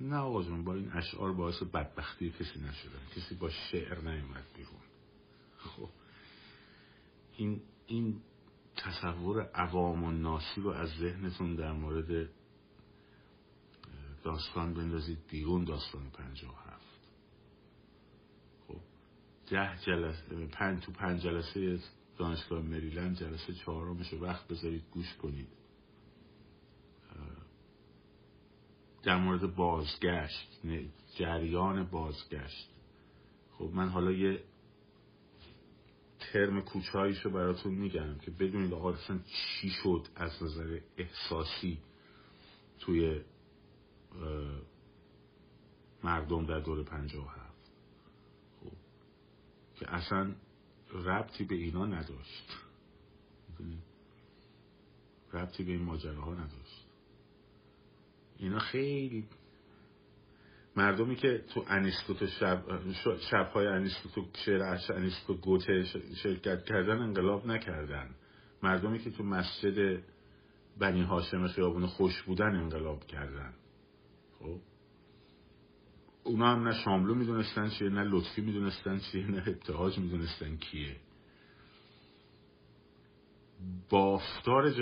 نه 0.01 0.17
آقا 0.17 0.43
جون 0.43 0.65
با 0.65 0.75
این 0.75 0.93
اشعار 0.93 1.33
باعث 1.33 1.63
بدبختی 1.63 2.31
کسی 2.31 2.61
نشدن 2.61 3.01
کسی 3.17 3.35
با 3.35 3.51
شعر 3.51 4.01
نیومد 4.01 4.45
بیرون. 4.57 4.81
خب 5.59 5.89
این 7.37 7.61
این 7.87 8.21
تصور 8.77 9.43
عوام 9.43 10.05
و 10.05 10.11
ناسی 10.11 10.61
رو 10.61 10.71
از 10.71 10.89
ذهنتون 10.89 11.55
در 11.55 11.73
مورد 11.73 12.29
داستان 14.25 14.75
بندازید 14.75 15.19
بیرون 15.31 15.65
داستان 15.65 16.11
پنجاه 16.11 16.51
و 16.51 16.71
هفت. 16.71 17.09
خب 18.69 18.81
ده 19.51 19.79
جلسه 19.87 20.47
پنج 20.47 20.83
تو 20.83 20.93
پنج 20.93 21.23
جلسه 21.23 21.79
دانشگاه 22.19 22.63
مریلند 22.63 23.17
جلسه 23.17 23.55
چهارمش 23.55 24.13
وقت 24.13 24.49
بذارید 24.49 24.85
گوش 24.91 25.15
کنید. 25.15 25.49
در 29.07 29.17
مورد 29.17 29.55
بازگشت 29.55 30.49
جریان 31.17 31.85
بازگشت. 31.85 32.69
خب 33.53 33.71
من 33.75 33.89
حالا 33.89 34.13
یه 34.13 34.43
ترم 36.19 36.63
کوچاییشو 36.63 37.31
براتون 37.31 37.75
میگم 37.75 38.19
که 38.19 38.31
بدونید 38.31 38.75
آقا 38.75 38.93
اصلا 38.93 39.19
چی 39.19 39.71
شد 39.71 40.07
از 40.17 40.43
نظر 40.43 40.81
احساسی 40.97 41.79
توی 42.81 43.21
مردم 46.05 46.47
در 46.47 46.61
دور 46.61 46.83
پنجاه 46.83 47.35
هفت. 47.35 47.71
خب 48.61 48.73
که 49.75 49.95
اصلا 49.95 50.35
ربطی 50.93 51.45
به 51.45 51.55
اینا 51.55 51.87
نداشت. 51.87 52.57
ربطی 55.33 55.65
به 55.65 55.73
این 55.73 55.83
ماجراها 55.83 56.35
نداشت. 56.35 56.86
اینا 58.39 58.59
خیلی 58.59 59.25
مردمی 60.77 61.17
که 61.17 61.45
تو 61.55 61.65
انیستوتو 61.69 62.27
شب 62.27 62.63
شبهای 63.31 63.67
انیستوتو 63.67 64.27
شعر 64.33 64.63
انیستوتو 64.95 65.41
گوته 65.41 65.85
شرکت 66.23 66.65
کردن 66.65 66.99
انقلاب 66.99 67.47
نکردن. 67.47 68.11
مردمی 68.63 68.99
که 68.99 69.11
تو 69.11 69.25
مسجد 69.25 70.03
بنی 70.79 71.03
هاشم 71.03 71.49
خیابون 71.49 71.87
خوش 71.87 72.23
بودن 72.23 72.57
انقلاب 72.57 73.07
کردن. 73.07 73.55
خب؟ 74.39 74.61
اونا 76.25 76.53
هم 76.53 76.69
نه 76.69 76.75
شاملو 76.85 77.15
می‌دونستن 77.15 77.69
چیه 77.69 77.89
نه 77.89 78.05
لطفی 78.05 78.43
می‌دونستن 78.43 78.99
چیه 78.99 79.27
نه 79.27 79.39
ابتهاج 79.47 79.99
می‌دونستن 79.99 80.57
کیه. 80.57 80.97
بافتار 83.91 84.73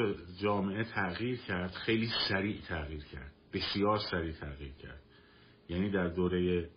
جامعه 0.41 0.85
تغییر 0.85 1.37
کرد 1.37 1.71
خیلی 1.71 2.11
سریع 2.29 2.61
تغییر 2.61 3.05
کرد. 3.05 3.33
بسیار 3.55 3.99
سریع 4.11 4.33
تغییر 4.33 4.73
کرد. 4.73 5.03
یعنی 5.69 5.91
در 5.91 6.09
دوره 6.09 6.71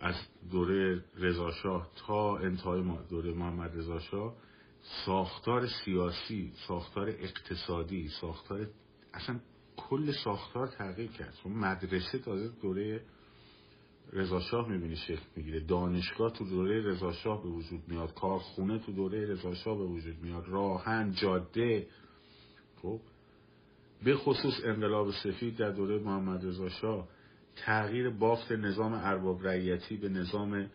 از 0.00 0.14
دوره 0.50 1.04
رضاشاه 1.16 1.90
تا 2.06 2.36
انتهای 2.36 2.82
دوره 3.10 3.32
محمد 3.32 3.76
رضاشاه 3.76 4.34
ساختار 5.06 5.66
سیاسی 5.66 6.52
ساختار 6.68 7.08
اقتصادی 7.08 8.08
ساختار 8.08 8.66
اصلا 9.14 9.40
کل 9.76 10.12
ساختار 10.12 10.66
تغییر 10.66 11.10
کرد. 11.10 11.34
چون 11.42 11.52
مدرسه 11.52 12.18
تازه 12.18 12.52
دوره 12.62 13.04
رضاشاه 14.12 14.68
می‌بینی 14.68 14.96
شکل 14.96 15.26
می‌گیره. 15.36 15.60
دانشگاه 15.60 16.32
تو 16.32 16.44
دوره 16.44 16.82
رضاشاه 16.82 17.42
به 17.42 17.48
وجود 17.48 17.88
میاد. 17.88 18.14
کارخونه 18.14 18.78
تو 18.78 18.92
دوره 18.92 19.26
رضاشاه 19.26 19.78
به 19.78 19.84
وجود 19.84 20.18
میاد. 20.22 20.48
راهن 20.48 21.12
جاده. 21.12 21.86
خب 22.82 23.00
به 24.04 24.16
خصوص 24.16 24.54
انقلاب 24.64 25.10
سفید 25.10 25.56
در 25.56 25.70
دوره 25.70 25.98
محمد 25.98 26.44
رضاشاه 26.46 27.08
تغییر 27.56 28.10
بافت 28.10 28.52
نظام 28.52 28.92
ارباب 28.92 29.46
رعیتی 29.46 29.96
به 29.96 30.08
نظام 30.08 30.70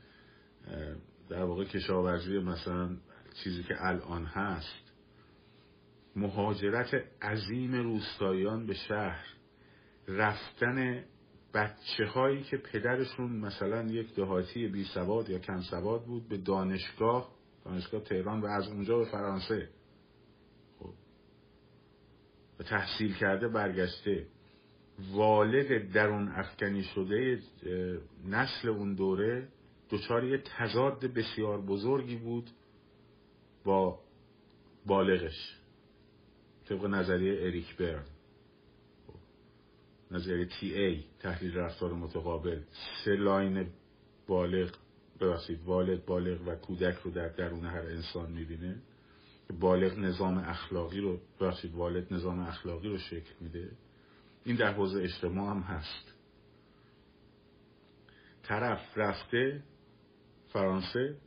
در 1.30 1.44
واقع 1.44 1.64
کشاورزی 1.64 2.40
مثلا 2.40 2.98
چیزی 3.44 3.64
که 3.64 3.76
الان 3.86 4.26
هست. 4.26 4.92
مهاجرت 6.16 7.04
عظیم 7.22 7.76
روستاییان 7.76 8.66
به 8.66 8.74
شهر 8.74 9.26
رفتن 10.08 11.04
بچه 11.54 12.06
هایی 12.06 12.44
که 12.44 12.58
پدرشون 12.58 13.32
مثلا 13.32 13.84
یک 13.84 14.16
دهاتی 14.16 14.68
بی 14.68 14.84
سواد 14.84 15.30
یا 15.30 15.40
کم 15.40 15.62
سواد 15.62 16.06
بود 16.06 16.30
به 16.30 16.38
دانشگاه 16.38 17.32
دانشگاه 17.66 18.02
تهران 18.02 18.42
و 18.42 18.46
از 18.46 18.68
اونجا 18.68 18.98
به 18.98 19.06
فرانسه. 19.06 19.70
و 22.60 22.64
تحصیل 22.64 23.14
کرده 23.14 23.48
برگشته. 23.48 24.26
والد 25.12 25.92
درون 25.92 26.28
افکنی 26.28 26.84
شده 26.84 27.40
نسل 28.26 28.70
اون 28.70 28.96
دوره 28.96 29.48
دچار 29.90 30.24
یه 30.24 30.38
تضاد 30.38 31.06
بسیار 31.06 31.62
بزرگی 31.62 32.16
بود 32.16 32.50
با 33.64 34.00
بالغش 34.86 35.58
طبق 36.66 36.86
نظریه 36.86 37.42
اریک 37.42 37.78
برن. 37.78 38.06
نظریه 40.12 40.46
تی 40.46 40.74
ای 40.74 41.04
تحلیل 41.20 41.56
رفتار 41.58 41.94
متقابل. 41.94 42.62
سه 43.06 43.12
لاین 43.12 43.68
بالغ 44.28 44.76
ببخشید 45.20 45.64
والد 45.66 46.06
بالغ 46.06 46.48
و 46.48 46.56
کودک 46.56 46.96
رو 46.96 47.12
در 47.12 47.28
درون 47.28 47.66
هر 47.66 47.82
انسان 47.82 48.32
می‌بینه. 48.32 48.82
بالغ 49.54 50.00
نظام 50.00 50.38
اخلاقی 50.38 51.02
رو 51.02 51.20
ببخشید 51.40 51.76
والد 51.76 52.14
نظام 52.14 52.40
اخلاقی 52.40 52.90
رو 52.90 52.98
شکل 52.98 53.34
میده. 53.42 53.72
این 54.46 54.56
در 54.56 54.74
حوزه 54.74 55.02
اجتماع 55.04 55.52
هم 55.52 55.62
هست. 55.62 56.14
طرف 58.44 58.98
رفته 58.98 59.64
فرانسه 60.48 61.18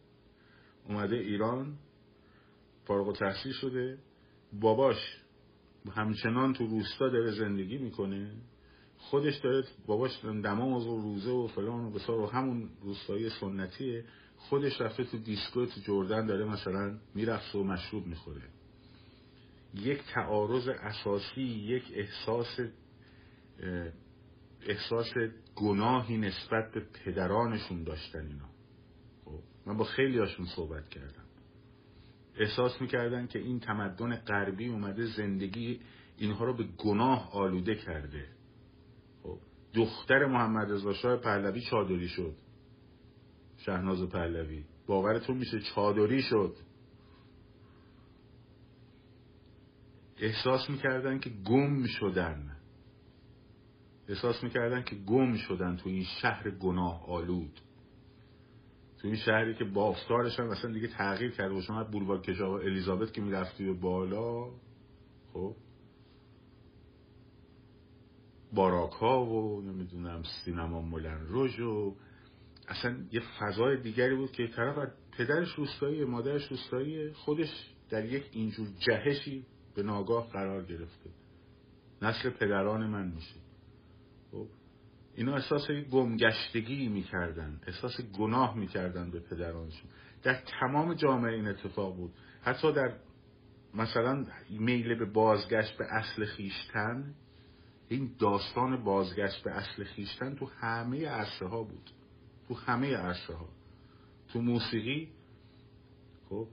اومده 0.89 1.17
ایران 1.17 1.79
فارغ 2.85 3.09
و 3.09 3.13
تحصیل 3.13 3.53
شده. 3.53 3.99
باباش 4.53 5.23
همچنان 5.93 6.53
تو 6.53 6.67
روستا 6.67 7.09
داره 7.09 7.31
زندگی 7.31 7.79
می‌کنه. 7.79 8.31
خودش 8.99 9.37
داره 9.37 9.65
باباش 9.87 10.25
دماغ 10.25 10.87
و 10.87 11.03
روزه 11.03 11.31
و 11.31 11.47
فلان 11.47 11.85
و 11.85 11.91
بسار 11.91 12.21
و 12.21 12.27
همون 12.27 12.71
روستایی 12.83 13.31
سنتیه. 13.31 14.05
خودش 14.49 14.81
رفته 14.81 15.05
تو 15.05 15.19
دیسکو 15.19 15.67
تو 15.67 15.81
جردن 15.81 16.27
داره 16.27 16.45
مثلا 16.45 16.99
می‌رفت 17.15 17.55
و 17.55 17.65
مشروب 17.65 18.07
می‌خوره. 18.07 18.43
یک 19.75 20.03
تعارض 20.15 20.69
اساسی 20.69 21.43
یک 21.43 21.83
احساس 21.95 22.61
احساس 24.67 25.15
گناهی 25.57 26.17
نسبت 26.19 26.73
به 26.73 26.81
پدرانشون 26.81 27.85
داشتن 27.85 28.27
اینا. 28.27 28.49
خب 29.25 29.41
من 29.67 29.77
با 29.77 29.85
خیلی 29.85 30.19
هاشون 30.19 30.47
صحبت 30.47 30.89
کردم. 30.89 31.25
احساس 32.37 32.81
می‌کردن 32.81 33.27
که 33.27 33.39
این 33.39 33.61
تمدن 33.61 34.17
غربی 34.17 34.69
اومده 34.69 35.07
زندگی 35.07 35.81
اینها 36.17 36.45
رو 36.45 36.57
به 36.57 36.65
گناه 36.65 37.33
آلوده 37.33 37.75
کرده. 37.75 38.27
خب 39.23 39.39
دختر 39.75 40.27
محمد 40.27 40.73
رضا 40.73 40.93
شاه 40.93 41.17
پهلوی 41.17 41.61
چادری 41.61 42.09
شد. 42.09 42.35
شهناز 43.67 44.09
پهلوی. 44.09 44.65
باورتون 44.87 45.37
میشه 45.37 45.61
چادری 45.61 46.23
شد. 46.23 46.57
احساس 50.19 50.71
می‌کردن 50.71 51.19
که 51.19 51.31
گم 51.31 51.87
شدن. 51.87 52.57
احساس 54.09 54.45
می‌کردن 54.45 54.83
که 54.83 54.97
گم 54.97 55.37
شدن 55.37 55.77
تو 55.77 55.89
این 55.89 56.05
شهر 56.05 56.51
گناه 56.51 57.11
آلود. 57.11 57.61
تو 58.99 59.09
این 59.09 59.17
شهری 59.17 59.55
که 59.55 59.65
بافتارش 59.65 60.41
هم 60.41 60.47
مثلا 60.47 60.73
دیگه 60.73 60.89
تغییر 60.89 61.31
کرده 61.31 61.55
و 61.55 61.61
شما 61.61 61.85
بولوار 61.85 62.43
و 62.43 62.45
الیزابت 62.45 63.13
که 63.13 63.21
می‌رفتی 63.21 63.65
به 63.65 63.73
بالا 63.73 64.51
خب. 65.33 65.57
باراک 68.55 68.93
ها 68.93 69.25
و 69.25 69.61
نمی‌دونم 69.61 70.23
سینما 70.45 70.83
مولن 70.83 71.27
روژ 71.27 71.61
و 71.61 71.97
اصلا 72.73 72.97
یه 73.13 73.23
فضای 73.39 73.77
دیگری 73.77 74.15
بود 74.15 74.33
که 74.33 74.47
طرف 74.47 74.89
پدرش 75.19 75.55
روستایی 75.55 76.05
مادرش 76.05 76.49
روستایی 76.49 77.13
خودش 77.13 77.71
در 77.91 78.05
یک 78.05 78.25
اینجور 78.33 78.69
جهشی 78.79 79.47
به 79.75 79.83
ناگاه 79.83 80.29
قرار 80.31 80.65
گرفته. 80.65 81.11
نسل 82.03 82.31
پدران 82.31 82.87
من 82.87 83.09
میشه. 83.09 83.41
خب 84.31 84.47
اینا 85.15 85.35
احساس 85.35 85.71
گمگشتگی 85.71 86.89
می‌کردن 86.89 87.61
احساس 87.67 88.01
گناه 88.01 88.59
می‌کردن 88.59 89.11
به 89.11 89.21
پدرانشون. 89.21 89.91
در 90.23 90.43
تمام 90.61 90.95
جامعه 90.95 91.33
این 91.35 91.49
اتفاق 91.49 91.97
بود. 91.97 92.13
حتی 92.43 92.73
در 92.73 92.93
مثلا 93.75 94.27
میل 94.51 94.95
به 94.95 95.05
بازگشت 95.05 95.79
به 95.79 95.85
اصل 95.91 96.25
خیشتن 96.25 97.15
این 97.89 98.15
داستان 98.19 98.85
بازگشت 98.85 99.45
به 99.45 99.51
اصل 99.51 99.85
خیشتن 99.85 100.35
تو 100.35 100.47
همه 100.61 101.09
عرصه 101.09 101.47
ها 101.47 101.63
بود. 101.63 101.91
تو 102.49 102.55
همه 102.55 102.97
عرصه 102.97 103.35
ها 103.35 103.49
تو 104.33 104.41
موسیقی 104.41 105.09
خب 106.29 106.47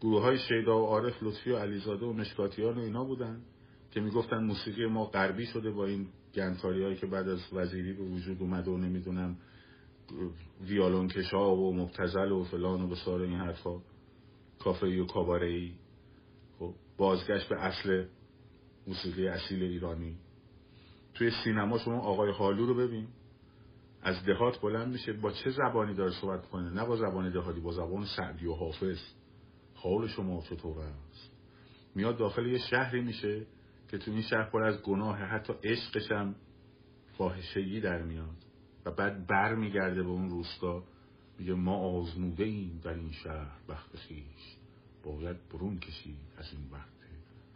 گروه 0.00 0.22
های 0.22 0.38
شیدا 0.38 0.82
و 0.82 0.86
عارف 0.86 1.22
لطفی 1.22 1.50
و 1.50 1.58
علیزاده 1.58 2.06
و 2.06 2.12
مشکاتیان 2.12 2.78
و 2.78 2.80
اینا 2.80 3.04
بودن 3.04 3.42
که 3.90 4.00
می‌گفتن 4.00 4.44
موسیقی 4.44 4.86
ما 4.86 5.04
غربی 5.04 5.46
شده 5.46 5.70
با 5.70 5.86
این 5.86 6.06
گنتاری 6.34 6.82
هایی 6.82 6.96
که 6.96 7.06
بعد 7.06 7.28
از 7.28 7.40
وزیری 7.52 7.92
به 7.92 8.02
وجود 8.02 8.42
اومده 8.42 8.70
و 8.70 8.76
نمی‌دونم 8.76 9.36
ویالون 10.60 11.08
کشا 11.08 11.56
و 11.56 11.76
مبتزل 11.76 12.32
و 12.32 12.44
فلان 12.44 12.82
و 12.82 12.88
بسار 12.88 13.20
این 13.20 13.36
حرفا 13.36 13.80
کافه 14.58 14.86
و 14.86 15.06
کاباره 15.06 15.46
ای 15.46 15.72
خب 16.58 16.74
بازگشت 16.96 17.48
به 17.48 17.64
اصل 17.64 18.06
موسیقی 18.86 19.28
اصیل 19.28 19.62
ایرانی. 19.62 20.16
توی 21.14 21.30
سینما 21.44 21.78
شما 21.78 22.00
آقای 22.00 22.32
حالو 22.32 22.66
رو 22.66 22.74
ببین. 22.74 23.08
از 24.06 24.24
دهات 24.24 24.60
بلند 24.60 24.92
میشه 24.92 25.12
با 25.12 25.32
چه 25.32 25.50
زبانی 25.50 25.94
داره 25.94 26.10
صحبت 26.10 26.46
کنه؟ 26.46 26.70
نه 26.70 26.84
با 26.84 26.96
زبان 26.96 27.32
دهاتی 27.32 27.60
با 27.60 27.72
زبان 27.72 28.04
سعدی 28.16 28.46
و 28.46 28.54
حافظ. 28.54 28.98
حال 29.74 30.08
شما 30.08 30.42
چطور 30.42 30.78
است. 30.78 31.30
میاد 31.94 32.16
داخل 32.16 32.46
یه 32.46 32.58
شهری 32.58 33.00
میشه 33.00 33.46
که 33.88 33.98
تو 33.98 34.10
این 34.10 34.22
شهر 34.22 34.50
پر 34.50 34.62
از 34.62 34.82
گناه 34.82 35.16
حتی 35.16 35.52
عشقش 35.64 36.12
هم 36.12 36.34
فاحشگی 37.18 37.80
در 37.80 38.02
میاد. 38.02 38.36
و 38.84 38.90
بعد 38.90 39.26
بر 39.26 39.54
میگرده 39.54 40.02
به 40.02 40.08
اون 40.08 40.30
روستا 40.30 40.84
میگه 41.38 41.54
ما 41.54 41.76
آزموده 41.76 42.44
ایم 42.44 42.80
در 42.84 42.94
این 42.94 43.12
شهر 43.12 43.58
بخت 43.68 43.96
خیش. 43.96 44.56
باید 45.02 45.48
برون 45.48 45.78
کشید 45.78 46.18
از 46.36 46.52
این 46.52 46.70
وقت 46.72 46.96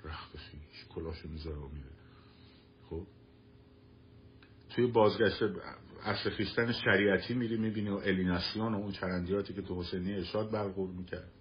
رخت 0.05 0.37
خیش. 0.37 0.85
کلاشو 0.95 1.29
می‌ذاره 1.29 1.57
و 1.57 1.69
میره. 1.69 2.00
توی 4.71 4.87
بازگشت 4.87 5.43
اصل 6.05 6.31
خیستن 6.31 6.73
شریعتی 6.73 7.35
میری 7.35 7.57
می‌بینی 7.57 7.89
و 7.89 7.95
الیناسیون 7.95 8.75
و 8.75 8.77
اون 8.77 8.93
چرندیاتی 8.93 9.55
که 9.55 9.63
تو 9.63 9.81
حسینی 9.81 10.15
ارشاد 10.15 10.51
برقور 10.51 10.91
می‌کرد. 10.91 11.33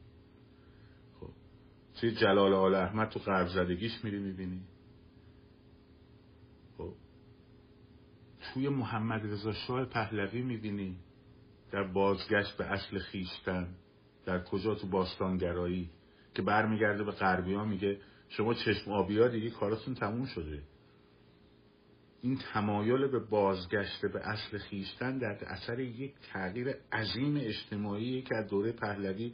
خب. 1.19 1.29
توی 1.99 2.11
جلال 2.11 2.53
آل 2.53 2.75
احمد 2.75 3.09
تو 3.09 3.19
غرب 3.19 3.47
زدگیش 3.47 4.03
میری 4.03 4.19
می‌بینی. 4.19 4.61
خب. 6.77 6.93
توی 8.53 8.69
محمد 8.69 9.21
رضا 9.25 9.53
شاه 9.53 9.85
پهلوی 9.85 10.41
می‌بینی 10.41 10.97
در 11.71 11.83
بازگشت 11.83 12.57
به 12.57 12.65
اصل 12.65 12.99
خیشتن 12.99 13.75
در 14.25 14.43
کجا 14.43 14.75
تو 14.75 14.87
باستانگرایی 14.87 15.89
که 16.33 16.41
برمیگرده 16.41 17.03
به 17.03 17.11
غربی 17.11 17.53
ها 17.53 17.65
میگه 17.65 18.01
شما 18.29 18.53
چشم 18.53 18.91
آبی 18.91 19.19
ها 19.19 19.27
دیگه 19.27 19.49
کاراتون 19.49 19.95
تموم 19.95 20.25
شده. 20.25 20.63
این 22.21 22.37
تمایل 22.53 23.07
به 23.07 23.19
بازگشت 23.19 24.05
به 24.05 24.27
اصل 24.27 24.57
خیشتن 24.57 25.17
در 25.17 25.37
اثر 25.45 25.79
یک 25.79 26.13
تغییر 26.33 26.75
عظیم 26.91 27.37
اجتماعی 27.37 28.21
که 28.21 28.35
از 28.35 28.49
دوره 28.49 28.71
پهلوی 28.71 29.33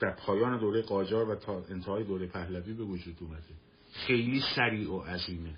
در 0.00 0.16
پایان 0.18 0.60
دوره 0.60 0.82
قاجار 0.82 1.30
و 1.30 1.34
تا 1.34 1.64
انتهای 1.70 2.04
دوره 2.04 2.26
پهلوی 2.26 2.72
به 2.74 2.84
وجود 2.84 3.16
اومده. 3.20 3.54
خیلی 3.92 4.42
سریع 4.56 4.90
و 4.90 5.00
عظیمه. 5.00 5.54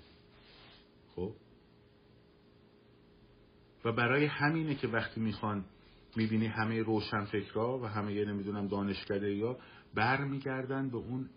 خب؟ 1.15 1.31
و 3.85 3.91
برای 3.91 4.25
همینه 4.25 4.75
که 4.75 4.87
وقتی 4.87 5.21
می‌خوان 5.21 5.65
می‌بینی 6.15 6.47
همه 6.47 6.81
روشنفکرا 6.81 7.79
و 7.79 7.85
همه 7.85 8.25
نمی‌دونم 8.25 8.67
دانشکده 8.67 9.35
یا 9.35 9.57
برمیگردن 9.93 10.89
به 10.89 10.97
اون 10.97 11.29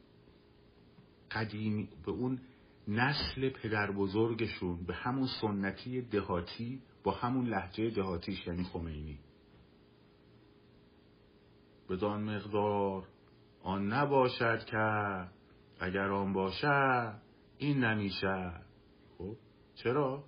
قدیم 1.30 1.88
به 2.06 2.12
اون 2.12 2.40
نسل 2.88 3.48
پدر 3.50 3.92
بزرگشون 3.92 4.84
به 4.84 4.94
همون 4.94 5.28
سنتی 5.40 6.02
دهاتی 6.02 6.82
با 7.04 7.12
همون 7.12 7.46
لحجه 7.46 7.90
دهاتیش 7.90 8.46
یعنی 8.46 8.64
خمینی 8.64 9.18
بدان 11.90 12.22
مقدار 12.36 13.08
آن 13.62 13.92
نباشد 13.92 14.64
که 14.64 14.76
اگر 15.80 16.12
آن 16.12 16.32
باشد 16.32 17.20
این 17.58 17.84
نمیشه 17.84 18.52
خب 19.18 19.36
چرا؟ 19.74 20.24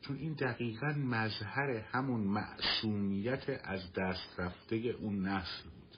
چون 0.00 0.16
این 0.16 0.32
دقیقا 0.32 0.94
مظهر 0.98 1.70
همون 1.70 2.20
معصومیت 2.20 3.60
از 3.64 3.92
دست 3.92 4.40
رفته 4.40 4.76
اون 4.76 5.26
نسل 5.26 5.62
بود 5.70 5.96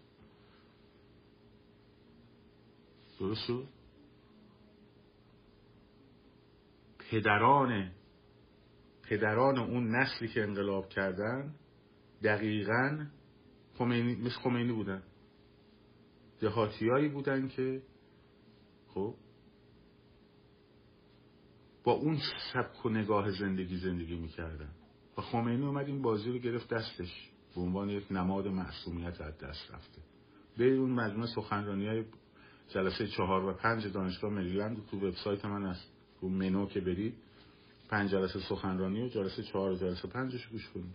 درست 3.21 3.47
شد؟ 3.47 3.69
پدران 7.13 7.91
پدران 9.03 9.59
اون 9.59 9.97
نسلی 9.97 10.29
که 10.29 10.43
انقلاب 10.43 10.89
کردن 10.89 11.55
دقیقا 12.23 13.07
خمینی 13.75 14.15
مثل 14.15 14.35
خمینی 14.35 14.73
بودن. 14.73 15.03
دهاتیایی 16.41 17.09
بودن 17.09 17.49
که 17.49 17.83
خب 18.89 19.15
با 21.85 21.93
اون 21.93 22.19
سبک 22.53 22.87
و 22.87 22.89
نگاه 22.89 23.31
زندگی 23.31 23.77
زندگی 23.77 24.17
می‌کردن. 24.17 24.71
و 25.19 25.21
خمینی 25.21 25.67
اومد 25.67 25.87
این 25.87 26.03
بازی 26.03 26.33
رو 26.33 26.39
گرفت 26.39 26.75
دستش 26.75 27.31
به 27.55 27.61
عنوان 27.61 27.89
یک 27.89 28.13
نماد 28.13 28.49
معصومیت 28.49 29.21
از 29.21 29.39
دست 29.39 29.71
رفته. 29.71 30.03
به 30.59 30.75
اون 30.75 30.91
مجموعه 30.91 31.29
سخنرانی 31.35 31.87
های 31.87 32.05
جلسه 32.69 33.07
چهار 33.07 33.45
و 33.45 33.55
پنج 33.55 33.87
دانشگاه 33.87 34.31
مریلند 34.31 34.87
تو 34.87 34.97
وبسایت 34.97 35.45
من 35.45 35.67
هست. 35.67 36.02
رو 36.23 36.29
منو 36.29 36.67
که 36.67 36.81
برید 36.81 37.15
پنج 37.89 38.11
جلسه 38.11 38.41
سخنرانی 38.41 39.03
و 39.03 39.09
جلسه 39.09 39.43
چهار 39.43 39.73
و 39.73 39.77
جلسه 39.77 40.09
پنجش 40.09 40.47
گوش 40.47 40.69
کنید 40.69 40.95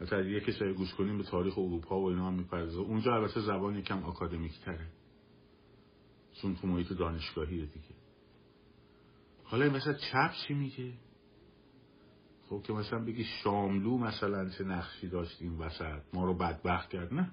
مثلا 0.00 0.20
یکی 0.20 0.52
سری 0.52 0.74
گوش 0.74 0.94
کنیم 0.94 1.18
به 1.18 1.24
تاریخ 1.24 1.58
اروپا 1.58 2.00
و 2.00 2.08
اینا 2.08 2.26
هم 2.26 2.34
میپرزه 2.34 2.78
اونجا 2.78 3.14
البته 3.14 3.40
زبان 3.40 3.76
یکم 3.76 4.02
آکادمیک 4.02 4.60
تره 4.60 4.86
چون 6.32 6.56
تو 6.56 6.66
محیط 6.66 6.92
دانشگاهیه 6.92 7.66
دیگه. 7.66 7.94
حالا 9.44 9.70
مثلا 9.70 9.92
چپ 9.92 10.32
چی 10.46 10.54
میگه؟ 10.54 10.92
خب 12.48 12.62
که 12.62 12.72
مثلا 12.72 13.04
بگی 13.04 13.24
شاملو 13.24 13.98
مثلا 13.98 14.50
چه 14.50 14.64
نقشی 14.64 15.08
داشت 15.08 15.42
این 15.42 15.58
وسط؟ 15.58 16.02
ما 16.12 16.24
رو 16.24 16.34
بدبخت 16.34 16.90
کرد 16.90 17.14
نه. 17.14 17.32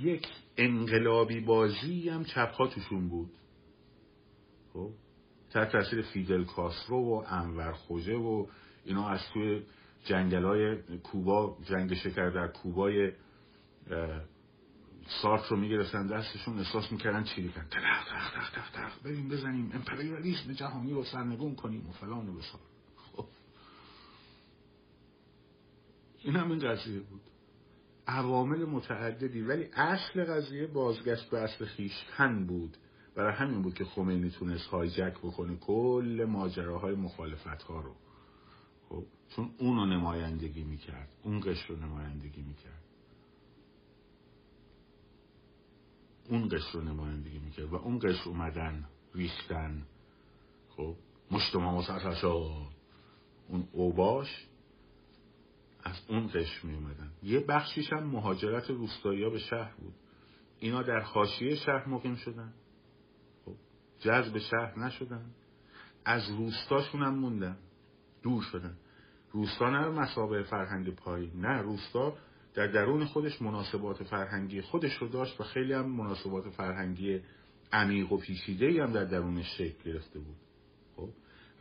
یک 0.00 0.26
انقلابی 0.56 1.40
بازی 1.40 2.08
هم 2.08 2.24
چپ 2.24 2.68
توشون 2.74 3.08
بود. 3.08 3.30
خب 4.72 4.90
تحت 5.50 5.72
تاثیر 5.72 6.02
فیدل 6.02 6.44
کاسترو 6.44 6.96
و 6.96 7.24
انور 7.26 7.72
خوجه 7.72 8.16
و 8.16 8.46
اینا 8.84 9.08
از 9.08 9.20
توی 9.34 9.62
جنگل 10.04 10.44
های 10.44 10.76
کوبا 10.98 11.58
جنگ 11.64 11.94
شکر 11.94 12.30
در 12.30 12.48
کوبای 12.48 13.12
سارت 15.22 15.46
رو 15.50 15.56
می‌گرفتن 15.56 16.06
دستشون 16.06 16.58
احساس 16.58 16.92
می‌کردن 16.92 17.24
چی 17.24 17.48
کن 17.48 17.66
تلخ 17.70 18.04
تخ 18.04 18.32
تخ 18.34 18.50
تخ 18.50 18.70
تخ 18.70 18.98
بریم 19.04 19.28
بزنیم. 19.28 19.70
امپریالیسم 19.74 20.52
جهانی 20.52 20.92
رو 20.92 21.04
سرنگون 21.04 21.54
کنیم 21.54 21.88
و 21.88 21.92
فلان 21.92 22.28
و 22.28 22.32
بسار. 22.32 22.60
خب. 22.96 23.26
این 26.18 26.36
هم 26.36 26.50
این 26.50 26.60
بود. 27.10 27.31
عوامل 28.12 28.64
متعددی 28.64 29.40
ولی 29.40 29.64
اصل 29.72 30.24
قضیه 30.24 30.66
بازگشت 30.66 31.30
به 31.30 31.38
اصل 31.38 31.64
خیشتن 31.64 32.46
بود. 32.46 32.76
برای 33.14 33.34
همین 33.34 33.62
بود 33.62 33.74
که 33.74 33.84
خمینی 33.84 34.30
تونست 34.30 34.66
هایجک 34.66 35.18
بکنه 35.18 35.56
کل 35.56 36.26
ماجراهای 36.28 36.94
مخالفت 36.94 37.62
ها 37.62 37.80
رو. 37.80 37.94
خب 38.88 39.04
چون 39.28 39.50
اون 39.58 39.76
رو 39.76 39.86
نمایندگی 39.86 40.64
می‌کرد 40.64 41.08
اون 41.22 41.40
قشر 41.40 41.68
رو 41.68 41.76
نمایندگی 41.76 42.42
می‌کرد. 42.42 42.82
اون 46.28 46.48
قشر 46.48 46.72
رو 46.72 46.80
نمایندگی 46.80 47.38
می‌کرد 47.38 47.72
و 47.72 47.74
اون 47.74 47.98
قشر 47.98 48.28
اومدن 48.28 48.84
ریختن. 49.14 49.82
خب 50.76 50.94
مجتمع 51.30 52.14
شد. 52.14 52.66
اون 53.48 53.68
اوباش 53.72 54.46
از 55.82 56.00
اون 56.08 56.26
قشر 56.26 56.66
می 56.66 56.74
اومدن. 56.74 57.10
یه 57.22 57.40
بخشیش 57.40 57.92
هم 57.92 58.06
مهاجرت 58.06 58.70
روستایی 58.70 59.30
به 59.30 59.38
شهر 59.38 59.74
بود. 59.74 59.94
اینا 60.58 60.82
در 60.82 61.00
خاشیه 61.00 61.56
شهر 61.56 61.88
مقیم 61.88 62.14
شدن. 62.14 62.52
خب 63.44 63.54
جذب 64.00 64.38
شهر 64.38 64.78
نشدن. 64.78 65.30
از 66.04 66.30
روستاشون 66.30 67.02
هم 67.02 67.14
موندن. 67.14 67.56
دور 68.22 68.42
شدن. 68.42 68.76
روستا 69.32 69.70
نه 69.70 69.88
مسابقه 69.88 70.42
فرهنگ 70.42 70.94
پایی 70.94 71.32
نه 71.34 71.62
روستا 71.62 72.16
در 72.54 72.66
درون 72.66 73.04
خودش 73.04 73.42
مناسبات 73.42 74.02
فرهنگی 74.02 74.60
خودش 74.60 74.94
رو 74.96 75.08
داشت 75.08 75.40
و 75.40 75.44
خیلی 75.44 75.72
هم 75.72 75.86
مناسبات 75.86 76.48
فرهنگی 76.48 77.20
عمیق 77.72 78.12
و 78.12 78.16
پیچیده 78.16 78.82
هم 78.82 78.92
در 78.92 79.04
درونش 79.04 79.58
شکل 79.58 79.92
گرفته 79.92 80.18
بود. 80.18 80.36
خب 80.96 81.08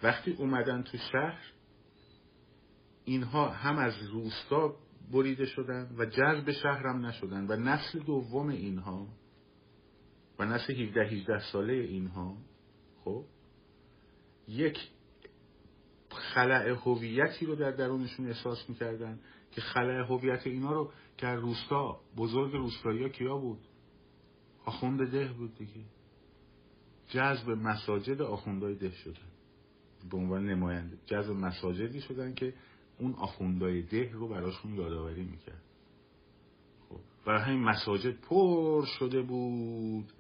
وقتی 0.03 0.31
اومدن 0.31 0.83
تو 0.83 0.97
شهر 0.97 1.51
اینها 3.05 3.49
هم 3.49 3.77
از 3.77 3.93
روستا 4.11 4.75
بریده 5.11 5.45
شدن 5.45 5.95
و 5.97 6.05
جذب 6.05 6.51
شهرم 6.51 7.05
نشدن 7.05 7.47
و 7.47 7.55
نسل 7.55 7.99
دوم 7.99 8.49
اینها 8.49 9.07
و 10.39 10.45
نسل 10.45 10.73
17 10.73 11.01
18 11.01 11.39
ساله 11.51 11.73
اینها 11.73 12.37
خب 13.03 13.25
یک 14.47 14.77
خلع 16.11 16.69
هویتی 16.69 17.45
رو 17.45 17.55
در 17.55 17.71
درونشون 17.71 18.27
احساس 18.27 18.69
می‌کردن 18.69 19.19
که 19.51 19.61
خلع 19.61 20.05
هویت 20.09 20.47
اینا 20.47 20.71
رو 20.71 20.91
که 21.17 21.27
روستا 21.27 21.99
بزرگ 22.17 22.53
روستایی 22.53 23.03
ها 23.03 23.09
کیا 23.09 23.37
بود؟ 23.37 23.59
آخوند 24.65 25.11
ده 25.11 25.33
بود 25.33 25.55
دیگه. 25.55 25.85
جذب 27.09 27.49
مساجد 27.49 28.21
آخوندهای 28.21 28.75
ده 28.75 28.91
شدن. 28.91 29.31
به 30.11 30.17
عنوان 30.17 30.45
نماینده. 30.45 30.97
جذب 31.05 31.31
مساجدی 31.31 32.01
شدن 32.01 32.33
که 32.33 32.53
اون 33.01 33.13
آخوندهای 33.13 33.81
ده 33.81 34.11
رو 34.13 34.27
براشون 34.27 34.75
یادآوری 34.75 35.23
می‌کرد. 35.23 35.61
خب 36.89 36.99
برای 37.25 37.41
همین 37.41 37.63
مساجد 37.63 38.21
پر 38.21 38.85
شده 38.85 39.21
بود. 39.21 40.11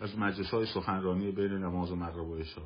از 0.00 0.18
مجلس 0.18 0.46
های 0.46 0.66
سخنرانی 0.66 1.32
بین 1.32 1.52
نماز 1.52 1.90
و 1.90 1.96
مغرب 1.96 2.26
و 2.26 2.36
عشا 2.36 2.62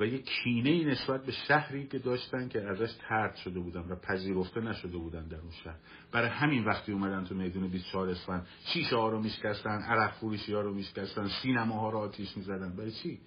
و 0.00 0.06
یه 0.06 0.22
کینه 0.22 0.70
ای 0.70 0.84
نسبت 0.84 1.24
به 1.26 1.32
شهری 1.32 1.86
که 1.86 1.98
داشتن 1.98 2.48
که 2.48 2.62
ازش 2.62 2.92
ترد 3.08 3.36
شده 3.36 3.60
بودن 3.60 3.80
و 3.80 3.96
پذیرفته 3.96 4.60
نشده 4.60 4.98
بودن 4.98 5.28
در 5.28 5.40
اون 5.40 5.50
شهر. 5.64 5.76
برای 6.12 6.28
همین 6.28 6.64
وقتی 6.64 6.92
اومدن 6.92 7.24
تو 7.24 7.34
میدون 7.34 7.68
24 7.68 8.08
اسفند 8.08 8.46
شیشه 8.72 8.96
ها 8.96 9.08
رو 9.08 9.22
میشکستن 9.22 9.82
عرق 9.82 10.14
فروشی 10.14 10.52
ها 10.52 10.60
رو 10.60 10.74
میشکستن 10.74 11.28
سینما 11.42 11.80
ها 11.80 11.90
رو 11.90 11.98
آتیش 11.98 12.36
می‌زدن. 12.36 12.76
برای 12.76 12.92
چی؟ 12.92 13.20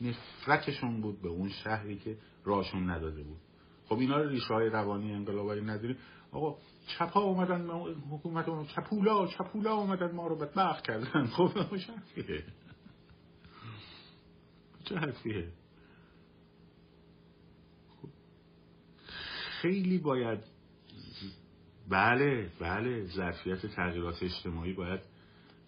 نفرتشون 0.00 1.00
بود 1.00 1.22
به 1.22 1.28
اون 1.28 1.48
شهری 1.48 1.98
که 1.98 2.16
راهشون 2.44 2.90
نداده 2.90 3.22
بود. 3.22 3.40
خب 3.86 3.98
اینا 3.98 4.16
رو 4.16 4.28
ریشه 4.28 4.54
های 4.54 4.68
روانی 4.68 5.12
انقلابی 5.12 5.60
نداریم. 5.60 5.96
آقا 6.32 6.58
چپا 6.86 7.20
اومدن 7.20 7.70
حکومت 8.10 8.48
اومدن 8.48 8.68
چپولا 8.68 9.26
چپولا 9.26 9.74
اومدن 9.74 10.12
ما 10.14 10.26
رو 10.26 10.36
بدبخت 10.36 10.86
کردن. 10.86 11.26
خب 11.26 11.76
چه 11.76 12.44
چه 14.84 14.96
حرفیه 14.96 15.48
خیلی 19.64 19.98
باید 19.98 20.40
بله 21.88 22.50
بله 22.60 23.04
ظرفیت 23.04 23.66
تغییرات 23.66 24.22
اجتماعی 24.22 24.72
باید 24.72 25.00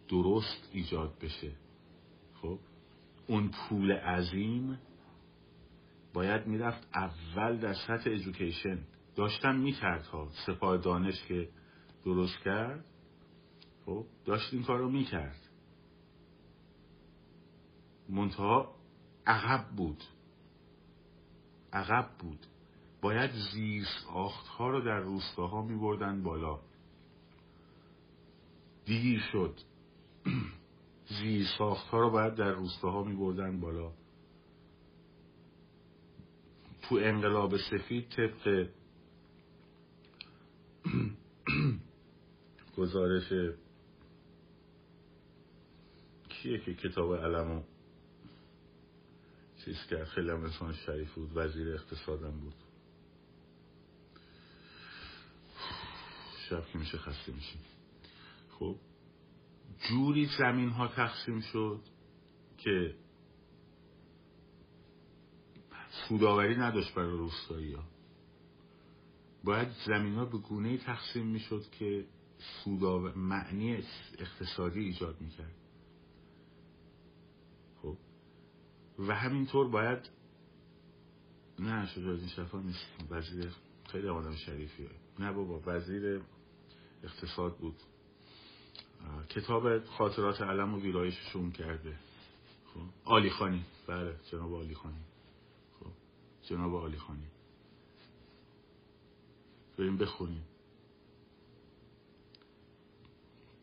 درست 0.09 0.69
ایجاد 0.73 1.19
بشه. 1.23 1.53
خب؟ 2.43 2.59
اون 3.27 3.51
پول 3.51 3.93
عظیم 3.93 4.79
باید 6.15 6.47
می‌رفت 6.47 6.89
اول 6.95 7.59
در 7.59 7.75
سطح 7.75 8.11
ایژوکیشن 8.11 8.79
داشتم 9.17 9.57
می‌کرد 9.57 10.07
ها 10.07 10.29
سپاه 10.47 10.77
دانش 10.77 11.25
که 11.29 11.49
درست 12.05 12.39
کرد 12.45 12.85
خب 13.87 14.07
داشت 14.25 14.55
این 14.55 14.63
کار 14.63 14.79
رو 14.79 14.91
می‌کرد. 14.91 15.41
منتها 18.09 18.75
عقب 19.27 19.69
بود. 19.77 20.05
عقب 21.73 22.11
بود. 22.19 22.47
باید 23.01 23.31
زیست 23.53 24.05
ها 24.59 24.71
رو 24.71 24.81
در 24.81 24.99
روستاها 24.99 25.63
می 25.63 25.79
بردن 25.79 26.23
بالا. 26.23 26.61
دیر 28.85 29.21
شد. 29.33 29.61
زیر 31.09 31.47
ها 31.59 32.01
رو 32.01 32.11
باید 32.11 32.35
در 32.35 32.53
روستاها 32.53 33.05
می 33.05 33.17
بردن 33.17 33.61
بالا. 33.61 33.93
تو 36.83 36.95
انقلاب 36.95 37.57
سفید 37.57 38.09
طبق 38.09 38.69
گزارش 42.79 43.57
کیه 46.29 46.59
که 46.59 46.75
کتاب 46.75 47.15
علمو 47.15 47.63
چیز 49.65 49.87
کرد؟ 49.91 50.05
خیلی 50.05 50.31
هم 50.31 50.45
انسان 50.45 50.73
شریف 50.73 51.15
بود. 51.15 51.31
وزیر 51.37 51.75
اقتصادم 51.75 52.41
بود. 52.41 52.55
شب 56.49 56.67
که 56.73 56.79
میشه 56.79 56.99
خسته 56.99 57.33
میشیم. 57.33 57.61
خب؟ 58.59 58.77
جوری 59.79 60.29
زمین 60.39 60.69
ها 60.69 60.89
تقسیم 60.89 61.41
شد 61.41 61.81
که 62.59 62.95
سوداوری 66.09 66.57
نداشت 66.57 66.95
برای 66.95 67.19
روستایی 67.19 67.73
ها. 67.73 67.85
باید 69.45 69.69
زمین 69.87 70.15
ها 70.15 70.25
به 70.25 70.39
گونه 70.39 70.79
تقسیم 70.79 71.27
می‌شد 71.27 71.71
که 71.71 72.07
سوداور... 72.39 73.15
معنی 73.15 73.83
اقتصادی 74.19 74.81
ایجاد 74.81 75.21
می‌کرد. 75.21 75.55
خب. 77.83 77.97
و 78.99 79.15
همینطور 79.15 79.69
باید 79.69 80.11
نه 81.59 81.87
شده 81.87 82.11
از 82.11 82.31
شفا 82.31 82.61
نیست. 82.61 82.87
وزیر 83.11 83.53
خیلی 83.89 84.09
آدم 84.09 84.35
شریفیه. 84.35 84.91
نه 85.19 85.33
بابا 85.33 85.63
وزیر 85.67 86.23
اقتصاد 87.05 87.57
بود. 87.59 87.77
کتاب 89.29 89.85
خاطرات 89.85 90.41
علم 90.41 90.75
و 90.75 90.81
ویرایششون 90.81 91.53
کرده. 91.53 91.97
خب. 92.75 92.81
آلی 93.05 93.31
خانی. 93.31 93.65
بله 93.87 94.17
جناب 94.31 94.55
آلی 94.55 94.75
خانی. 94.75 95.05
خب. 95.81 95.91
جناب 96.43 96.75
آلی 96.75 96.97
خانی. 96.97 97.27
بریم 99.79 99.97
بخونیم. 99.97 100.45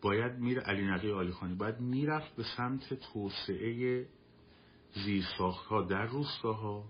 باید 0.02 0.40
میره 0.40 0.62
علی 0.62 0.82
نقی 0.82 1.12
آلی 1.12 1.32
خانی. 1.32 1.56
باید 1.56 1.80
می‌رفت 1.80 2.36
به 2.36 2.44
سمت 2.58 2.94
توسعه 2.94 4.06
زیرساخت 4.94 5.66
ها 5.66 5.82
در 5.82 6.06
روستاها 6.06 6.86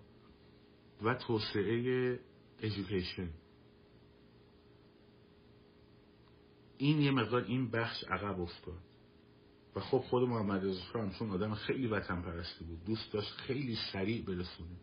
و 1.02 1.14
توسعه 1.14 2.20
ایژوکیشن 2.62 3.30
این 6.84 7.02
یه 7.02 7.12
مقدار 7.12 7.44
این 7.44 7.72
بخش 7.72 8.04
عقب 8.04 8.42
افتاد. 8.42 8.80
و 9.76 9.80
خب 9.80 9.98
خود 9.98 10.30
محمد 10.30 10.66
رضا 10.66 10.82
هم 10.94 11.12
چون 11.20 11.30
آدم 11.30 11.54
خیلی 11.54 11.88
وطن 11.88 12.22
پرستی 12.22 12.66
بود 12.66 12.86
دوست 12.86 13.14
داشت 13.14 13.32
خیلی 13.32 13.78
سریع 13.94 14.26
برسونه 14.26 14.78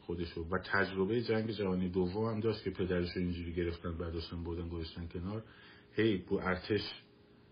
خودشو. 0.00 0.44
و 0.50 0.58
تجربه 0.58 1.22
جنگ 1.22 1.50
جهانی 1.50 1.88
دوم 1.88 2.24
هم 2.24 2.40
داشت 2.40 2.64
که 2.64 2.70
پدرش 2.70 3.16
رو 3.16 3.22
اینجوری 3.22 3.54
گرفتن 3.54 3.98
بعدشون 3.98 4.44
بودن 4.44 4.68
گذاشتن 4.68 5.06
کنار. 5.06 5.44
هی 5.92 6.16
بو 6.16 6.36
ارتش 6.36 6.80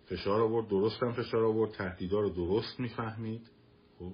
فشار 0.07 0.41
آورد 0.41 0.69
درست 0.69 1.13
فشار 1.13 1.45
آورد. 1.45 1.71
تهدیدا 1.71 2.21
رو 2.21 2.31
درست 2.31 2.81
می‌فهمید. 2.81 3.51
خب 3.99 4.13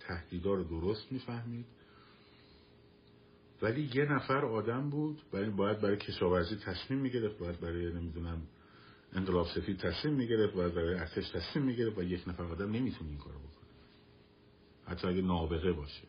تهدیدا 0.00 0.54
رو 0.54 0.64
درست 0.64 1.12
می‌فهمید. 1.12 1.66
ولی 3.62 3.90
یه 3.94 4.04
نفر 4.04 4.44
آدم 4.44 4.90
بود 4.90 5.22
برای 5.32 5.50
باید 5.50 5.80
برای 5.80 5.96
کشاورزی 5.96 6.56
تصمیم 6.56 7.00
می‌گرفت 7.00 7.38
باید 7.38 7.60
برای 7.60 7.92
نمی‌دونم 7.92 8.42
انقلاب 9.12 9.46
سفید 9.46 9.78
تصمیم 9.78 10.14
می‌گرفت 10.14 10.56
و 10.56 10.70
برای 10.70 10.94
ارتش 10.94 11.28
تصمیم 11.28 11.64
می‌گرفت 11.64 11.98
و 11.98 12.02
یک 12.02 12.28
نفر 12.28 12.42
آدم 12.42 12.72
نمی‌تونه 12.72 13.10
این 13.10 13.18
کارو 13.18 13.38
بکنه. 13.38 13.70
حتی 14.86 15.08
اگه 15.08 15.22
نابغه 15.22 15.72
باشه. 15.72 16.02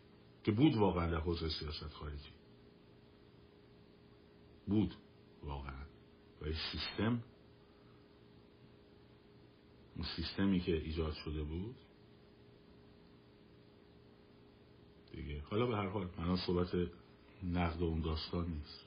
که 0.43 0.52
بود 0.52 0.76
واقعا 0.76 1.12
در 1.12 1.20
حوزه 1.20 1.49
سیاست 1.49 1.93
خارجی. 1.93 2.30
بود 4.68 4.95
واقعا. 5.43 5.86
و 6.41 6.45
سیستم 6.72 7.24
اون 9.95 10.06
سیستمی 10.16 10.60
که 10.60 10.76
ایجاد 10.76 11.14
شده 11.14 11.43
بود 11.43 11.76
دیگه. 15.12 15.41
حالا 15.41 15.66
به 15.66 15.76
هر 15.76 15.88
حال 15.88 16.10
من 16.18 16.38
صحبت 16.38 16.89
نقد 17.43 17.84
اون 17.84 18.02
داستان 18.02 18.47
نیست. 18.47 18.86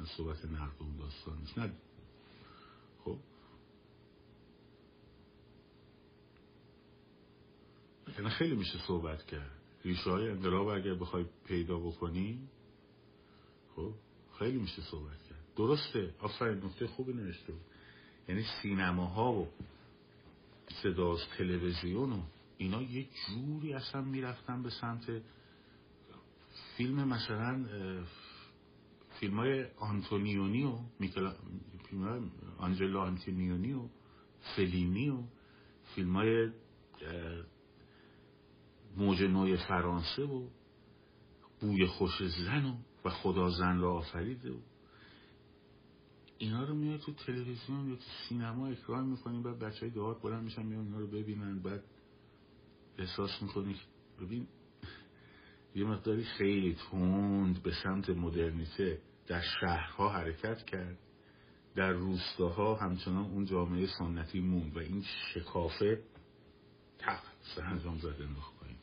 من 0.00 0.06
صحبت 0.06 0.44
نقد 0.44 0.76
اون 0.78 0.96
داستان 0.96 1.38
نیست. 1.38 1.58
نه 1.58 1.72
خب. 3.06 3.18
یعنی 8.18 8.30
خیلی 8.30 8.56
میشه 8.56 8.78
صحبت 8.86 9.26
کرد. 9.26 9.50
ریشه 9.84 10.10
های 10.10 10.30
انقلاب 10.30 10.68
اگر 10.68 10.94
بخوای 10.94 11.24
پیدا 11.46 11.78
بکنی 11.78 12.48
خب 13.76 13.92
خیلی 14.38 14.58
میشه 14.58 14.82
صحبت 14.82 15.22
کرد. 15.28 15.38
درسته. 15.56 16.14
آفرین 16.20 16.64
نکته 16.64 16.86
خوبی 16.86 17.12
نوشته 17.12 17.52
بود. 17.52 17.62
یعنی 18.28 18.44
سینماها 18.62 19.32
و 19.32 19.48
صداز 20.82 21.18
تلویزیون 21.38 22.12
و 22.12 22.22
اینا 22.58 22.82
یه 22.82 23.06
جوری 23.26 23.74
اصلا 23.74 24.02
می‌رفتن 24.02 24.62
به 24.62 24.70
سمت 24.70 25.22
فیلم 26.76 27.08
مثلا 27.08 27.64
فیلم 29.20 29.36
های 29.36 29.64
آنتونیونی 29.64 30.64
و 30.64 30.78
آنجلا 32.58 33.00
آنتونیونی 33.00 33.72
و 33.72 33.88
فلینی 34.56 35.08
و 35.08 35.22
فیلم 35.94 36.16
های 36.16 36.50
موج 38.96 39.22
نوی 39.22 39.56
فرانسه 39.56 40.22
و 40.22 40.48
بوی 41.60 41.86
خوش 41.86 42.22
زن 42.22 42.64
و 42.64 42.76
و 43.04 43.10
خدا 43.10 43.50
زن 43.50 43.78
را 43.78 43.92
آفریده 43.92 44.52
و 44.52 44.58
اینا 46.38 46.64
رو 46.64 46.74
میاد 46.74 47.00
تو 47.00 47.12
تلویزیون 47.12 47.88
یا 47.88 47.96
تو 47.96 48.04
سینما 48.28 48.66
اکرار 48.66 49.02
می‌کنیم 49.02 49.42
بعد 49.42 49.58
بچه 49.58 49.80
های 49.80 49.90
دهات 49.90 50.22
بلند 50.22 50.44
میشن 50.44 50.66
میان 50.66 50.84
اینا 50.84 50.98
رو 50.98 51.06
ببینن 51.06 51.58
بعد 51.58 51.84
احساس 52.98 53.42
می‌کنی 53.42 53.76
ببین 54.20 54.46
یه 55.74 55.84
مقداری 55.84 56.24
خیلی 56.24 56.74
تند 56.90 57.62
به 57.62 57.72
سمت 57.82 58.10
مدرنیته 58.10 59.02
در 59.26 59.42
شهرها 59.60 60.08
حرکت 60.12 60.64
کرد. 60.64 60.98
در 61.76 61.90
روستاها 61.90 62.74
همچنان 62.74 63.24
اون 63.24 63.44
جامعه 63.44 63.86
سنتی 63.86 64.40
موند 64.40 64.76
و 64.76 64.78
این 64.78 65.04
شکافه 65.34 66.02
تق 66.98 67.20
سرانجام 67.54 67.98
زده 67.98 68.24
نخ 68.24 68.50
کنیم 68.60 68.78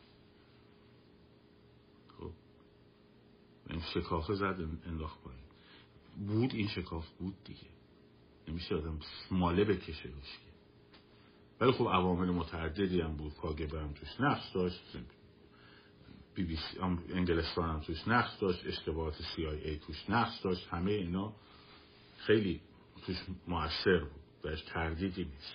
خب. 2.18 2.32
این 3.70 3.82
شکافه 3.94 4.34
زد 4.34 4.58
انداخت 4.86 5.22
پایین. 5.22 5.44
بود 6.28 6.54
این 6.54 6.68
شکاف 6.68 7.10
بود 7.10 7.44
دیگه. 7.44 7.68
نمیشه 8.48 8.76
آدم 8.76 9.00
ماله 9.32 9.64
بکشه 9.64 10.10
روش 10.10 10.40
ولی 11.62 11.72
خب 11.72 11.88
عوامل 11.88 12.30
متعددی 12.30 13.02
هم 13.02 13.18
بود. 13.18 13.34
کاگبه 13.34 13.80
هم 13.82 13.94
توش 13.94 14.20
نقش 14.20 14.52
داشت. 14.52 14.98
بی 16.36 16.44
بی 16.44 16.56
سی 16.56 16.80
انگلستان 17.10 17.70
هم 17.70 17.80
توش 17.80 18.08
نقش 18.08 18.38
داشت. 18.42 18.66
اشتباهات 18.66 19.22
سی 19.36 19.46
آی 19.48 19.64
ای 19.64 19.80
توش 19.80 20.10
نقش 20.10 20.40
داشت. 20.40 20.68
همه 20.68 20.92
اینا 20.92 21.34
خیلی 22.18 22.62
موثر 23.48 24.00
بود 24.00 24.22
بهش 24.44 24.62
تردیدی 24.62 25.26
نیست. 25.26 25.54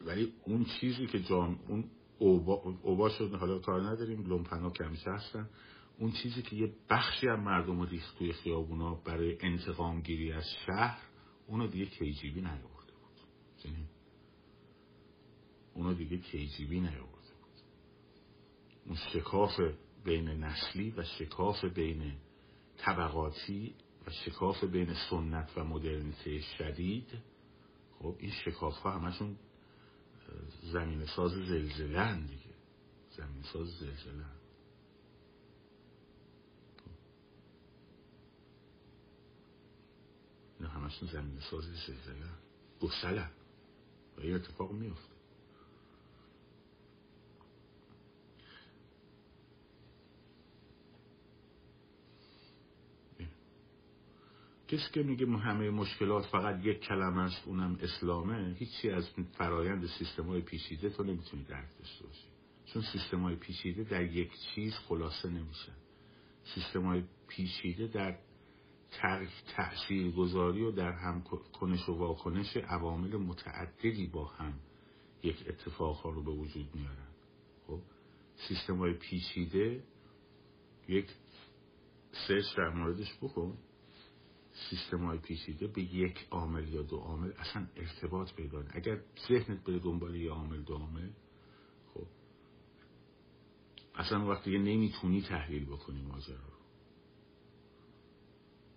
ولی 0.00 0.32
اون 0.44 0.64
چیزی 0.64 1.06
که 1.06 1.20
جام 1.20 1.60
اون 1.68 1.90
اوبا, 2.18 2.54
اوبا 2.82 3.08
شد 3.08 3.34
حالا 3.34 3.58
کار 3.58 3.80
نداریم 3.80 4.26
لومپنا 4.26 4.70
کمیشه 4.70 5.10
هستن. 5.10 5.50
اون 5.98 6.12
چیزی 6.12 6.42
که 6.42 6.56
یه 6.56 6.72
بخشی 6.90 7.28
از 7.28 7.38
مردم 7.38 7.80
رو 7.80 7.86
ریخت 7.86 8.18
توی 8.18 8.32
خیابونا 8.32 8.94
برای 8.94 9.38
انتقام 9.40 10.00
گیری 10.00 10.32
از 10.32 10.44
شهر 10.66 11.02
اونو 11.46 11.66
دیگه 11.66 11.86
کیجیبی 11.86 12.40
نیاورده 12.40 12.92
بود. 12.92 13.20
یعنی 13.64 13.86
اونو 15.74 15.94
دیگه 15.94 16.18
کیجیبی 16.18 16.80
نیاورده 16.80 17.34
بود. 17.40 17.60
اون 18.86 18.96
شکاف 19.12 19.60
بین 20.04 20.28
نسلی 20.28 20.90
و 20.96 21.02
شکاف 21.02 21.64
بین 21.64 22.12
طبقاتی 22.76 23.74
و 24.06 24.10
شکاف 24.10 24.64
بین 24.64 24.94
سنت 25.10 25.50
و 25.56 25.64
مدرنیته 25.64 26.40
شدید 26.40 27.18
خب 27.98 28.16
این 28.18 28.30
شکاف 28.30 28.78
ها 28.78 28.90
همشون 28.90 29.36
زمین 30.62 31.06
ساز 31.06 31.32
زلزله 31.32 32.20
دیگه. 32.20 32.54
زمین 33.10 33.42
ساز 33.42 33.68
زلزله 33.68 34.24
اینا 40.58 40.70
همشون 40.70 41.08
زمین 41.08 41.40
ساز 41.40 41.64
زلزله 41.64 42.30
گسله 42.80 43.30
و 44.16 44.20
این 44.20 44.34
اتفاق 44.34 44.72
میفته 44.72 45.11
کسی 54.72 54.92
که 54.92 55.02
میگه 55.02 55.26
همه 55.26 55.70
مشکلات 55.70 56.26
فقط 56.26 56.64
یک 56.64 56.80
کلمه 56.80 57.22
است 57.22 57.42
اونم 57.46 57.78
اسلامه 57.82 58.56
هیچی 58.58 58.90
از 58.90 59.08
فرایند 59.32 59.86
سیستم 59.86 60.22
های 60.22 60.40
پیچیده 60.40 60.90
تو 60.90 61.04
نمی‌تونی 61.04 61.44
درک 61.44 61.68
داشته 61.78 62.04
چون 62.64 62.82
سیستم 62.82 63.22
های 63.22 63.36
پیچیده 63.36 63.84
در 63.84 64.02
یک 64.02 64.30
چیز 64.54 64.74
خلاصه 64.74 65.28
نمیشن. 65.28 65.72
سیستم 66.54 66.82
های 66.82 67.02
پیچیده 67.28 67.86
در 67.86 68.18
تأثیر 69.56 70.10
گذاری 70.10 70.62
و 70.62 70.70
در 70.70 70.92
هم 70.92 71.22
کنش 71.52 71.88
و 71.88 71.92
واکنش 71.92 72.56
عوامل 72.56 73.16
متعددی 73.16 74.06
با 74.06 74.24
هم 74.24 74.54
یک 75.22 75.44
اتفاق 75.48 75.96
ها 75.96 76.10
رو 76.10 76.22
به 76.22 76.30
وجود 76.30 76.74
میارن. 76.74 77.08
خب؟ 77.66 77.80
سیستم 78.48 78.76
های 78.76 78.92
پیچیده 78.92 79.84
یک 80.88 81.06
سرچ 82.28 82.56
در 82.56 82.68
موردش 82.68 83.14
بکن. 83.22 83.58
سیستم 84.52 85.04
های 85.04 85.18
پیچیده 85.18 85.66
به 85.66 85.82
یک 85.82 86.26
عامل 86.30 86.68
یا 86.68 86.82
دو 86.82 86.96
عامل 86.96 87.32
اصلا 87.38 87.66
ارتباط 87.76 88.32
پیدا 88.34 88.64
اگر 88.70 89.00
ذهنت 89.28 89.64
بره 89.64 89.78
دنبال 89.78 90.14
یه 90.14 90.30
عامل 90.30 90.62
دو 90.62 90.74
عامل 90.74 91.08
خب 91.94 92.06
اصلا 93.94 94.28
وقتی 94.28 94.50
دیگه 94.50 94.58
نمی‌تونی 94.58 95.22
تحلیل 95.22 95.64
بکنی 95.64 96.02
ماجرا 96.02 96.36
رو. 96.36 96.62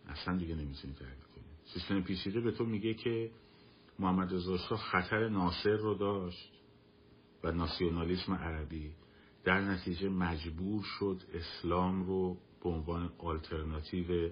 اصلا 0.08 0.38
دیگه 0.38 0.56
نمی‌تونی 0.56 0.94
تحلیل 0.94 1.24
کنی 1.36 1.46
سیستم 1.74 2.02
پیچیده 2.02 2.42
به 2.42 2.52
تو 2.52 2.66
میگه 2.66 2.94
که 2.94 3.32
محمد 4.00 4.34
رضا 4.34 4.58
خطر 4.78 5.30
ناصر 5.30 5.76
رو 5.76 5.96
داشت 5.96 6.52
و 7.44 7.52
ناسیونالیسم 7.52 8.34
عربی 8.34 8.92
در 9.44 9.62
نتیجه 9.62 10.10
مجبور 10.10 10.84
شد 10.84 11.22
اسلام 11.34 12.04
رو 12.04 12.38
به 12.64 12.70
عنوان 12.70 13.14
آلترناتیو 13.18 14.32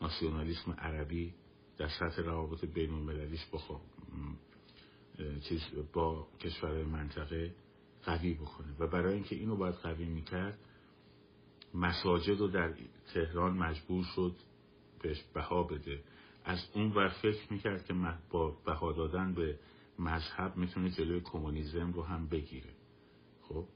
ناسیونالیسم 0.00 0.72
عربی 0.72 1.34
در 1.78 1.88
سطح 1.88 2.22
روابط 2.22 2.64
بین 2.64 2.90
المللیش 2.90 3.46
با 3.46 3.80
چیز 5.48 5.60
با 5.92 6.28
کشور 6.40 6.84
منطقه 6.84 7.54
قوی 8.02 8.34
بکنه. 8.34 8.74
و 8.78 8.86
برای 8.86 9.14
اینکه 9.14 9.36
اینو 9.36 9.56
باید 9.56 9.74
قوی 9.74 10.04
می‌کرد 10.04 10.58
مساجد 11.74 12.38
رو 12.38 12.48
در 12.48 12.74
تهران 13.14 13.56
مجبور 13.56 14.04
شد 14.16 14.36
بهش 15.02 15.22
بها 15.34 15.62
بده. 15.62 16.02
از 16.44 16.58
اون 16.74 16.92
ور 16.92 17.08
فکر 17.08 17.52
می‌کرد 17.52 17.84
که 17.84 17.94
با 18.30 18.50
بها 18.50 18.92
دادن 18.92 19.34
به 19.34 19.58
مذهب 19.98 20.56
می‌تونه 20.56 20.90
جلوی 20.90 21.20
کمونیسم 21.20 21.92
رو 21.92 22.02
هم 22.02 22.28
بگیره. 22.28 22.70
خب؟ 23.42 23.66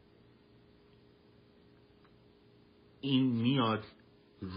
این 3.01 3.27
میاد 3.27 3.85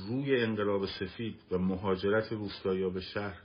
روی 0.08 0.36
انقلاب 0.36 0.86
سفید 0.86 1.36
و 1.52 1.58
مهاجرت 1.58 2.32
روستایی 2.32 2.90
به 2.90 3.02
شهر 3.02 3.42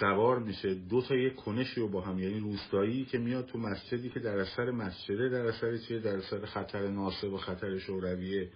سوار 0.00 0.38
میشه. 0.38 0.74
دو 0.74 1.02
تا 1.02 1.14
یک 1.14 1.34
کنشی 1.34 1.80
رو 1.80 1.88
با 1.88 2.00
هم 2.00 2.18
یعنی 2.18 2.40
روستایی 2.40 3.04
که 3.04 3.18
میاد 3.18 3.46
تو 3.46 3.58
مسجدی 3.58 4.08
که 4.10 4.20
در 4.20 4.38
اثر 4.38 4.70
مسجده 4.70 5.28
در 5.28 5.46
اثر 5.46 5.76
چیه؟ 5.76 5.98
در 5.98 6.16
اثر 6.16 6.46
خطر 6.46 6.88
ناسب 6.88 7.32
و 7.32 7.36
خطر 7.36 7.78
شورویه 7.78 8.50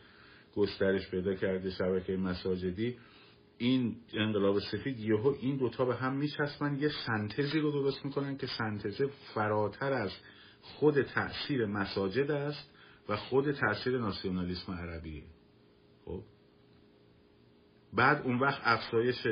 گسترش 0.56 1.10
پیدا 1.10 1.34
کرده 1.34 1.70
شبکه 1.70 2.16
مساجدی. 2.16 2.96
این 3.58 3.96
انقلاب 4.12 4.58
سفید 4.58 5.00
یهو 5.00 5.34
این 5.40 5.56
دوتا 5.56 5.84
به 5.84 5.94
هم 5.94 6.16
میچسبن 6.16 6.78
یه 6.80 6.90
سنتزی 7.06 7.60
رو 7.60 7.70
درست 7.70 8.04
می‌کنن 8.04 8.36
که 8.36 8.46
سنتز 8.46 9.02
فراتر 9.34 9.92
از 9.92 10.10
خود 10.62 11.02
تاثیر 11.02 11.66
مساجد 11.66 12.30
است 12.30 12.70
و 13.08 13.16
خود 13.16 13.52
تاثیر 13.52 13.98
ناسیونالیسم 13.98 14.72
عربیه. 14.72 15.22
خب؟ 16.04 16.22
بعد 17.96 18.22
اون 18.22 18.38
وقت 18.38 18.60
افزایش 18.64 19.26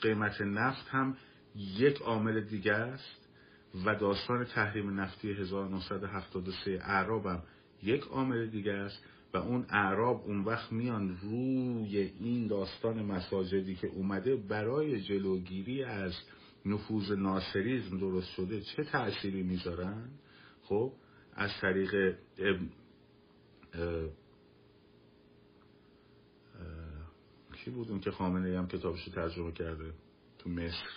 قیمت 0.00 0.40
نفت 0.40 0.88
هم 0.88 1.16
یک 1.56 1.96
عامل 1.98 2.40
دیگه 2.40 2.72
است 2.72 3.28
و 3.84 3.94
داستان 3.94 4.44
تحریم 4.44 5.00
نفتی 5.00 5.32
1973 5.32 6.80
اعراب 6.82 7.26
هم 7.26 7.42
یک 7.82 8.02
عامل 8.02 8.46
دیگه 8.46 8.72
است 8.72 9.04
و 9.34 9.38
اون 9.38 9.66
اعراب 9.68 10.24
اون 10.26 10.44
وقت 10.44 10.72
میان 10.72 11.18
روی 11.22 12.12
این 12.20 12.46
داستان 12.46 13.02
مساجدی 13.02 13.74
که 13.74 13.86
اومده 13.86 14.36
برای 14.36 15.02
جلوگیری 15.02 15.84
از 15.84 16.12
نفوذ 16.66 17.12
ناصریزم 17.12 17.98
درست 17.98 18.30
شده 18.30 18.60
چه 18.60 18.84
تأثیری 18.84 19.42
می‌ذارن؟ 19.42 20.08
خب 20.62 20.92
از 21.34 21.50
طریق 21.60 22.16
کی 27.64 27.70
بود 27.70 27.90
اون 27.90 28.00
که 28.00 28.10
خامنه 28.10 28.58
هم 28.58 28.68
کتابش 28.68 29.04
ترجمه 29.04 29.52
کرده 29.52 29.92
تو 30.38 30.50
مصر؟ 30.50 30.88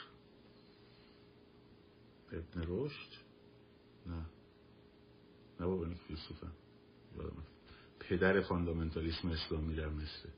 ابن 2.32 2.64
رشد؟ 2.68 3.10
نه. 4.06 4.26
نه 5.60 5.66
بابا 5.66 5.86
این 5.86 5.96
فیلسوفه. 5.96 6.48
پدر 8.00 8.42
فاندامنتالیسم 8.42 9.28
اسلامی 9.28 9.76
در 9.76 9.90
مصر. 9.90 10.30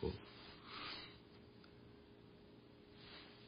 خب. 0.00 0.12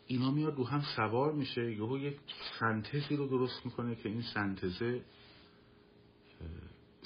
اینا 0.07 0.31
میاد 0.31 0.57
رو 0.57 0.65
هم 0.65 0.83
سوار 0.97 1.33
میشه. 1.33 1.73
یهو 1.73 1.99
یک 1.99 2.17
سنتزی 2.61 3.17
رو 3.17 3.27
درست 3.27 3.67
می‌کنه 3.67 3.95
که 3.95 4.09
این 4.09 4.23
سنتزه 4.35 5.05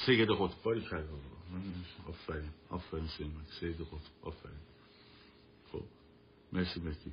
سید 0.07 0.29
قطب. 0.31 0.63
باری 0.63 0.81
کرده 0.81 1.09
آفرین. 2.09 2.51
آفرین 2.71 3.09
سید 3.61 3.81
قطب. 3.81 4.13
آفرین. 4.23 4.68
مرسی 6.53 6.81
مرسی 6.81 7.13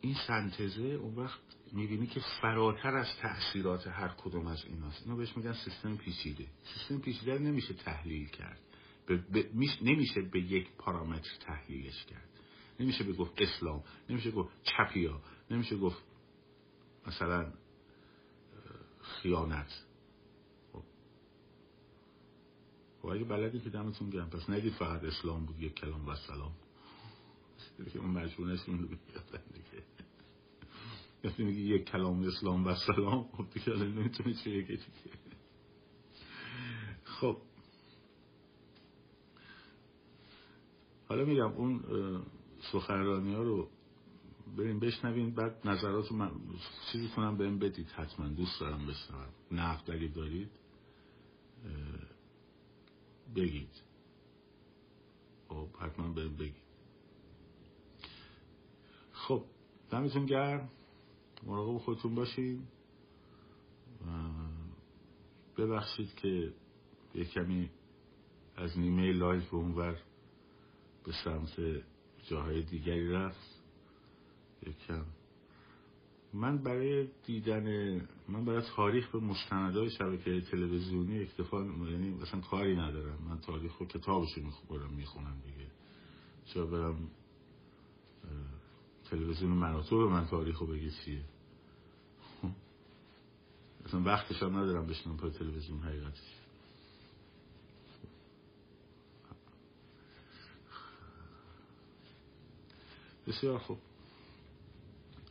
این 0.00 0.14
سنتزه 0.26 0.82
اون 0.82 1.14
وقت 1.14 1.40
می‌بینی 1.72 2.06
که 2.06 2.20
فراتر 2.40 2.96
از 2.96 3.06
تاثیرات 3.22 3.86
هر 3.86 4.08
کدوم 4.08 4.46
از 4.46 4.64
ایناست. 4.64 5.02
اینا 5.02 5.16
بهش 5.16 5.36
میگن 5.36 5.52
سیستم 5.52 5.96
پیچیده. 5.96 6.46
سیستم 6.74 6.98
پیچیده 6.98 7.38
نمیشه 7.38 7.74
تحلیل 7.74 8.28
کرد. 8.28 8.60
نمیشه 9.82 10.22
به 10.22 10.40
یک 10.40 10.70
پارامتر 10.78 11.36
تحلیلش 11.40 12.04
کرد. 12.04 12.28
نمیشه 12.80 13.04
به 13.04 13.12
گفت 13.12 13.42
اسلام 13.42 13.84
نمیشه 14.10 14.30
گفت 14.30 14.50
چپیا 14.62 15.20
نمیشه 15.50 15.76
گفت 15.76 16.02
مثلا 17.06 17.52
خیانت. 19.00 19.84
خب, 20.72 20.82
خب 23.02 23.08
اگه 23.08 23.24
بلدی 23.24 23.60
که 23.60 23.70
دمتون 23.70 24.10
گرم 24.10 24.30
پس 24.30 24.50
نگید 24.50 24.72
فقط 24.72 25.04
اسلام 25.04 25.46
بود 25.46 25.62
یک 25.62 25.74
کلام 25.74 26.08
و 26.08 26.14
سلام. 26.14 26.52
که 27.84 27.98
اون 27.98 28.10
مجبور 28.10 28.52
نشون 28.52 28.78
رو 28.78 28.86
دیگه 28.86 29.82
وقتی 31.24 31.44
میگی 31.44 31.60
یک 31.60 31.84
کلام 31.84 32.22
اسلام 32.22 32.66
و 32.66 32.74
سلام 32.74 33.28
خب 33.32 33.46
دیگه 33.54 33.72
نمی‌تونی 33.76 34.34
چه 34.34 34.50
یکی 34.50 34.76
دیگه. 34.76 35.16
خب. 37.04 37.36
حالا 41.08 41.24
میگم 41.24 41.52
اون 41.52 41.82
سخنرانی 42.72 43.34
ها 43.34 43.42
رو 43.42 43.70
بریم 44.56 44.80
بشنوین 44.80 45.34
بعد 45.34 45.68
نظرات 45.68 46.12
من 46.12 46.30
چیزی 46.92 47.08
کنم 47.08 47.36
بهم 47.36 47.58
بدید 47.58 47.88
حتما 47.88 48.28
دوست 48.28 48.60
دارم 48.60 48.86
بشنوم. 48.86 49.28
نقد 49.52 49.90
اگه 49.90 50.08
دارید؟ 50.08 50.50
بگید. 53.36 53.82
خب 55.48 55.68
حتما 55.80 56.12
بهم 56.12 56.36
بگید. 56.36 56.65
خب 59.26 59.44
دمتون 59.90 60.26
گرم. 60.26 60.68
مراقب 61.46 61.78
خودتون 61.78 62.14
باشید 62.14 62.60
ببخشید 65.58 66.14
که 66.14 66.52
یه 67.14 67.24
کمی 67.24 67.70
از 68.56 68.78
نیمه 68.78 69.12
لایف 69.12 69.50
به 69.50 69.56
اونور 69.56 69.98
به 71.04 71.12
سمت 71.24 71.82
جاهای 72.28 72.62
دیگری 72.62 73.12
رفت. 73.12 73.62
یکم. 74.66 75.04
من 76.32 76.58
برای 76.58 77.08
دیدن 77.24 77.96
من 78.28 78.44
برای 78.44 78.62
تاریخ 78.76 79.10
به 79.10 79.18
مستندهای 79.18 79.90
شبکه 79.90 80.40
تلویزیونی 80.40 81.22
اکتفا 81.22 81.64
یعنی 81.64 82.10
مثلا 82.10 82.40
کاری 82.40 82.76
ندارم. 82.76 83.18
من 83.28 83.38
تاریخ 83.38 83.76
رو 83.78 83.86
کتابشو 83.86 84.40
می‌خونم 84.40 84.90
می‌خونم 84.90 85.42
دیگه. 85.44 85.70
چرا 86.44 86.66
برم 86.66 87.10
تلویزیون 89.10 89.50
من 89.50 90.26
تاریخ 90.26 90.58
رو 90.58 90.66
بگی 90.66 90.90
چیه؟ 90.90 91.22
اصلا 93.86 94.00
وقتش 94.00 94.42
هم 94.42 94.56
ندارم 94.56 94.86
بشنم 94.86 95.16
پای 95.16 95.30
تلویزیون 95.30 95.80
حقیقتش. 95.80 96.34
بسیار 103.26 103.58
خوب. 103.58 103.78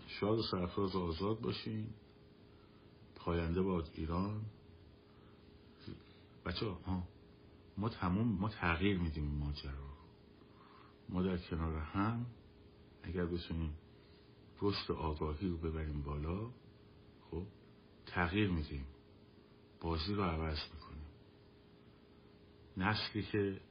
شاد 0.07 0.39
و 0.39 0.43
سرفراز 0.43 0.95
آزاد 0.95 1.39
باشین. 1.39 1.87
پاینده 3.15 3.61
باد 3.61 3.89
ایران. 3.93 4.41
بچه 6.45 6.65
ها 6.65 7.03
ما 7.77 7.89
تموم 7.89 8.27
ما 8.27 8.49
تغییر 8.49 8.99
میدیم 8.99 9.25
ماجرا 9.25 9.95
ما 11.09 11.23
در 11.23 11.37
کنار 11.37 11.79
هم 11.79 12.25
اگر 13.05 13.25
بتونیم 13.25 13.77
رشد 14.61 14.91
آگاهی 14.91 15.49
رو 15.49 15.57
ببریم 15.57 16.01
بالا 16.01 16.51
خب 17.21 17.43
تغییر 18.05 18.49
میدیم. 18.49 18.85
بازی 19.81 20.13
رو 20.13 20.23
عوض 20.23 20.57
می‌کنیم. 20.73 21.05
نسلی 22.77 23.23
که 23.23 23.61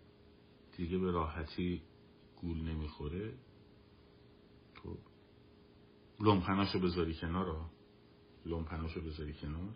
دیگه 0.76 0.98
به 0.98 1.10
راحتی 1.10 1.82
گول 2.36 2.60
نمی‌خوره 2.60 3.34
خب 4.82 4.98
لومپناشو 6.20 6.78
بذاری 6.78 7.14
کنار 7.14 7.70
لومپناشو 8.46 9.00
بذاری 9.00 9.34
کنار. 9.34 9.74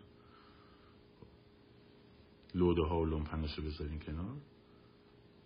لوده 2.55 2.81
ها 2.81 3.01
و 3.01 3.05
لومپناشو 3.05 3.61
بذارین 3.61 3.99
کنار. 3.99 4.37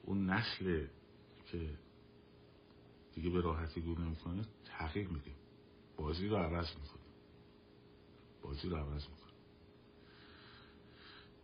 اون 0.04 0.30
نسل 0.30 0.88
که 1.52 1.78
دیگه 3.16 3.30
به 3.30 3.42
راحتی 3.42 3.82
گول 3.82 4.02
نمی‌کنه 4.02 4.46
تغییر 4.66 5.08
میدیم 5.08 5.36
بازی 5.98 6.28
رو 6.28 6.36
عوض 6.36 6.68
می‌کنیم. 6.70 7.14
بازی 8.42 8.70
رو 8.70 8.78
عوض 8.78 9.08
می‌کنیم. 9.10 9.24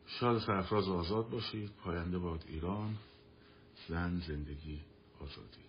شاد 0.05 0.39
سرفراز 0.39 0.88
آزاد 0.88 1.30
باشید. 1.30 1.72
پاینده 1.76 2.20
باد 2.20 2.43
ایران. 2.47 2.97
زن 3.88 4.20
زندگی 4.20 4.82
آزادی. 5.20 5.68